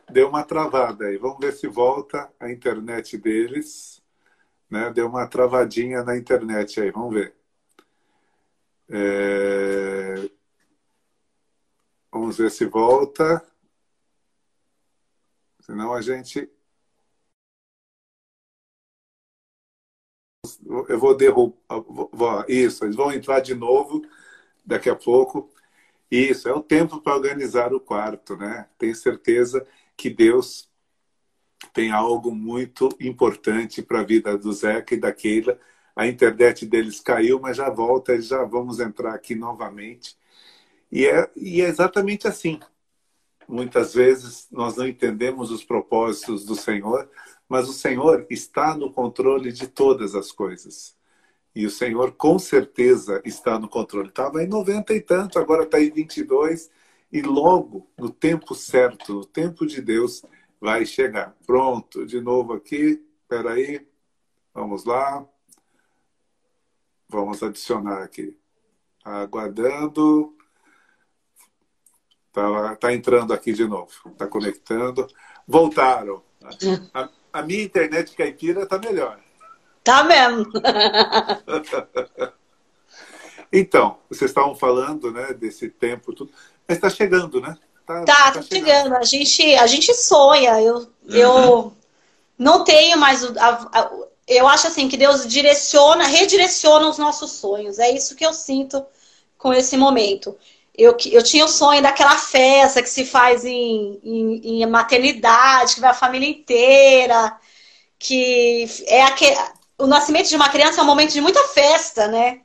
deu 0.09 0.29
uma 0.29 0.43
travada 0.43 1.05
aí. 1.05 1.17
Vamos 1.17 1.39
ver 1.39 1.53
se 1.53 1.67
volta 1.67 2.31
a 2.39 2.49
internet 2.49 3.17
deles. 3.17 4.01
Né? 4.69 4.89
Deu 4.91 5.07
uma 5.07 5.27
travadinha 5.27 6.03
na 6.03 6.17
internet 6.17 6.79
aí, 6.79 6.91
vamos 6.91 7.13
ver. 7.13 7.35
É... 8.89 10.29
Vamos 12.11 12.37
ver 12.37 12.51
se 12.51 12.65
volta. 12.65 13.45
Senão 15.61 15.93
a 15.93 16.01
gente. 16.01 16.49
Eu 20.87 20.99
vou 20.99 21.15
derrubar. 21.15 22.45
Isso, 22.47 22.85
eles 22.85 22.95
vão 22.95 23.11
entrar 23.11 23.39
de 23.41 23.55
novo 23.55 24.01
daqui 24.65 24.89
a 24.89 24.95
pouco. 24.95 25.52
Isso, 26.15 26.47
é 26.47 26.53
o 26.53 26.61
tempo 26.61 27.01
para 27.01 27.15
organizar 27.15 27.73
o 27.73 27.79
quarto, 27.79 28.37
né? 28.37 28.67
Tenho 28.77 28.93
certeza 28.95 29.65
que 29.97 30.11
Deus 30.11 30.69
tem 31.73 31.91
algo 31.91 32.35
muito 32.35 32.87
importante 32.99 33.81
para 33.81 34.01
a 34.01 34.03
vida 34.03 34.37
do 34.37 34.53
Zeca 34.53 34.93
e 34.93 34.99
da 34.99 35.11
Keila. 35.11 35.59
A 35.95 36.05
internet 36.05 36.67
deles 36.67 36.99
caiu, 36.99 37.39
mas 37.39 37.57
já 37.57 37.67
volta, 37.67 38.21
já 38.21 38.43
vamos 38.43 38.79
entrar 38.79 39.15
aqui 39.15 39.33
novamente. 39.33 40.15
E 40.91 41.07
é, 41.07 41.31
e 41.35 41.63
é 41.63 41.67
exatamente 41.67 42.27
assim. 42.27 42.59
Muitas 43.47 43.95
vezes 43.95 44.47
nós 44.51 44.77
não 44.77 44.87
entendemos 44.87 45.49
os 45.49 45.63
propósitos 45.63 46.45
do 46.45 46.55
Senhor, 46.55 47.09
mas 47.49 47.67
o 47.67 47.73
Senhor 47.73 48.27
está 48.29 48.77
no 48.77 48.93
controle 48.93 49.51
de 49.51 49.67
todas 49.67 50.13
as 50.13 50.31
coisas. 50.31 50.95
E 51.55 51.65
o 51.65 51.69
Senhor 51.69 52.13
com 52.13 52.39
certeza 52.39 53.21
está 53.23 53.59
no 53.59 53.69
controle. 53.69 54.09
Estava 54.09 54.43
em 54.43 54.47
90 54.47 54.93
e 54.93 55.01
tanto, 55.01 55.37
agora 55.37 55.63
está 55.63 55.79
em 55.79 55.91
22. 55.91 56.69
E 57.11 57.21
logo, 57.21 57.87
no 57.97 58.09
tempo 58.09 58.55
certo, 58.55 59.13
no 59.13 59.25
tempo 59.25 59.65
de 59.67 59.81
Deus, 59.81 60.23
vai 60.59 60.85
chegar. 60.85 61.35
Pronto, 61.45 62.05
de 62.05 62.19
novo 62.19 62.53
aqui. 62.53 63.05
Espera 63.21 63.53
aí. 63.53 63.87
Vamos 64.53 64.83
lá. 64.85 65.27
Vamos 67.07 67.43
adicionar 67.43 68.01
aqui. 68.01 68.35
Aguardando. 69.03 70.35
Tá, 72.31 72.75
tá 72.77 72.91
entrando 72.91 73.31
aqui 73.31 73.53
de 73.53 73.67
novo. 73.67 73.91
Tá 74.17 74.25
conectando. 74.25 75.05
Voltaram. 75.47 76.23
A, 76.93 77.09
a 77.31 77.41
minha 77.43 77.63
internet 77.63 78.15
caipira 78.15 78.65
tá 78.65 78.79
melhor. 78.79 79.22
Tá 79.83 80.03
mesmo. 80.03 80.45
então, 83.51 83.97
vocês 84.09 84.31
estavam 84.31 84.55
falando, 84.55 85.11
né, 85.11 85.33
desse 85.33 85.69
tempo 85.69 86.13
tudo, 86.13 86.31
mas 86.67 86.77
está 86.77 86.89
chegando, 86.89 87.41
né? 87.41 87.57
Tá, 87.85 88.03
tá, 88.05 88.31
tá 88.31 88.41
chegando. 88.41 88.65
chegando. 88.65 88.95
A 88.95 89.03
gente, 89.03 89.55
a 89.55 89.67
gente 89.67 89.93
sonha. 89.93 90.61
Eu, 90.61 90.75
uhum. 90.77 90.87
eu 91.09 91.73
não 92.37 92.63
tenho 92.63 92.97
mais 92.97 93.23
a, 93.37 93.69
a, 93.73 93.91
eu 94.27 94.47
acho 94.47 94.67
assim 94.67 94.87
que 94.87 94.97
Deus 94.97 95.27
direciona, 95.27 96.05
redireciona 96.07 96.87
os 96.87 96.97
nossos 96.97 97.31
sonhos. 97.31 97.79
É 97.79 97.91
isso 97.91 98.15
que 98.15 98.25
eu 98.25 98.33
sinto 98.33 98.85
com 99.37 99.53
esse 99.53 99.75
momento. 99.75 100.37
Eu, 100.75 100.97
eu 101.11 101.21
tinha 101.21 101.45
o 101.45 101.49
sonho 101.49 101.81
daquela 101.81 102.17
festa 102.17 102.81
que 102.81 102.89
se 102.89 103.05
faz 103.05 103.45
em, 103.45 103.99
em, 104.03 104.63
em 104.63 104.65
maternidade, 104.65 105.75
que 105.75 105.81
vai 105.81 105.91
a 105.91 105.93
família 105.93 106.27
inteira, 106.27 107.37
que 107.99 108.65
é 108.87 109.03
aquele, 109.03 109.37
o 109.77 109.87
nascimento 109.87 110.29
de 110.29 110.35
uma 110.35 110.49
criança 110.49 110.79
é 110.79 110.83
um 110.83 110.87
momento 110.87 111.13
de 111.13 111.21
muita 111.21 111.41
festa, 111.49 112.07
né? 112.07 112.41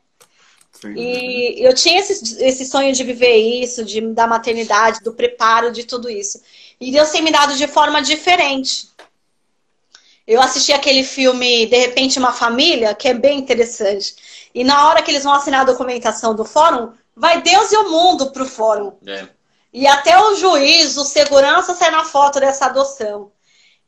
Sim. 0.80 0.94
E 0.94 1.64
eu 1.64 1.74
tinha 1.74 1.98
esse, 1.98 2.42
esse 2.42 2.64
sonho 2.64 2.92
de 2.92 3.02
viver 3.02 3.36
isso, 3.36 3.84
de, 3.84 4.00
da 4.12 4.26
maternidade, 4.26 5.00
do 5.00 5.12
preparo 5.12 5.72
de 5.72 5.84
tudo 5.84 6.08
isso. 6.08 6.40
E 6.80 6.92
Deus 6.92 7.10
tem 7.10 7.22
me 7.22 7.32
dado 7.32 7.54
de 7.56 7.66
forma 7.66 8.00
diferente. 8.00 8.88
Eu 10.26 10.42
assisti 10.42 10.72
aquele 10.72 11.02
filme 11.02 11.64
De 11.66 11.78
repente 11.78 12.18
uma 12.18 12.32
família, 12.32 12.94
que 12.94 13.08
é 13.08 13.14
bem 13.14 13.38
interessante. 13.38 14.14
E 14.54 14.62
na 14.62 14.86
hora 14.86 15.02
que 15.02 15.10
eles 15.10 15.24
vão 15.24 15.32
assinar 15.32 15.62
a 15.62 15.64
documentação 15.64 16.34
do 16.34 16.44
fórum, 16.44 16.92
vai 17.16 17.42
Deus 17.42 17.72
e 17.72 17.76
o 17.76 17.90
mundo 17.90 18.30
pro 18.30 18.46
fórum. 18.46 18.92
É. 19.06 19.26
E 19.72 19.86
até 19.86 20.18
o 20.18 20.34
juiz, 20.36 20.96
o 20.96 21.04
segurança 21.04 21.74
sai 21.74 21.90
na 21.90 22.04
foto 22.04 22.40
dessa 22.40 22.66
adoção. 22.66 23.32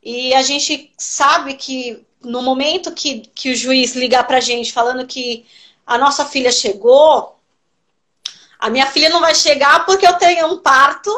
E 0.03 0.33
a 0.33 0.41
gente 0.41 0.91
sabe 0.97 1.53
que 1.53 2.05
no 2.23 2.41
momento 2.41 2.91
que, 2.91 3.21
que 3.33 3.51
o 3.51 3.55
juiz 3.55 3.95
ligar 3.95 4.25
pra 4.25 4.39
gente 4.39 4.73
falando 4.73 5.05
que 5.05 5.45
a 5.85 5.97
nossa 5.97 6.25
filha 6.25 6.51
chegou, 6.51 7.37
a 8.59 8.69
minha 8.69 8.85
filha 8.85 9.09
não 9.09 9.19
vai 9.19 9.35
chegar 9.35 9.85
porque 9.85 10.05
eu 10.05 10.13
tenho 10.13 10.47
um 10.47 10.57
parto 10.59 11.11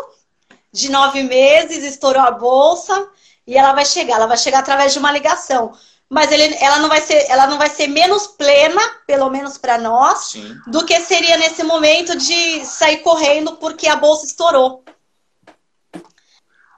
de 0.71 0.89
nove 0.89 1.23
meses, 1.23 1.83
estourou 1.83 2.21
a 2.21 2.31
bolsa 2.31 3.09
e 3.45 3.57
ela 3.57 3.73
vai 3.73 3.85
chegar. 3.85 4.15
Ela 4.15 4.27
vai 4.27 4.37
chegar 4.37 4.59
através 4.59 4.93
de 4.93 4.99
uma 4.99 5.11
ligação 5.11 5.73
mas 6.13 6.31
ele, 6.31 6.55
ela, 6.59 6.77
não 6.77 6.87
vai 6.87 7.01
ser, 7.01 7.25
ela 7.27 7.47
não 7.47 7.57
vai 7.57 7.69
ser 7.69 7.87
menos 7.87 8.27
plena, 8.27 8.79
pelo 9.07 9.31
menos 9.31 9.57
para 9.57 9.79
nós, 9.79 10.25
Sim. 10.25 10.55
do 10.67 10.85
que 10.85 10.99
seria 10.99 11.37
nesse 11.37 11.63
momento 11.63 12.15
de 12.15 12.63
sair 12.65 12.97
correndo 12.97 13.53
porque 13.53 13.87
a 13.87 13.95
bolsa 13.95 14.27
estourou. 14.27 14.83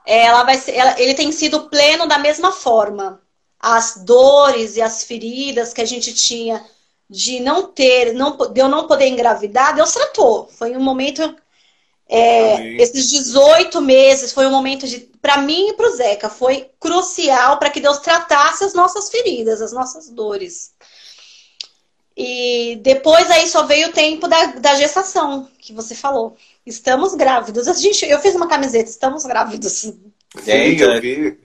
Ela 0.06 0.42
vai 0.42 0.56
ser, 0.56 0.74
ela, 0.74 0.98
ele 0.98 1.12
tem 1.12 1.30
sido 1.32 1.68
pleno 1.68 2.06
da 2.06 2.16
mesma 2.16 2.50
forma. 2.50 3.20
As 3.68 3.96
dores 4.04 4.76
e 4.76 4.82
as 4.82 5.02
feridas 5.02 5.72
que 5.72 5.80
a 5.80 5.84
gente 5.84 6.14
tinha 6.14 6.64
de 7.10 7.40
não 7.40 7.66
ter, 7.66 8.12
não, 8.12 8.36
de 8.36 8.60
eu 8.60 8.68
não 8.68 8.86
poder 8.86 9.08
engravidar, 9.08 9.74
Deus 9.74 9.92
tratou. 9.92 10.48
Foi 10.56 10.76
um 10.76 10.80
momento 10.80 11.34
é, 12.08 12.76
esses 12.76 13.10
18 13.10 13.80
meses 13.80 14.32
foi 14.32 14.46
um 14.46 14.50
momento 14.50 14.86
de, 14.86 15.00
para 15.20 15.38
mim 15.38 15.70
e 15.70 15.72
para 15.72 15.88
o 15.88 15.96
Zeca, 15.96 16.28
foi 16.28 16.70
crucial 16.78 17.58
para 17.58 17.68
que 17.68 17.80
Deus 17.80 17.98
tratasse 17.98 18.62
as 18.62 18.74
nossas 18.74 19.10
feridas, 19.10 19.60
as 19.60 19.72
nossas 19.72 20.08
dores. 20.08 20.72
E 22.16 22.78
depois 22.80 23.28
aí 23.30 23.46
só 23.48 23.64
veio 23.64 23.88
o 23.88 23.92
tempo 23.92 24.28
da, 24.28 24.46
da 24.46 24.74
gestação, 24.76 25.48
que 25.58 25.72
você 25.72 25.94
falou. 25.94 26.36
Estamos 26.64 27.14
grávidos. 27.14 27.68
A 27.68 27.74
gente, 27.74 28.06
eu 28.06 28.20
fiz 28.20 28.34
uma 28.34 28.48
camiseta, 28.48 28.88
estamos 28.88 29.24
grávidos. 29.24 29.72
Sim, 29.72 30.76
eu 30.78 31.00
vi. 31.00 31.38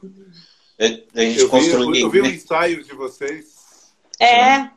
A 1.16 1.22
gente 1.22 1.40
eu, 1.40 1.50
construiu, 1.50 1.92
vi, 1.92 2.02
eu 2.02 2.10
vi 2.10 2.22
um 2.22 2.26
ensaio 2.26 2.84
de 2.84 2.94
vocês. 2.94 3.92
É. 4.20 4.70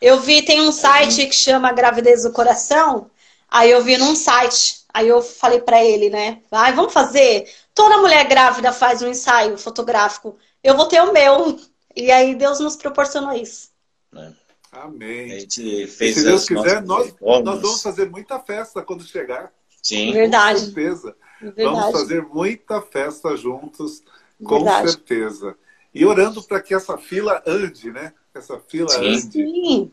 Eu 0.00 0.20
vi, 0.20 0.42
tem 0.42 0.60
um 0.60 0.72
site 0.72 1.26
que 1.26 1.34
chama 1.34 1.72
Gravidez 1.72 2.24
do 2.24 2.32
Coração. 2.32 3.10
Aí 3.48 3.70
eu 3.70 3.82
vi 3.82 3.96
num 3.96 4.14
site. 4.14 4.84
Aí 4.92 5.08
eu 5.08 5.22
falei 5.22 5.60
para 5.60 5.82
ele, 5.84 6.10
né? 6.10 6.40
Vai, 6.50 6.72
vamos 6.72 6.92
fazer. 6.92 7.50
Toda 7.74 7.98
mulher 7.98 8.26
grávida 8.28 8.72
faz 8.72 9.02
um 9.02 9.08
ensaio 9.08 9.56
fotográfico. 9.56 10.36
Eu 10.62 10.76
vou 10.76 10.86
ter 10.86 11.00
o 11.00 11.12
meu. 11.12 11.58
E 11.94 12.10
aí 12.10 12.34
Deus 12.34 12.60
nos 12.60 12.76
proporcionou 12.76 13.32
isso. 13.32 13.70
É. 14.14 14.32
Amém. 14.72 15.32
A 15.32 15.38
gente 15.38 15.86
fez 15.86 16.16
e 16.16 16.20
se 16.20 16.26
Deus 16.26 16.44
quiser, 16.46 16.82
nós, 16.82 17.14
nós 17.20 17.60
vamos 17.60 17.82
fazer 17.82 18.10
muita 18.10 18.38
festa 18.38 18.82
quando 18.82 19.04
chegar. 19.04 19.50
Sim. 19.82 20.12
Verdade. 20.12 20.58
Com 20.58 20.64
certeza. 20.66 21.16
Verdade. 21.40 21.68
Vamos 21.68 21.92
fazer 21.92 22.22
muita 22.22 22.82
festa 22.82 23.36
juntos, 23.36 24.02
com 24.42 24.56
Verdade. 24.56 24.90
certeza. 24.90 25.56
E 25.94 26.04
orando 26.04 26.42
para 26.42 26.60
que 26.60 26.74
essa 26.74 26.98
fila 26.98 27.42
ande, 27.46 27.90
né? 27.90 28.12
Essa 28.34 28.58
fila 28.60 28.88
Sim. 28.88 29.08
ande. 29.08 29.20
Sim. 29.32 29.92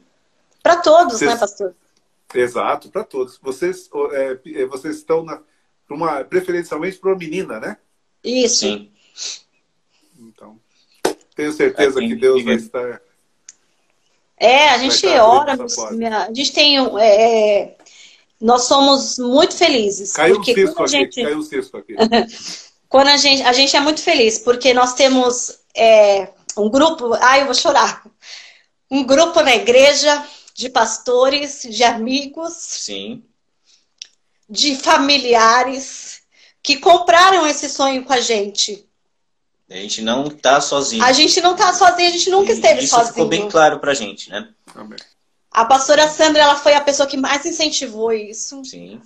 Para 0.62 0.78
todos, 0.78 1.14
Vocês... 1.14 1.32
né, 1.32 1.38
pastor? 1.38 1.76
Exato, 2.34 2.90
para 2.90 3.04
todos. 3.04 3.38
Vocês, 3.42 3.90
é, 4.12 4.66
vocês 4.66 4.98
estão 4.98 5.24
na, 5.24 5.40
uma, 5.90 6.24
preferencialmente 6.24 6.98
para 6.98 7.12
uma 7.12 7.18
menina, 7.18 7.60
né? 7.60 7.78
Isso. 8.24 8.66
Sim. 8.66 8.92
Então, 10.20 10.60
tenho 11.36 11.52
certeza 11.52 12.00
que 12.00 12.16
Deus 12.16 12.44
vai 12.44 12.56
estar. 12.56 13.02
É, 14.38 14.70
a 14.70 14.78
gente 14.78 15.06
ora, 15.08 15.54
a 15.54 16.34
gente 16.34 16.54
tem. 16.54 16.78
É, 17.00 17.62
é, 17.62 17.78
nós 18.42 18.64
somos 18.64 19.18
muito 19.20 19.56
felizes. 19.56 20.14
Caiu 20.14 20.40
um 20.40 20.44
cisco 20.44 20.82
aqui, 20.82 20.92
gente... 20.92 21.24
caiu 21.24 21.38
um 21.38 21.42
cisco 21.42 21.78
aqui. 21.78 21.96
quando 22.94 23.08
a 23.08 23.18
gente, 23.18 23.42
a 23.42 23.52
gente 23.52 23.76
é 23.76 23.80
muito 23.80 24.04
feliz, 24.04 24.38
porque 24.38 24.72
nós 24.72 24.94
temos 24.94 25.62
é, 25.76 26.32
um 26.56 26.70
grupo, 26.70 27.12
ai, 27.16 27.42
eu 27.42 27.46
vou 27.46 27.56
chorar, 27.56 28.06
um 28.92 29.04
grupo 29.04 29.42
na 29.42 29.56
igreja 29.56 30.24
de 30.54 30.70
pastores, 30.70 31.64
de 31.68 31.84
amigos, 31.84 32.54
Sim. 32.54 33.24
de 34.48 34.76
familiares 34.76 36.22
que 36.62 36.78
compraram 36.78 37.48
esse 37.48 37.68
sonho 37.68 38.04
com 38.06 38.14
a 38.14 38.22
gente. 38.22 38.88
A 39.72 39.74
gente 39.74 40.04
não 40.04 40.30
tá 40.30 40.62
sozinho. 40.62 41.04
A 41.04 41.12
gente 41.14 41.42
não 41.42 41.56
tá 41.56 41.74
sozinho, 41.74 42.10
a 42.10 42.12
gente 42.12 42.30
nunca 42.30 42.52
E 42.52 42.54
esteve 42.54 42.84
Isso 42.84 42.94
sozinho. 42.94 43.14
ficou 43.14 43.28
bem 43.28 43.50
claro 43.50 43.80
pra 43.80 43.96
gente, 43.96 44.30
né? 44.30 44.50
Amém. 44.76 45.00
A 45.50 45.66
pastora 45.66 46.08
Sandra, 46.08 46.44
ela 46.44 46.58
foi 46.58 46.76
a 46.76 46.82
pessoa 46.82 47.08
que 47.10 47.18
mais 47.18 47.44
incentivou 47.44 48.14
isso. 48.14 48.64
Sim. 48.64 49.02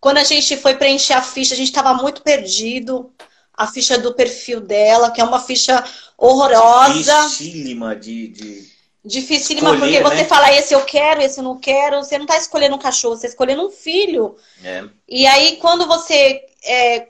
Quando 0.00 0.18
a 0.18 0.24
gente 0.24 0.56
foi 0.56 0.74
preencher 0.74 1.14
a 1.14 1.22
ficha, 1.22 1.54
a 1.54 1.56
gente 1.56 1.68
estava 1.68 1.94
muito 1.94 2.22
perdido. 2.22 3.12
A 3.52 3.66
ficha 3.66 3.98
do 3.98 4.14
perfil 4.14 4.60
dela, 4.60 5.10
que 5.10 5.20
é 5.20 5.24
uma 5.24 5.40
ficha 5.40 5.84
horrorosa, 6.16 7.22
Dificílima 7.22 7.96
de, 7.96 8.28
de... 8.28 8.72
dificílima, 9.04 9.72
Escolher, 9.72 10.02
porque 10.02 10.14
você 10.16 10.22
né? 10.22 10.28
fala 10.28 10.52
esse 10.52 10.72
eu 10.72 10.84
quero, 10.84 11.20
esse 11.20 11.40
eu 11.40 11.44
não 11.44 11.58
quero. 11.58 11.96
Você 11.96 12.16
não 12.16 12.24
está 12.24 12.36
escolhendo 12.36 12.76
um 12.76 12.78
cachorro, 12.78 13.16
você 13.16 13.26
está 13.26 13.34
escolhendo 13.34 13.66
um 13.66 13.70
filho. 13.70 14.36
É. 14.62 14.84
E 15.08 15.26
aí, 15.26 15.56
quando 15.56 15.86
você 15.88 16.44
é, 16.64 17.08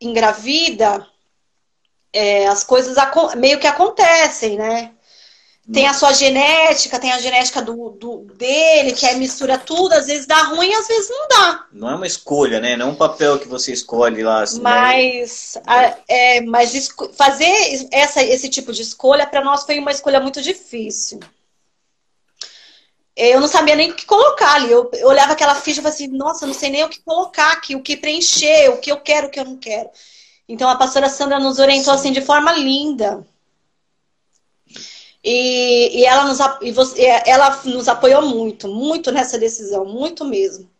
engravida, 0.00 1.04
é, 2.12 2.46
as 2.46 2.62
coisas 2.62 2.96
meio 3.36 3.58
que 3.58 3.66
acontecem, 3.66 4.56
né? 4.56 4.92
Tem 5.70 5.86
a 5.86 5.92
sua 5.92 6.12
genética, 6.14 6.98
tem 6.98 7.12
a 7.12 7.18
genética 7.20 7.60
do, 7.60 7.90
do- 7.90 8.26
dele, 8.34 8.92
que 8.92 9.04
aí 9.04 9.16
mistura 9.16 9.58
tudo, 9.58 9.92
às 9.92 10.06
vezes 10.06 10.26
dá 10.26 10.42
ruim, 10.44 10.72
às 10.72 10.88
vezes 10.88 11.10
não 11.10 11.28
dá. 11.28 11.66
Não 11.72 11.90
é 11.90 11.94
uma 11.94 12.06
escolha, 12.06 12.58
né? 12.58 12.74
Não 12.74 12.88
é 12.88 12.90
um 12.92 12.94
papel 12.94 13.38
que 13.38 13.46
você 13.46 13.72
escolhe 13.72 14.22
lá. 14.22 14.42
Assim, 14.42 14.56
né? 14.56 14.62
Mas, 14.62 15.58
a- 15.66 15.94
é, 16.08 16.40
mas 16.40 16.88
fazer 17.14 17.86
essa, 17.92 18.22
esse 18.22 18.48
tipo 18.48 18.72
de 18.72 18.80
escolha, 18.80 19.26
para 19.26 19.44
nós, 19.44 19.64
foi 19.64 19.78
uma 19.78 19.90
escolha 19.90 20.20
muito 20.20 20.40
difícil. 20.40 21.20
Eu 23.14 23.40
não 23.40 23.48
sabia 23.48 23.74
nem 23.74 23.90
o 23.90 23.94
que 23.96 24.06
colocar 24.06 24.54
ali. 24.54 24.70
Eu, 24.70 24.88
eu 24.94 25.08
olhava 25.08 25.32
aquela 25.32 25.54
ficha 25.54 25.80
e 25.80 25.82
falava 25.82 25.94
assim, 25.94 26.06
nossa, 26.08 26.46
não 26.46 26.54
sei 26.54 26.70
nem 26.70 26.84
o 26.84 26.88
que 26.88 27.00
colocar 27.02 27.52
aqui, 27.52 27.74
o 27.74 27.82
que 27.82 27.96
preencher, 27.96 28.70
o 28.70 28.78
que 28.78 28.90
eu 28.92 29.00
quero, 29.00 29.26
o 29.26 29.30
que 29.30 29.40
eu 29.40 29.44
não 29.44 29.56
quero. 29.56 29.90
Então 30.48 30.68
a 30.70 30.76
pastora 30.76 31.08
Sandra 31.10 31.38
nos 31.40 31.58
orientou 31.58 31.92
assim 31.92 32.12
de 32.12 32.22
forma 32.22 32.52
linda. 32.52 33.26
E, 35.30 36.00
e 36.00 36.04
ela, 36.06 36.24
nos, 36.24 36.38
e 36.62 36.72
você- 36.72 37.02
ela 37.26 37.60
nos 37.66 37.86
apoiou 37.86 38.22
muito, 38.22 38.66
muito 38.66 39.12
nessa 39.12 39.36
decisão, 39.38 39.84
muito 39.84 40.24
mesmo. 40.24 40.70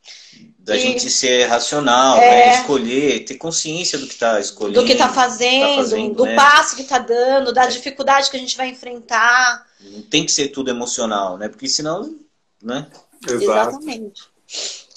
Da 0.61 0.75
E- 0.75 0.81
gente 0.81 1.11
ser 1.11 1.45
racional, 1.47 2.17
É. 2.17 2.31
né? 2.47 2.55
Escolher, 2.61 3.25
ter 3.27 3.35
consciência 3.35 3.99
do 3.99 4.07
que 4.07 4.15
está 4.15 4.41
escolhendo. 4.41 4.81
do 4.81 4.87
que 4.87 4.93
está 4.93 5.11
fazendo, 5.11 5.77
fazendo, 5.77 6.15
do 6.15 6.25
né? 6.25 6.35
passo 6.35 6.77
que 6.77 6.83
está 6.83 6.99
dando, 6.99 7.53
da 7.53 7.67
dificuldade 7.67 8.31
que 8.31 8.37
a 8.39 8.41
gente 8.41 8.57
vai 8.57 8.69
enfrentar. 8.69 9.67
Não 9.81 10.01
tem 10.03 10.25
que 10.25 10.33
ser 10.33 10.49
tudo 10.49 10.71
emocional, 10.71 11.37
né? 11.37 11.49
Porque 11.49 11.69
senão, 11.69 12.17
né? 12.63 12.87
Exato. 13.27 13.43
Exatamente. 13.77 14.23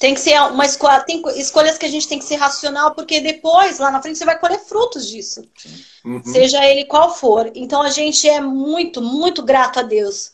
Tem 0.01 0.15
que 0.15 0.19
ser 0.19 0.41
uma 0.41 0.65
escolha, 0.65 0.99
tem 1.01 1.21
co- 1.21 1.29
escolhas 1.29 1.77
que 1.77 1.85
a 1.85 1.89
gente 1.89 2.07
tem 2.07 2.17
que 2.17 2.25
ser 2.25 2.35
racional, 2.37 2.95
porque 2.95 3.19
depois, 3.21 3.77
lá 3.77 3.91
na 3.91 4.01
frente, 4.01 4.17
você 4.17 4.25
vai 4.25 4.39
colher 4.39 4.59
frutos 4.59 5.07
disso, 5.07 5.43
Uhum. 6.03 6.23
seja 6.23 6.65
ele 6.65 6.85
qual 6.85 7.13
for. 7.15 7.51
Então 7.53 7.83
a 7.83 7.89
gente 7.91 8.27
é 8.27 8.41
muito, 8.41 8.99
muito 8.99 9.43
grato 9.43 9.79
a 9.79 9.83
Deus 9.83 10.31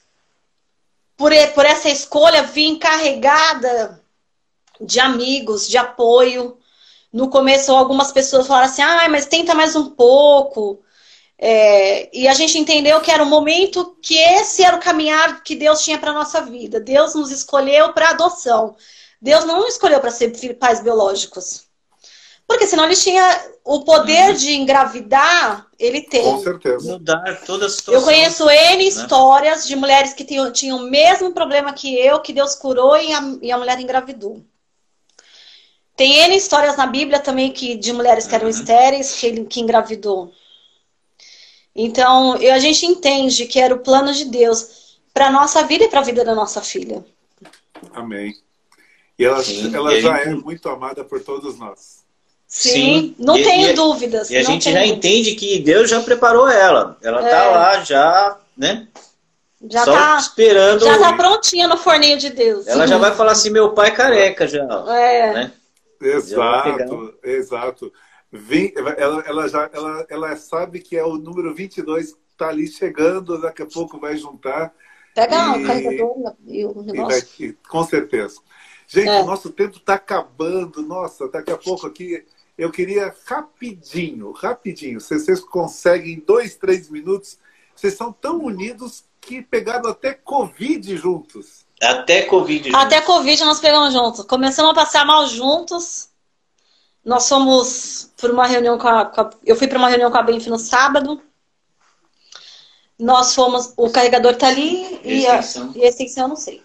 por, 1.18 1.32
por 1.54 1.66
essa 1.66 1.90
escolha 1.90 2.44
vir 2.44 2.78
carregada 2.80 4.02
de 4.80 5.00
amigos, 5.00 5.68
de 5.68 5.78
apoio. 5.78 6.58
No 7.12 7.30
começo, 7.30 7.74
algumas 7.76 8.12
pessoas 8.12 8.48
falaram 8.48 8.68
assim: 8.68 8.82
ah, 8.82 9.10
mas 9.10 9.26
tenta 9.26 9.54
mais 9.54 9.76
um 9.76 9.90
pouco. 9.90 10.80
É, 11.40 12.10
e 12.18 12.28
a 12.28 12.34
gente 12.34 12.58
entendeu 12.58 13.02
que 13.02 13.12
era 13.12 13.22
o 13.24 13.26
momento 13.28 13.98
que 14.02 14.18
esse 14.18 14.64
era 14.64 14.76
o 14.78 14.80
caminhar 14.80 15.44
que 15.44 15.56
Deus 15.56 15.84
tinha 15.84 16.00
para 16.00 16.14
nossa 16.14 16.42
vida. 16.42 16.80
Deus 16.80 17.14
nos 17.16 17.32
escolheu 17.32 17.94
para 17.94 18.12
adoção. 18.12 18.76
Deus 19.22 19.46
não 19.46 19.58
nos 19.62 19.74
escolheu 19.74 20.00
para 20.00 20.12
ser 20.12 20.32
pais 20.56 20.82
biológicos. 20.82 21.66
Porque 22.48 22.66
senão 22.66 22.86
ele 22.86 22.96
tinha 22.96 23.52
o 23.66 23.84
poder 23.84 24.34
de 24.34 24.54
engravidar, 24.54 25.68
ele 25.78 26.02
tem. 26.04 26.24
Com 26.24 26.42
certeza. 26.42 26.92
Mudar 26.94 27.42
toda 27.46 27.66
a 27.66 27.70
situação. 27.70 27.94
Eu 27.94 28.02
conheço 28.06 28.50
N 28.50 28.88
histórias 28.88 29.68
de 29.68 29.76
mulheres 29.76 30.14
que 30.14 30.24
tinham, 30.24 30.50
tinham 30.52 30.78
o 30.78 30.90
mesmo 30.90 31.34
problema 31.34 31.74
que 31.74 31.94
eu, 32.00 32.22
que 32.22 32.32
Deus 32.32 32.56
curou 32.56 32.96
e 32.98 33.12
a, 33.14 33.22
e 33.42 33.52
a 33.52 33.58
mulher 33.58 33.78
engravidou. 33.82 34.42
Tem 35.96 36.20
N 36.20 36.38
histórias 36.38 36.78
na 36.78 36.88
Bíblia 36.88 37.20
também 37.20 37.52
que, 37.52 37.76
de 37.76 37.92
mulheres 37.92 38.26
que 38.28 38.36
eram 38.36 38.46
Uhum. 38.46 38.52
estéreis 38.52 39.12
que, 39.20 39.28
ele- 39.28 39.46
que 39.46 39.60
engravidou. 39.60 40.32
Então, 41.76 42.38
eu- 42.38 42.54
a 42.54 42.60
gente 42.60 42.86
entende 42.86 43.46
que 43.46 43.60
era 43.60 43.74
o 43.76 43.80
plano 43.80 44.14
de 44.14 44.24
Deus 44.26 45.00
para 45.14 45.28
a 45.28 45.32
nossa 45.32 45.64
vida 45.64 45.84
e 45.84 45.90
para 45.90 46.00
a 46.00 46.04
vida 46.04 46.24
da 46.24 46.34
nossa 46.34 46.62
filha. 46.62 47.04
Amém. 47.94 48.34
E 49.18 49.26
ela, 49.26 49.44
Sim, 49.44 49.74
ela 49.76 49.94
e 49.94 50.02
já 50.02 50.18
gente- 50.18 50.28
é 50.30 50.36
muito 50.36 50.70
amada 50.70 51.04
por 51.04 51.20
todos 51.22 51.58
nós. 51.58 52.06
Sim, 52.48 52.70
Sim. 52.72 53.16
não 53.20 53.38
E- 53.38 53.44
tenho 53.44 53.70
e- 53.72 53.74
dúvidas. 53.74 54.30
E 54.30 54.38
a 54.38 54.44
gente 54.44 54.66
já 54.72 54.80
dúvidas. 54.80 54.98
entende 54.98 55.36
que 55.36 55.60
Deus 55.60 55.90
já 55.90 56.02
preparou 56.02 56.48
ela. 56.48 56.98
Ela 57.02 57.22
tá 57.22 57.28
É. 57.44 57.50
lá 57.50 57.84
já, 57.84 58.38
né? 58.56 58.88
Já 59.70 59.84
Só 59.86 59.92
tá, 59.92 60.18
esperando. 60.18 60.86
já 60.86 61.00
tá 61.00 61.14
prontinha 61.14 61.68
no 61.68 61.78
forninho 61.78 62.18
de 62.18 62.30
Deus. 62.30 62.68
Ela 62.68 62.86
já 62.88 62.98
vai 63.00 63.14
falar 63.16 63.32
assim: 63.32 63.50
meu 63.50 63.72
pai 63.74 63.88
é 63.88 63.92
careca 63.92 64.48
já. 64.48 64.64
É. 64.96 65.34
Né? 65.34 65.52
Exato, 66.00 67.14
exato. 67.24 67.92
Vim- 68.32 68.72
ela, 68.76 69.24
ela 69.26 69.48
já 69.50 69.70
ela, 69.74 70.06
ela 70.10 70.36
sabe 70.36 70.80
que 70.80 70.96
é 70.98 71.04
o 71.04 71.18
número 71.18 71.54
22 71.56 72.14
está 72.32 72.50
ali 72.50 72.68
chegando, 72.68 73.42
daqui 73.42 73.64
a 73.64 73.66
pouco 73.66 74.00
vai 74.00 74.16
juntar. 74.16 74.72
Pega 75.16 75.36
E- 75.58 75.64
o 75.64 75.66
carregador 75.68 76.34
e 76.46 76.66
o 76.66 76.70
E 76.72 76.74
vai, 76.74 76.84
negócio. 76.86 77.28
e- 77.40 77.58
com 77.68 77.84
certeza. 77.84 78.40
Gente, 78.88 79.10
É. 79.10 79.22
o 79.22 79.26
nosso 79.26 79.50
tempo 79.52 79.78
está 79.78 79.96
acabando. 79.96 80.82
Nossa, 80.82 81.28
daqui 81.28 81.52
a 81.52 81.58
pouco 81.58 81.86
aqui 81.88 82.26
eu 82.58 82.72
queria 82.72 83.14
rapidinho, 83.26 84.32
rapidinho. 84.32 85.00
Se 85.02 85.20
vocês 85.20 85.40
conseguem 85.42 86.14
em 86.14 86.20
dois, 86.20 86.56
três 86.56 86.90
minutos, 86.90 87.38
vocês 87.76 87.94
são 87.96 88.12
tão 88.14 88.44
unidos 88.44 89.04
que 89.20 89.42
pegaram 89.42 89.90
até 89.90 90.14
Covid 90.14 90.96
juntos. 90.96 91.66
Até 91.82 92.24
Covid. 92.24 92.74
Até 92.76 93.02
Covid 93.02 93.44
nós 93.44 93.60
pegamos 93.60 93.94
juntos. 93.94 94.26
Começamos 94.26 94.72
a 94.72 94.76
passar 94.76 95.06
mal 95.06 95.28
juntos. 95.28 96.10
Nós 97.06 97.28
fomos 97.30 98.12
por 98.18 98.32
uma 98.32 98.48
reunião 98.48 98.78
com 98.78 98.88
a. 98.88 99.06
com 99.06 99.22
a- 99.22 99.30
eu 99.46 99.56
fui 99.56 99.68
para 99.68 99.78
uma 99.78 99.90
reunião 99.90 100.10
com 100.10 100.18
a 100.18 100.24
Benf 100.24 100.48
no 100.48 100.58
sábado. 100.58 101.22
Nós 102.98 103.36
fomos. 103.36 103.74
O 103.78 103.90
carregador 103.92 104.36
tá 104.36 104.48
ali 104.48 105.00
e 105.04 105.28
a, 105.28 105.40
Extensão. 105.40 105.74
e 105.76 105.84
a 105.84 105.88
extensão 105.90 106.24
eu 106.24 106.30
não 106.30 106.36
sei. 106.36 106.64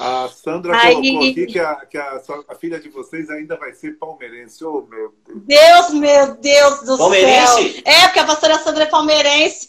A 0.00 0.28
Sandra 0.28 0.76
Aí- 0.76 0.94
colocou 0.94 1.28
aqui 1.28 1.46
que, 1.46 1.58
a, 1.58 1.74
que 1.86 1.98
a, 1.98 2.20
sua- 2.20 2.44
a 2.48 2.54
filha 2.54 2.78
de 2.78 2.88
vocês 2.88 3.28
ainda 3.30 3.56
vai 3.56 3.72
ser 3.72 3.98
palmeirense. 3.98 4.64
Oh, 4.64 4.82
meu 4.88 5.12
Deus. 5.26 5.42
Deus, 5.44 5.90
meu 5.94 6.34
Deus 6.36 6.80
do 6.84 6.96
Palmeirense? 6.98 7.72
céu. 7.72 7.82
É, 7.84 8.02
porque 8.06 8.18
a 8.20 8.24
pastora 8.24 8.58
Sandra 8.58 8.84
é 8.84 8.86
palmeirense. 8.86 9.68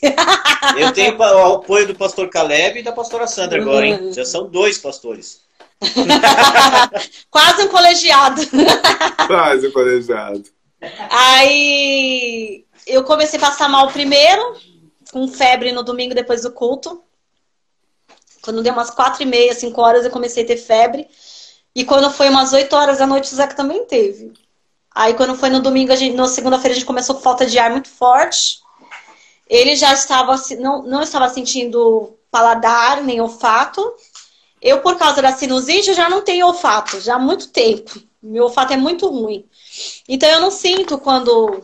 Eu 0.78 0.92
tenho 0.94 1.18
o 1.18 1.54
apoio 1.56 1.88
do 1.88 1.96
pastor 1.96 2.30
Caleb 2.30 2.80
e 2.80 2.84
da 2.84 2.92
pastora 2.92 3.26
Sandra 3.26 3.60
agora, 3.62 3.86
hein? 3.88 4.14
Já 4.14 4.24
são 4.24 4.48
dois 4.48 4.78
pastores. 4.78 5.42
Quase 7.32 7.64
um 7.64 7.68
colegiado. 7.70 8.42
Quase 9.28 9.68
o 9.68 9.74
colegiado. 9.74 10.44
Aí 11.10 12.66
eu 12.86 13.04
comecei 13.04 13.38
a 13.40 13.42
passar 13.42 13.70
mal 13.70 13.90
primeiro, 13.92 14.56
com 15.12 15.28
febre 15.28 15.72
no 15.72 15.84
domingo 15.84 16.14
depois 16.14 16.42
do 16.44 16.52
culto. 16.52 17.02
Quando 18.50 18.64
deu 18.64 18.74
umas 18.74 18.90
quatro 18.90 19.22
e 19.22 19.28
meia, 19.28 19.54
cinco 19.54 19.80
horas, 19.80 20.04
eu 20.04 20.10
comecei 20.10 20.44
a 20.44 20.48
ter 20.48 20.58
febre. 20.58 21.08
E 21.76 21.86
quando 21.86 22.10
foi 22.10 22.30
umas 22.30 22.52
8 22.52 22.76
horas 22.76 22.98
da 22.98 23.06
noite, 23.06 23.32
o 23.32 23.36
Zeca 23.36 23.54
também 23.54 23.86
teve. 23.86 24.34
Aí 24.90 25.14
quando 25.14 25.36
foi 25.36 25.52
no 25.52 25.60
domingo, 25.60 25.94
a 25.94 25.96
gente, 25.96 26.16
na 26.16 26.28
segunda-feira, 26.28 26.72
a 26.72 26.76
gente 26.76 26.88
começou 26.88 27.14
com 27.14 27.22
falta 27.22 27.46
de 27.46 27.60
ar 27.60 27.70
muito 27.70 27.90
forte. 27.90 28.60
Ele 29.48 29.76
já 29.76 29.94
estava, 29.94 30.36
não, 30.58 30.82
não 30.82 31.04
estava 31.04 31.30
sentindo 31.30 32.18
paladar 32.32 33.04
nem 33.04 33.22
olfato. 33.22 33.94
Eu, 34.60 34.82
por 34.82 34.98
causa 34.98 35.22
da 35.22 35.32
sinusite, 35.32 35.94
já 35.94 36.10
não 36.10 36.24
tenho 36.24 36.48
olfato, 36.48 37.00
já 37.00 37.18
há 37.18 37.20
muito 37.20 37.50
tempo. 37.50 38.02
Meu 38.20 38.46
olfato 38.46 38.74
é 38.74 38.78
muito 38.78 39.08
ruim. 39.08 39.46
Então 40.08 40.28
eu 40.28 40.42
não 40.42 40.50
sinto 40.50 40.98
quando. 40.98 41.64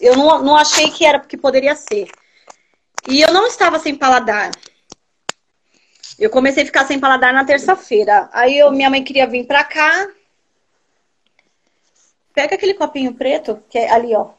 Eu 0.00 0.16
não, 0.16 0.42
não 0.42 0.56
achei 0.56 0.90
que 0.90 1.04
era 1.04 1.20
porque 1.20 1.36
poderia 1.36 1.76
ser. 1.76 2.08
E 3.06 3.20
eu 3.20 3.30
não 3.30 3.46
estava 3.46 3.78
sem 3.78 3.94
paladar. 3.94 4.50
Eu 6.18 6.30
comecei 6.30 6.64
a 6.64 6.66
ficar 6.66 6.84
sem 6.84 6.98
paladar 6.98 7.32
na 7.32 7.44
terça-feira. 7.44 8.28
Aí 8.32 8.58
eu, 8.58 8.72
minha 8.72 8.90
mãe 8.90 9.04
queria 9.04 9.26
vir 9.26 9.46
pra 9.46 9.62
cá. 9.62 10.08
Pega 12.34 12.56
aquele 12.56 12.74
copinho 12.74 13.14
preto, 13.14 13.62
que 13.68 13.78
é 13.78 13.90
ali, 13.90 14.14
ó. 14.14 14.30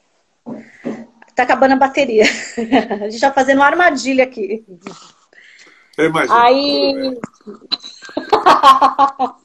Tá 1.34 1.44
acabando 1.44 1.74
a 1.74 1.78
bateria. 1.78 2.26
A 3.02 3.10
gente 3.10 3.22
tá 3.22 3.32
fazendo 3.32 3.60
uma 3.60 3.68
armadilha 3.68 4.26
aqui. 4.26 4.66
Eu 5.98 6.06
imagino. 6.06 6.38
Aí. 6.38 7.18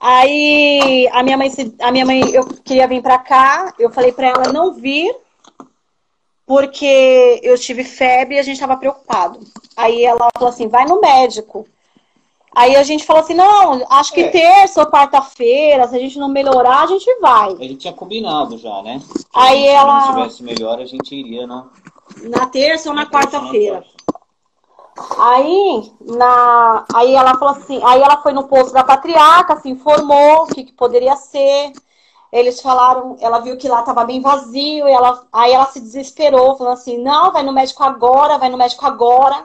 Aí 0.00 1.08
a 1.10 1.22
minha 1.24 1.36
mãe, 1.36 1.50
a 1.80 1.90
minha 1.90 2.06
mãe, 2.06 2.20
eu 2.32 2.46
queria 2.62 2.86
vir 2.86 3.02
para 3.02 3.18
cá, 3.18 3.74
eu 3.76 3.90
falei 3.90 4.12
para 4.12 4.28
ela 4.28 4.52
não 4.52 4.72
vir, 4.72 5.12
porque 6.46 7.40
eu 7.42 7.58
tive 7.58 7.82
febre 7.82 8.36
e 8.36 8.38
a 8.38 8.42
gente 8.42 8.54
estava 8.54 8.76
preocupado. 8.76 9.40
Aí 9.76 10.04
ela 10.04 10.28
falou 10.36 10.48
assim, 10.48 10.68
vai 10.68 10.86
no 10.86 11.00
médico. 11.00 11.66
Aí 12.54 12.74
a 12.74 12.82
gente 12.82 13.04
falou 13.04 13.22
assim, 13.22 13.34
não, 13.34 13.86
acho 13.90 14.14
que 14.14 14.22
é. 14.22 14.28
terça 14.30 14.80
ou 14.80 14.86
quarta-feira, 14.86 15.86
se 15.86 15.94
a 15.94 15.98
gente 15.98 16.18
não 16.18 16.28
melhorar, 16.28 16.84
a 16.84 16.86
gente 16.86 17.14
vai. 17.20 17.52
A 17.52 17.56
gente 17.56 17.76
tinha 17.76 17.92
combinado 17.92 18.56
já, 18.56 18.82
né? 18.82 18.98
Se 19.00 19.26
aí 19.34 19.66
ela. 19.66 20.00
Se 20.00 20.14
tivesse 20.14 20.42
melhor, 20.42 20.80
a 20.80 20.86
gente 20.86 21.14
iria 21.14 21.46
na. 21.46 21.66
Na 22.22 22.46
terça 22.46 22.88
ou 22.88 22.94
na, 22.94 23.04
na 23.04 23.10
quarta-feira. 23.10 23.84
Aí, 25.18 25.92
na, 26.00 26.86
aí 26.94 27.14
ela 27.14 27.36
falou 27.36 27.54
assim, 27.54 27.78
aí 27.84 28.00
ela 28.00 28.22
foi 28.22 28.32
no 28.32 28.48
posto 28.48 28.72
da 28.72 28.82
patriarca, 28.82 29.60
se 29.60 29.68
informou 29.68 30.44
o 30.44 30.46
que, 30.46 30.64
que 30.64 30.72
poderia 30.72 31.14
ser. 31.16 31.72
Eles 32.32 32.62
falaram, 32.62 33.16
ela 33.20 33.38
viu 33.40 33.58
que 33.58 33.68
lá 33.68 33.80
estava 33.80 34.04
bem 34.04 34.22
vazio, 34.22 34.88
e 34.88 34.90
ela, 34.90 35.26
aí 35.30 35.52
ela 35.52 35.66
se 35.66 35.80
desesperou, 35.80 36.56
falando 36.56 36.72
assim, 36.72 36.96
não, 36.96 37.30
vai 37.32 37.42
no 37.42 37.52
médico 37.52 37.84
agora, 37.84 38.38
vai 38.38 38.48
no 38.48 38.56
médico 38.56 38.86
agora. 38.86 39.44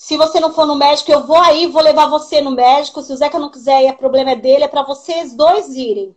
Se 0.00 0.16
você 0.16 0.40
não 0.40 0.50
for 0.50 0.64
no 0.64 0.76
médico, 0.76 1.12
eu 1.12 1.26
vou 1.26 1.36
aí, 1.36 1.66
vou 1.66 1.82
levar 1.82 2.06
você 2.06 2.40
no 2.40 2.52
médico. 2.52 3.02
Se 3.02 3.12
o 3.12 3.16
Zeca 3.18 3.38
não 3.38 3.50
quiser 3.50 3.82
ir, 3.82 3.90
o 3.90 3.98
problema 3.98 4.30
é 4.30 4.34
dele, 4.34 4.64
é 4.64 4.68
para 4.68 4.82
vocês 4.82 5.34
dois 5.34 5.74
irem. 5.74 6.16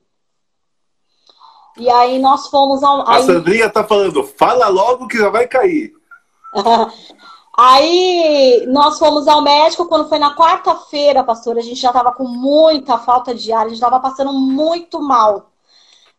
E 1.78 1.90
aí 1.90 2.18
nós 2.18 2.48
fomos 2.48 2.82
ao. 2.82 3.06
Aí... 3.06 3.22
A 3.22 3.26
Sandrinha 3.26 3.70
tá 3.70 3.84
falando, 3.84 4.24
fala 4.24 4.70
logo 4.70 5.06
que 5.10 5.18
já 5.18 5.30
vai 5.30 5.48
cair. 5.48 5.92
aí 7.58 8.66
nós 8.70 8.98
fomos 8.98 9.28
ao 9.28 9.42
médico 9.42 9.86
quando 9.90 10.08
foi 10.08 10.18
na 10.18 10.34
quarta-feira, 10.34 11.22
pastor. 11.22 11.58
A 11.58 11.62
gente 11.62 11.82
já 11.82 11.92
tava 11.92 12.14
com 12.14 12.24
muita 12.24 12.98
falta 12.98 13.36
de 13.36 13.52
ar, 13.52 13.66
a 13.66 13.70
gente 13.70 13.82
tava 13.82 14.00
passando 14.00 14.32
muito 14.32 15.02
mal. 15.02 15.52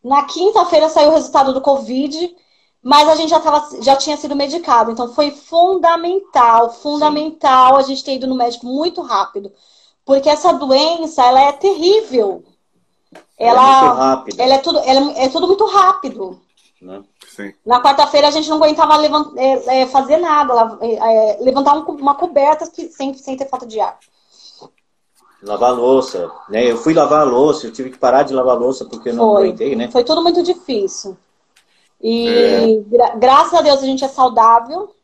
Na 0.04 0.24
quinta-feira 0.24 0.90
saiu 0.90 1.08
o 1.08 1.14
resultado 1.14 1.54
do 1.54 1.62
Covid. 1.62 2.36
Mas 2.84 3.08
a 3.08 3.14
gente 3.14 3.30
já, 3.30 3.40
tava, 3.40 3.66
já 3.80 3.96
tinha 3.96 4.14
sido 4.14 4.36
medicado, 4.36 4.90
então 4.90 5.10
foi 5.14 5.30
fundamental, 5.30 6.70
fundamental 6.70 7.76
Sim. 7.76 7.78
a 7.78 7.82
gente 7.82 8.04
ter 8.04 8.14
ido 8.16 8.26
no 8.26 8.34
médico 8.34 8.66
muito 8.66 9.00
rápido. 9.00 9.50
Porque 10.04 10.28
essa 10.28 10.52
doença, 10.52 11.24
ela 11.24 11.40
é 11.40 11.52
terrível. 11.52 12.44
Ela, 13.38 13.62
é 13.62 13.80
muito 13.80 13.96
rápida. 13.96 14.42
Ela 14.42 14.54
é 14.54 14.58
tudo, 14.58 14.78
ela 14.80 15.12
é 15.12 15.28
tudo 15.30 15.46
muito 15.46 15.64
rápido. 15.64 16.38
Né? 16.82 17.02
Na 17.64 17.82
quarta-feira 17.82 18.28
a 18.28 18.30
gente 18.30 18.50
não 18.50 18.58
aguentava 18.58 18.96
levant, 18.96 19.34
é, 19.34 19.80
é, 19.80 19.86
fazer 19.86 20.18
nada, 20.18 20.76
é, 20.82 20.94
é, 20.94 21.38
levantar 21.40 21.74
um, 21.78 21.84
uma 21.92 22.14
coberta 22.14 22.70
que, 22.70 22.88
sem, 22.88 23.14
sem 23.14 23.34
ter 23.34 23.48
falta 23.48 23.66
de 23.66 23.80
ar. 23.80 23.98
Lavar 25.42 25.74
louça, 25.74 26.30
né? 26.50 26.70
Eu 26.70 26.76
fui 26.76 26.92
lavar 26.92 27.22
a 27.22 27.24
louça, 27.24 27.66
eu 27.66 27.72
tive 27.72 27.90
que 27.90 27.98
parar 27.98 28.24
de 28.24 28.34
lavar 28.34 28.56
a 28.56 28.58
louça 28.58 28.84
porque 28.84 29.08
eu 29.08 29.14
não 29.14 29.32
foi. 29.32 29.48
aguentei, 29.48 29.74
né? 29.74 29.90
Foi 29.90 30.04
tudo 30.04 30.22
muito 30.22 30.42
difícil. 30.42 31.16
E 32.06 32.28
é. 32.28 32.80
gra 32.86 33.16
graças 33.16 33.54
a 33.54 33.62
Deus 33.62 33.82
a 33.82 33.86
gente 33.86 34.04
é 34.04 34.08
saudável. 34.08 34.94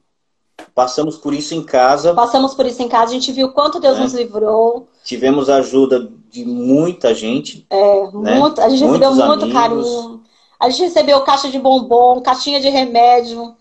Passamos 0.74 1.16
por 1.16 1.32
isso 1.32 1.55
em 1.55 1.62
casa. 1.62 2.12
Passamos 2.12 2.53
por 2.53 2.66
isso 2.66 2.82
em 2.82 2.88
casa, 2.88 3.12
a 3.12 3.14
gente 3.14 3.32
viu 3.32 3.53
quanto 3.53 3.80
Deus 3.80 3.96
é. 3.96 4.03
nos 4.03 4.12
livrou. 4.12 4.86
Tivemos 5.03 5.48
a 5.48 5.57
ajuda 5.57 6.12
de 6.28 6.44
muita 6.44 7.14
gente. 7.14 7.66
É, 7.70 8.11
né? 8.12 8.34
muito, 8.38 8.61
a 8.61 8.68
gente 8.68 8.84
Muitos 8.84 9.09
recebeu 9.09 9.26
muito 9.26 9.44
amigos. 9.44 9.61
carinho. 9.62 10.22
A 10.61 10.68
gente 10.68 10.82
recebeu 10.82 11.20
caixa 11.22 11.48
de 11.48 11.59
bombom, 11.59 12.20
caixinha 12.20 12.61
de 12.61 12.68
remédio. 12.68 13.57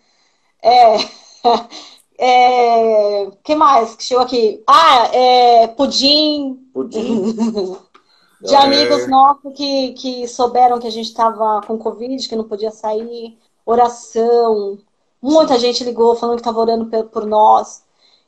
É. 0.61 0.97
É, 2.21 3.29
que 3.41 3.55
mais 3.55 3.95
que 3.95 4.03
chegou 4.03 4.21
aqui? 4.21 4.61
Ah, 4.67 5.07
é, 5.13 5.67
pudim. 5.67 6.59
Pudim. 6.73 7.77
de 8.41 8.55
amigos 8.55 9.07
nossos 9.07 9.53
que, 9.53 9.93
que 9.93 10.27
souberam 10.27 10.79
que 10.79 10.87
a 10.87 10.91
gente 10.91 11.07
estava 11.07 11.61
com 11.65 11.77
Covid, 11.77 12.27
que 12.27 12.35
não 12.35 12.45
podia 12.45 12.71
sair, 12.71 13.37
oração. 13.65 14.77
Muita 15.21 15.59
gente 15.59 15.83
ligou 15.83 16.15
falando 16.15 16.35
que 16.35 16.41
estava 16.41 16.59
orando 16.59 16.85
por 17.07 17.25
nós. 17.25 17.83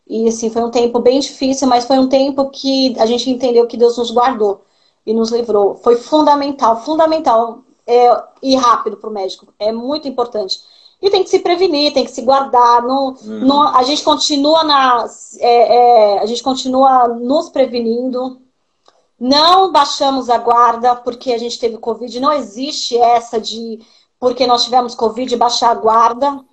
E 0.08 0.28
assim, 0.28 0.50
foi 0.50 0.64
um 0.64 0.72
tempo 0.72 1.00
bem 1.00 1.20
difícil, 1.20 1.68
mas 1.68 1.86
foi 1.86 1.98
um 1.98 2.10
tempo 2.10 2.50
que 2.50 2.94
a 3.00 3.06
gente 3.06 3.30
entendeu 3.30 3.68
que 3.68 3.78
Deus 3.78 3.98
nos 3.98 4.12
guardou 4.12 4.62
e 5.06 5.14
nos 5.14 5.32
livrou. 5.32 5.76
Foi 5.76 5.96
fundamental, 5.96 6.82
fundamental 6.84 7.64
é, 7.88 8.24
ir 8.42 8.56
rápido 8.56 8.98
para 8.98 9.10
o 9.10 9.14
médico. 9.14 9.54
É 9.58 9.72
muito 9.72 10.08
importante. 10.08 10.60
E 11.02 11.10
tem 11.10 11.24
que 11.24 11.30
se 11.30 11.40
prevenir, 11.40 11.94
tem 11.94 12.06
que 12.06 12.12
se 12.12 12.22
guardar. 12.22 12.84
Não, 12.84 13.16
uhum. 13.26 13.46
não, 13.46 13.62
a 13.76 13.82
gente 13.84 14.04
continua 14.04 14.64
na, 14.64 15.06
é, 15.40 15.76
é, 15.76 16.20
a 16.20 16.26
gente 16.26 16.44
continua 16.44 17.08
nos 17.08 17.50
prevenindo. 17.50 18.40
Não 19.22 19.72
baixamos 19.72 20.32
a 20.32 20.40
guarda 20.40 20.96
porque 20.96 21.32
a 21.32 21.38
gente 21.38 21.60
teve 21.60 21.78
Covid. 21.78 22.20
Não 22.20 22.34
existe 22.34 22.98
essa 22.98 23.40
de 23.40 23.80
porque 24.20 24.48
nós 24.48 24.64
tivemos 24.64 24.96
Covid 24.96 25.36
baixar 25.36 25.70
a 25.70 25.76
guarda. 25.76 26.44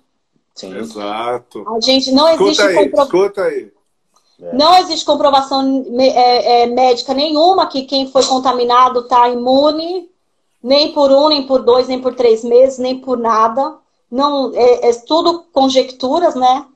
Sim. 0.53 0.77
Exato. 0.77 1.65
A 1.75 1.79
gente 1.81 2.11
não 2.11 2.29
escuta 2.29 2.51
existe 2.51 2.61
aí, 2.61 2.89
compro... 2.89 3.03
escuta 3.03 3.41
aí. 3.41 3.71
Não 4.53 4.77
existe 4.77 5.03
comprovação 5.03 5.83
é, 5.99 6.61
é, 6.61 6.65
médica 6.67 7.11
nenhuma 7.11 7.65
que 7.65 7.85
quem 7.85 8.07
foi 8.07 8.23
contaminado 8.23 8.99
está 8.99 9.27
imune, 9.27 10.07
nem 10.61 10.93
por 10.93 11.11
um, 11.11 11.29
nem 11.29 11.47
por 11.47 11.63
dois, 11.63 11.87
nem 11.87 11.99
por 11.99 12.13
três 12.13 12.43
meses, 12.43 12.77
nem 12.77 12.99
por 12.99 13.17
nada. 13.17 13.77
Não, 14.11 14.51
é, 14.53 14.89
é 14.89 14.93
tudo 15.07 15.43
conjecturas, 15.51 16.35
né? 16.35 16.67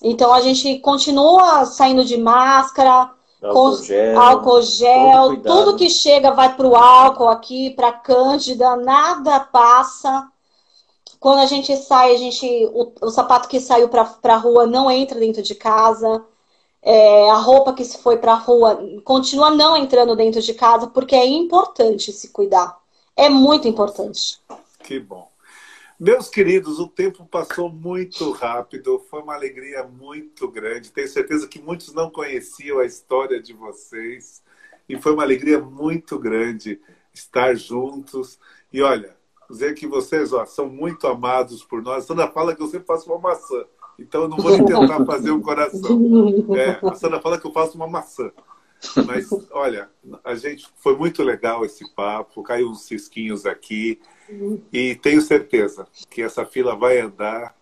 Então 0.00 0.32
a 0.32 0.40
gente 0.40 0.78
continua 0.78 1.66
saindo 1.66 2.04
de 2.04 2.16
máscara, 2.16 3.10
Álcool 3.42 3.82
gel, 3.82 4.20
álcool 4.20 4.62
gel 4.62 5.42
tudo 5.42 5.76
que 5.76 5.88
chega 5.88 6.30
vai 6.30 6.54
para 6.54 6.66
o 6.66 6.76
álcool 6.76 7.28
aqui, 7.28 7.70
para 7.70 7.90
cândida, 7.90 8.76
nada 8.76 9.40
passa. 9.40 10.28
Quando 11.18 11.40
a 11.40 11.46
gente 11.46 11.74
sai, 11.76 12.14
a 12.14 12.18
gente 12.18 12.46
o, 12.72 12.92
o 13.00 13.10
sapato 13.10 13.48
que 13.48 13.58
saiu 13.58 13.88
para 13.88 14.06
a 14.24 14.36
rua 14.36 14.66
não 14.66 14.90
entra 14.90 15.18
dentro 15.18 15.42
de 15.42 15.54
casa. 15.54 16.22
É, 16.82 17.30
a 17.30 17.36
roupa 17.36 17.74
que 17.74 17.84
se 17.84 17.98
foi 17.98 18.16
para 18.16 18.32
a 18.32 18.36
rua 18.36 18.78
continua 19.04 19.50
não 19.50 19.76
entrando 19.76 20.16
dentro 20.16 20.40
de 20.40 20.54
casa, 20.54 20.86
porque 20.86 21.14
é 21.14 21.26
importante 21.26 22.12
se 22.12 22.28
cuidar. 22.28 22.78
É 23.16 23.28
muito 23.28 23.68
importante. 23.68 24.40
Que 24.82 24.98
bom. 24.98 25.29
Meus 26.00 26.30
queridos, 26.30 26.78
o 26.78 26.88
tempo 26.88 27.26
passou 27.26 27.70
muito 27.70 28.30
rápido, 28.30 29.04
foi 29.10 29.20
uma 29.20 29.34
alegria 29.34 29.84
muito 29.84 30.48
grande. 30.48 30.90
Tenho 30.90 31.06
certeza 31.06 31.46
que 31.46 31.60
muitos 31.60 31.92
não 31.92 32.08
conheciam 32.08 32.78
a 32.78 32.86
história 32.86 33.38
de 33.38 33.52
vocês 33.52 34.42
e 34.88 34.96
foi 34.96 35.12
uma 35.12 35.22
alegria 35.22 35.60
muito 35.60 36.18
grande 36.18 36.80
estar 37.12 37.54
juntos. 37.54 38.38
E 38.72 38.80
olha, 38.80 39.14
dizer 39.50 39.74
que 39.74 39.86
vocês 39.86 40.32
ó, 40.32 40.46
são 40.46 40.70
muito 40.70 41.06
amados 41.06 41.62
por 41.62 41.82
nós. 41.82 42.04
A 42.04 42.06
Sandra 42.06 42.28
fala 42.28 42.56
que 42.56 42.62
eu 42.62 42.68
sempre 42.68 42.86
faço 42.86 43.12
uma 43.12 43.18
maçã, 43.18 43.62
então 43.98 44.22
eu 44.22 44.28
não 44.28 44.38
vou 44.38 44.56
tentar 44.64 45.04
fazer 45.04 45.32
um 45.32 45.42
coração. 45.42 46.00
É, 46.56 46.80
a 46.82 46.94
Sandra 46.94 47.20
fala 47.20 47.38
que 47.38 47.46
eu 47.46 47.52
faço 47.52 47.76
uma 47.76 47.86
maçã. 47.86 48.32
Mas 49.06 49.28
olha, 49.50 49.90
a 50.24 50.34
gente 50.34 50.66
foi 50.78 50.96
muito 50.96 51.22
legal 51.22 51.62
esse 51.62 51.86
papo, 51.94 52.42
caiu 52.42 52.70
uns 52.70 52.86
cisquinhos 52.86 53.44
aqui. 53.44 54.00
E 54.72 54.94
tenho 54.96 55.20
certeza 55.20 55.86
que 56.08 56.22
essa 56.22 56.44
fila 56.44 56.76
vai 56.76 57.00
andar. 57.00 57.54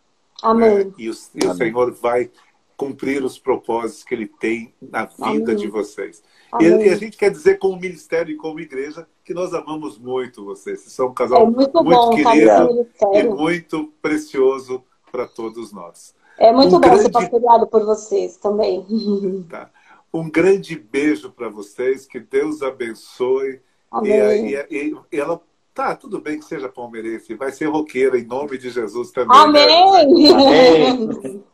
Amém. 0.42 0.84
Né? 0.84 0.92
E, 0.98 1.10
o, 1.10 1.14
e 1.34 1.46
o 1.46 1.54
Senhor 1.54 1.92
vai 1.92 2.30
cumprir 2.76 3.24
os 3.24 3.38
propósitos 3.38 4.04
que 4.04 4.14
Ele 4.14 4.26
tem 4.26 4.72
na 4.80 5.04
vida 5.04 5.52
Amém. 5.52 5.56
de 5.56 5.66
vocês. 5.66 6.22
E, 6.60 6.64
e, 6.64 6.88
a 6.88 6.96
gente 6.96 7.16
quer 7.16 7.30
dizer, 7.30 7.58
como 7.58 7.78
ministério 7.78 8.32
e 8.32 8.36
como 8.36 8.60
igreja, 8.60 9.06
que 9.24 9.34
nós 9.34 9.52
amamos 9.52 9.98
muito 9.98 10.44
vocês. 10.44 10.80
Vocês 10.80 10.92
são 10.92 11.08
um 11.08 11.14
casal 11.14 11.42
é 11.42 11.50
muito, 11.50 11.84
muito 11.84 12.10
querido 12.10 12.86
e 13.12 13.22
muito 13.24 13.92
precioso 14.00 14.82
para 15.10 15.26
todos 15.26 15.72
nós. 15.72 16.14
É 16.38 16.52
muito 16.52 16.76
um 16.76 16.80
bom 16.80 16.88
grande... 16.88 17.02
ser 17.02 17.10
pastoreado 17.10 17.66
por 17.66 17.84
vocês 17.84 18.36
também. 18.36 18.86
Tá. 19.50 19.70
Um 20.12 20.30
grande 20.30 20.78
beijo 20.78 21.30
para 21.30 21.50
vocês, 21.50 22.06
que 22.06 22.18
Deus 22.18 22.62
abençoe. 22.62 23.60
Amém. 23.90 24.48
E, 24.48 24.66
e, 24.70 24.96
e 25.12 25.20
ela 25.20 25.38
Tá, 25.78 25.94
tudo 25.94 26.20
bem 26.20 26.40
que 26.40 26.44
seja 26.44 26.68
palmeirense, 26.68 27.36
vai 27.36 27.52
ser 27.52 27.66
roqueira 27.66 28.18
em 28.18 28.24
nome 28.24 28.58
de 28.58 28.68
Jesus 28.68 29.12
também. 29.12 29.38
Amém! 29.38 30.08
Né? 30.08 30.90
Amém. 30.90 31.44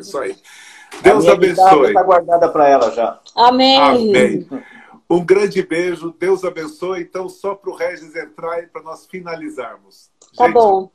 Isso 0.00 0.16
aí. 0.18 0.36
Deus 1.02 1.26
abençoe. 1.26 1.88
Está 1.88 2.04
guardada 2.04 2.48
para 2.48 2.68
ela 2.68 2.92
já. 2.92 3.18
Amém. 3.34 3.80
Amém. 3.80 4.48
Um 5.10 5.24
grande 5.24 5.64
beijo, 5.64 6.14
Deus 6.16 6.44
abençoe. 6.44 7.00
Então, 7.00 7.28
só 7.28 7.56
para 7.56 7.70
o 7.70 7.74
Regis 7.74 8.14
entrar 8.14 8.62
e 8.62 8.68
para 8.68 8.82
nós 8.82 9.04
finalizarmos. 9.06 10.12
Tá 10.36 10.46
Gente, 10.46 10.54
bom. 10.54 10.88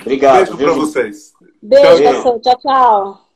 Obrigado. 0.00 0.36
Beijo 0.36 0.56
para 0.58 0.72
vocês. 0.74 1.32
Beijo, 1.60 2.22
tchau, 2.22 2.40
tchau. 2.40 2.58
tchau. 2.60 3.27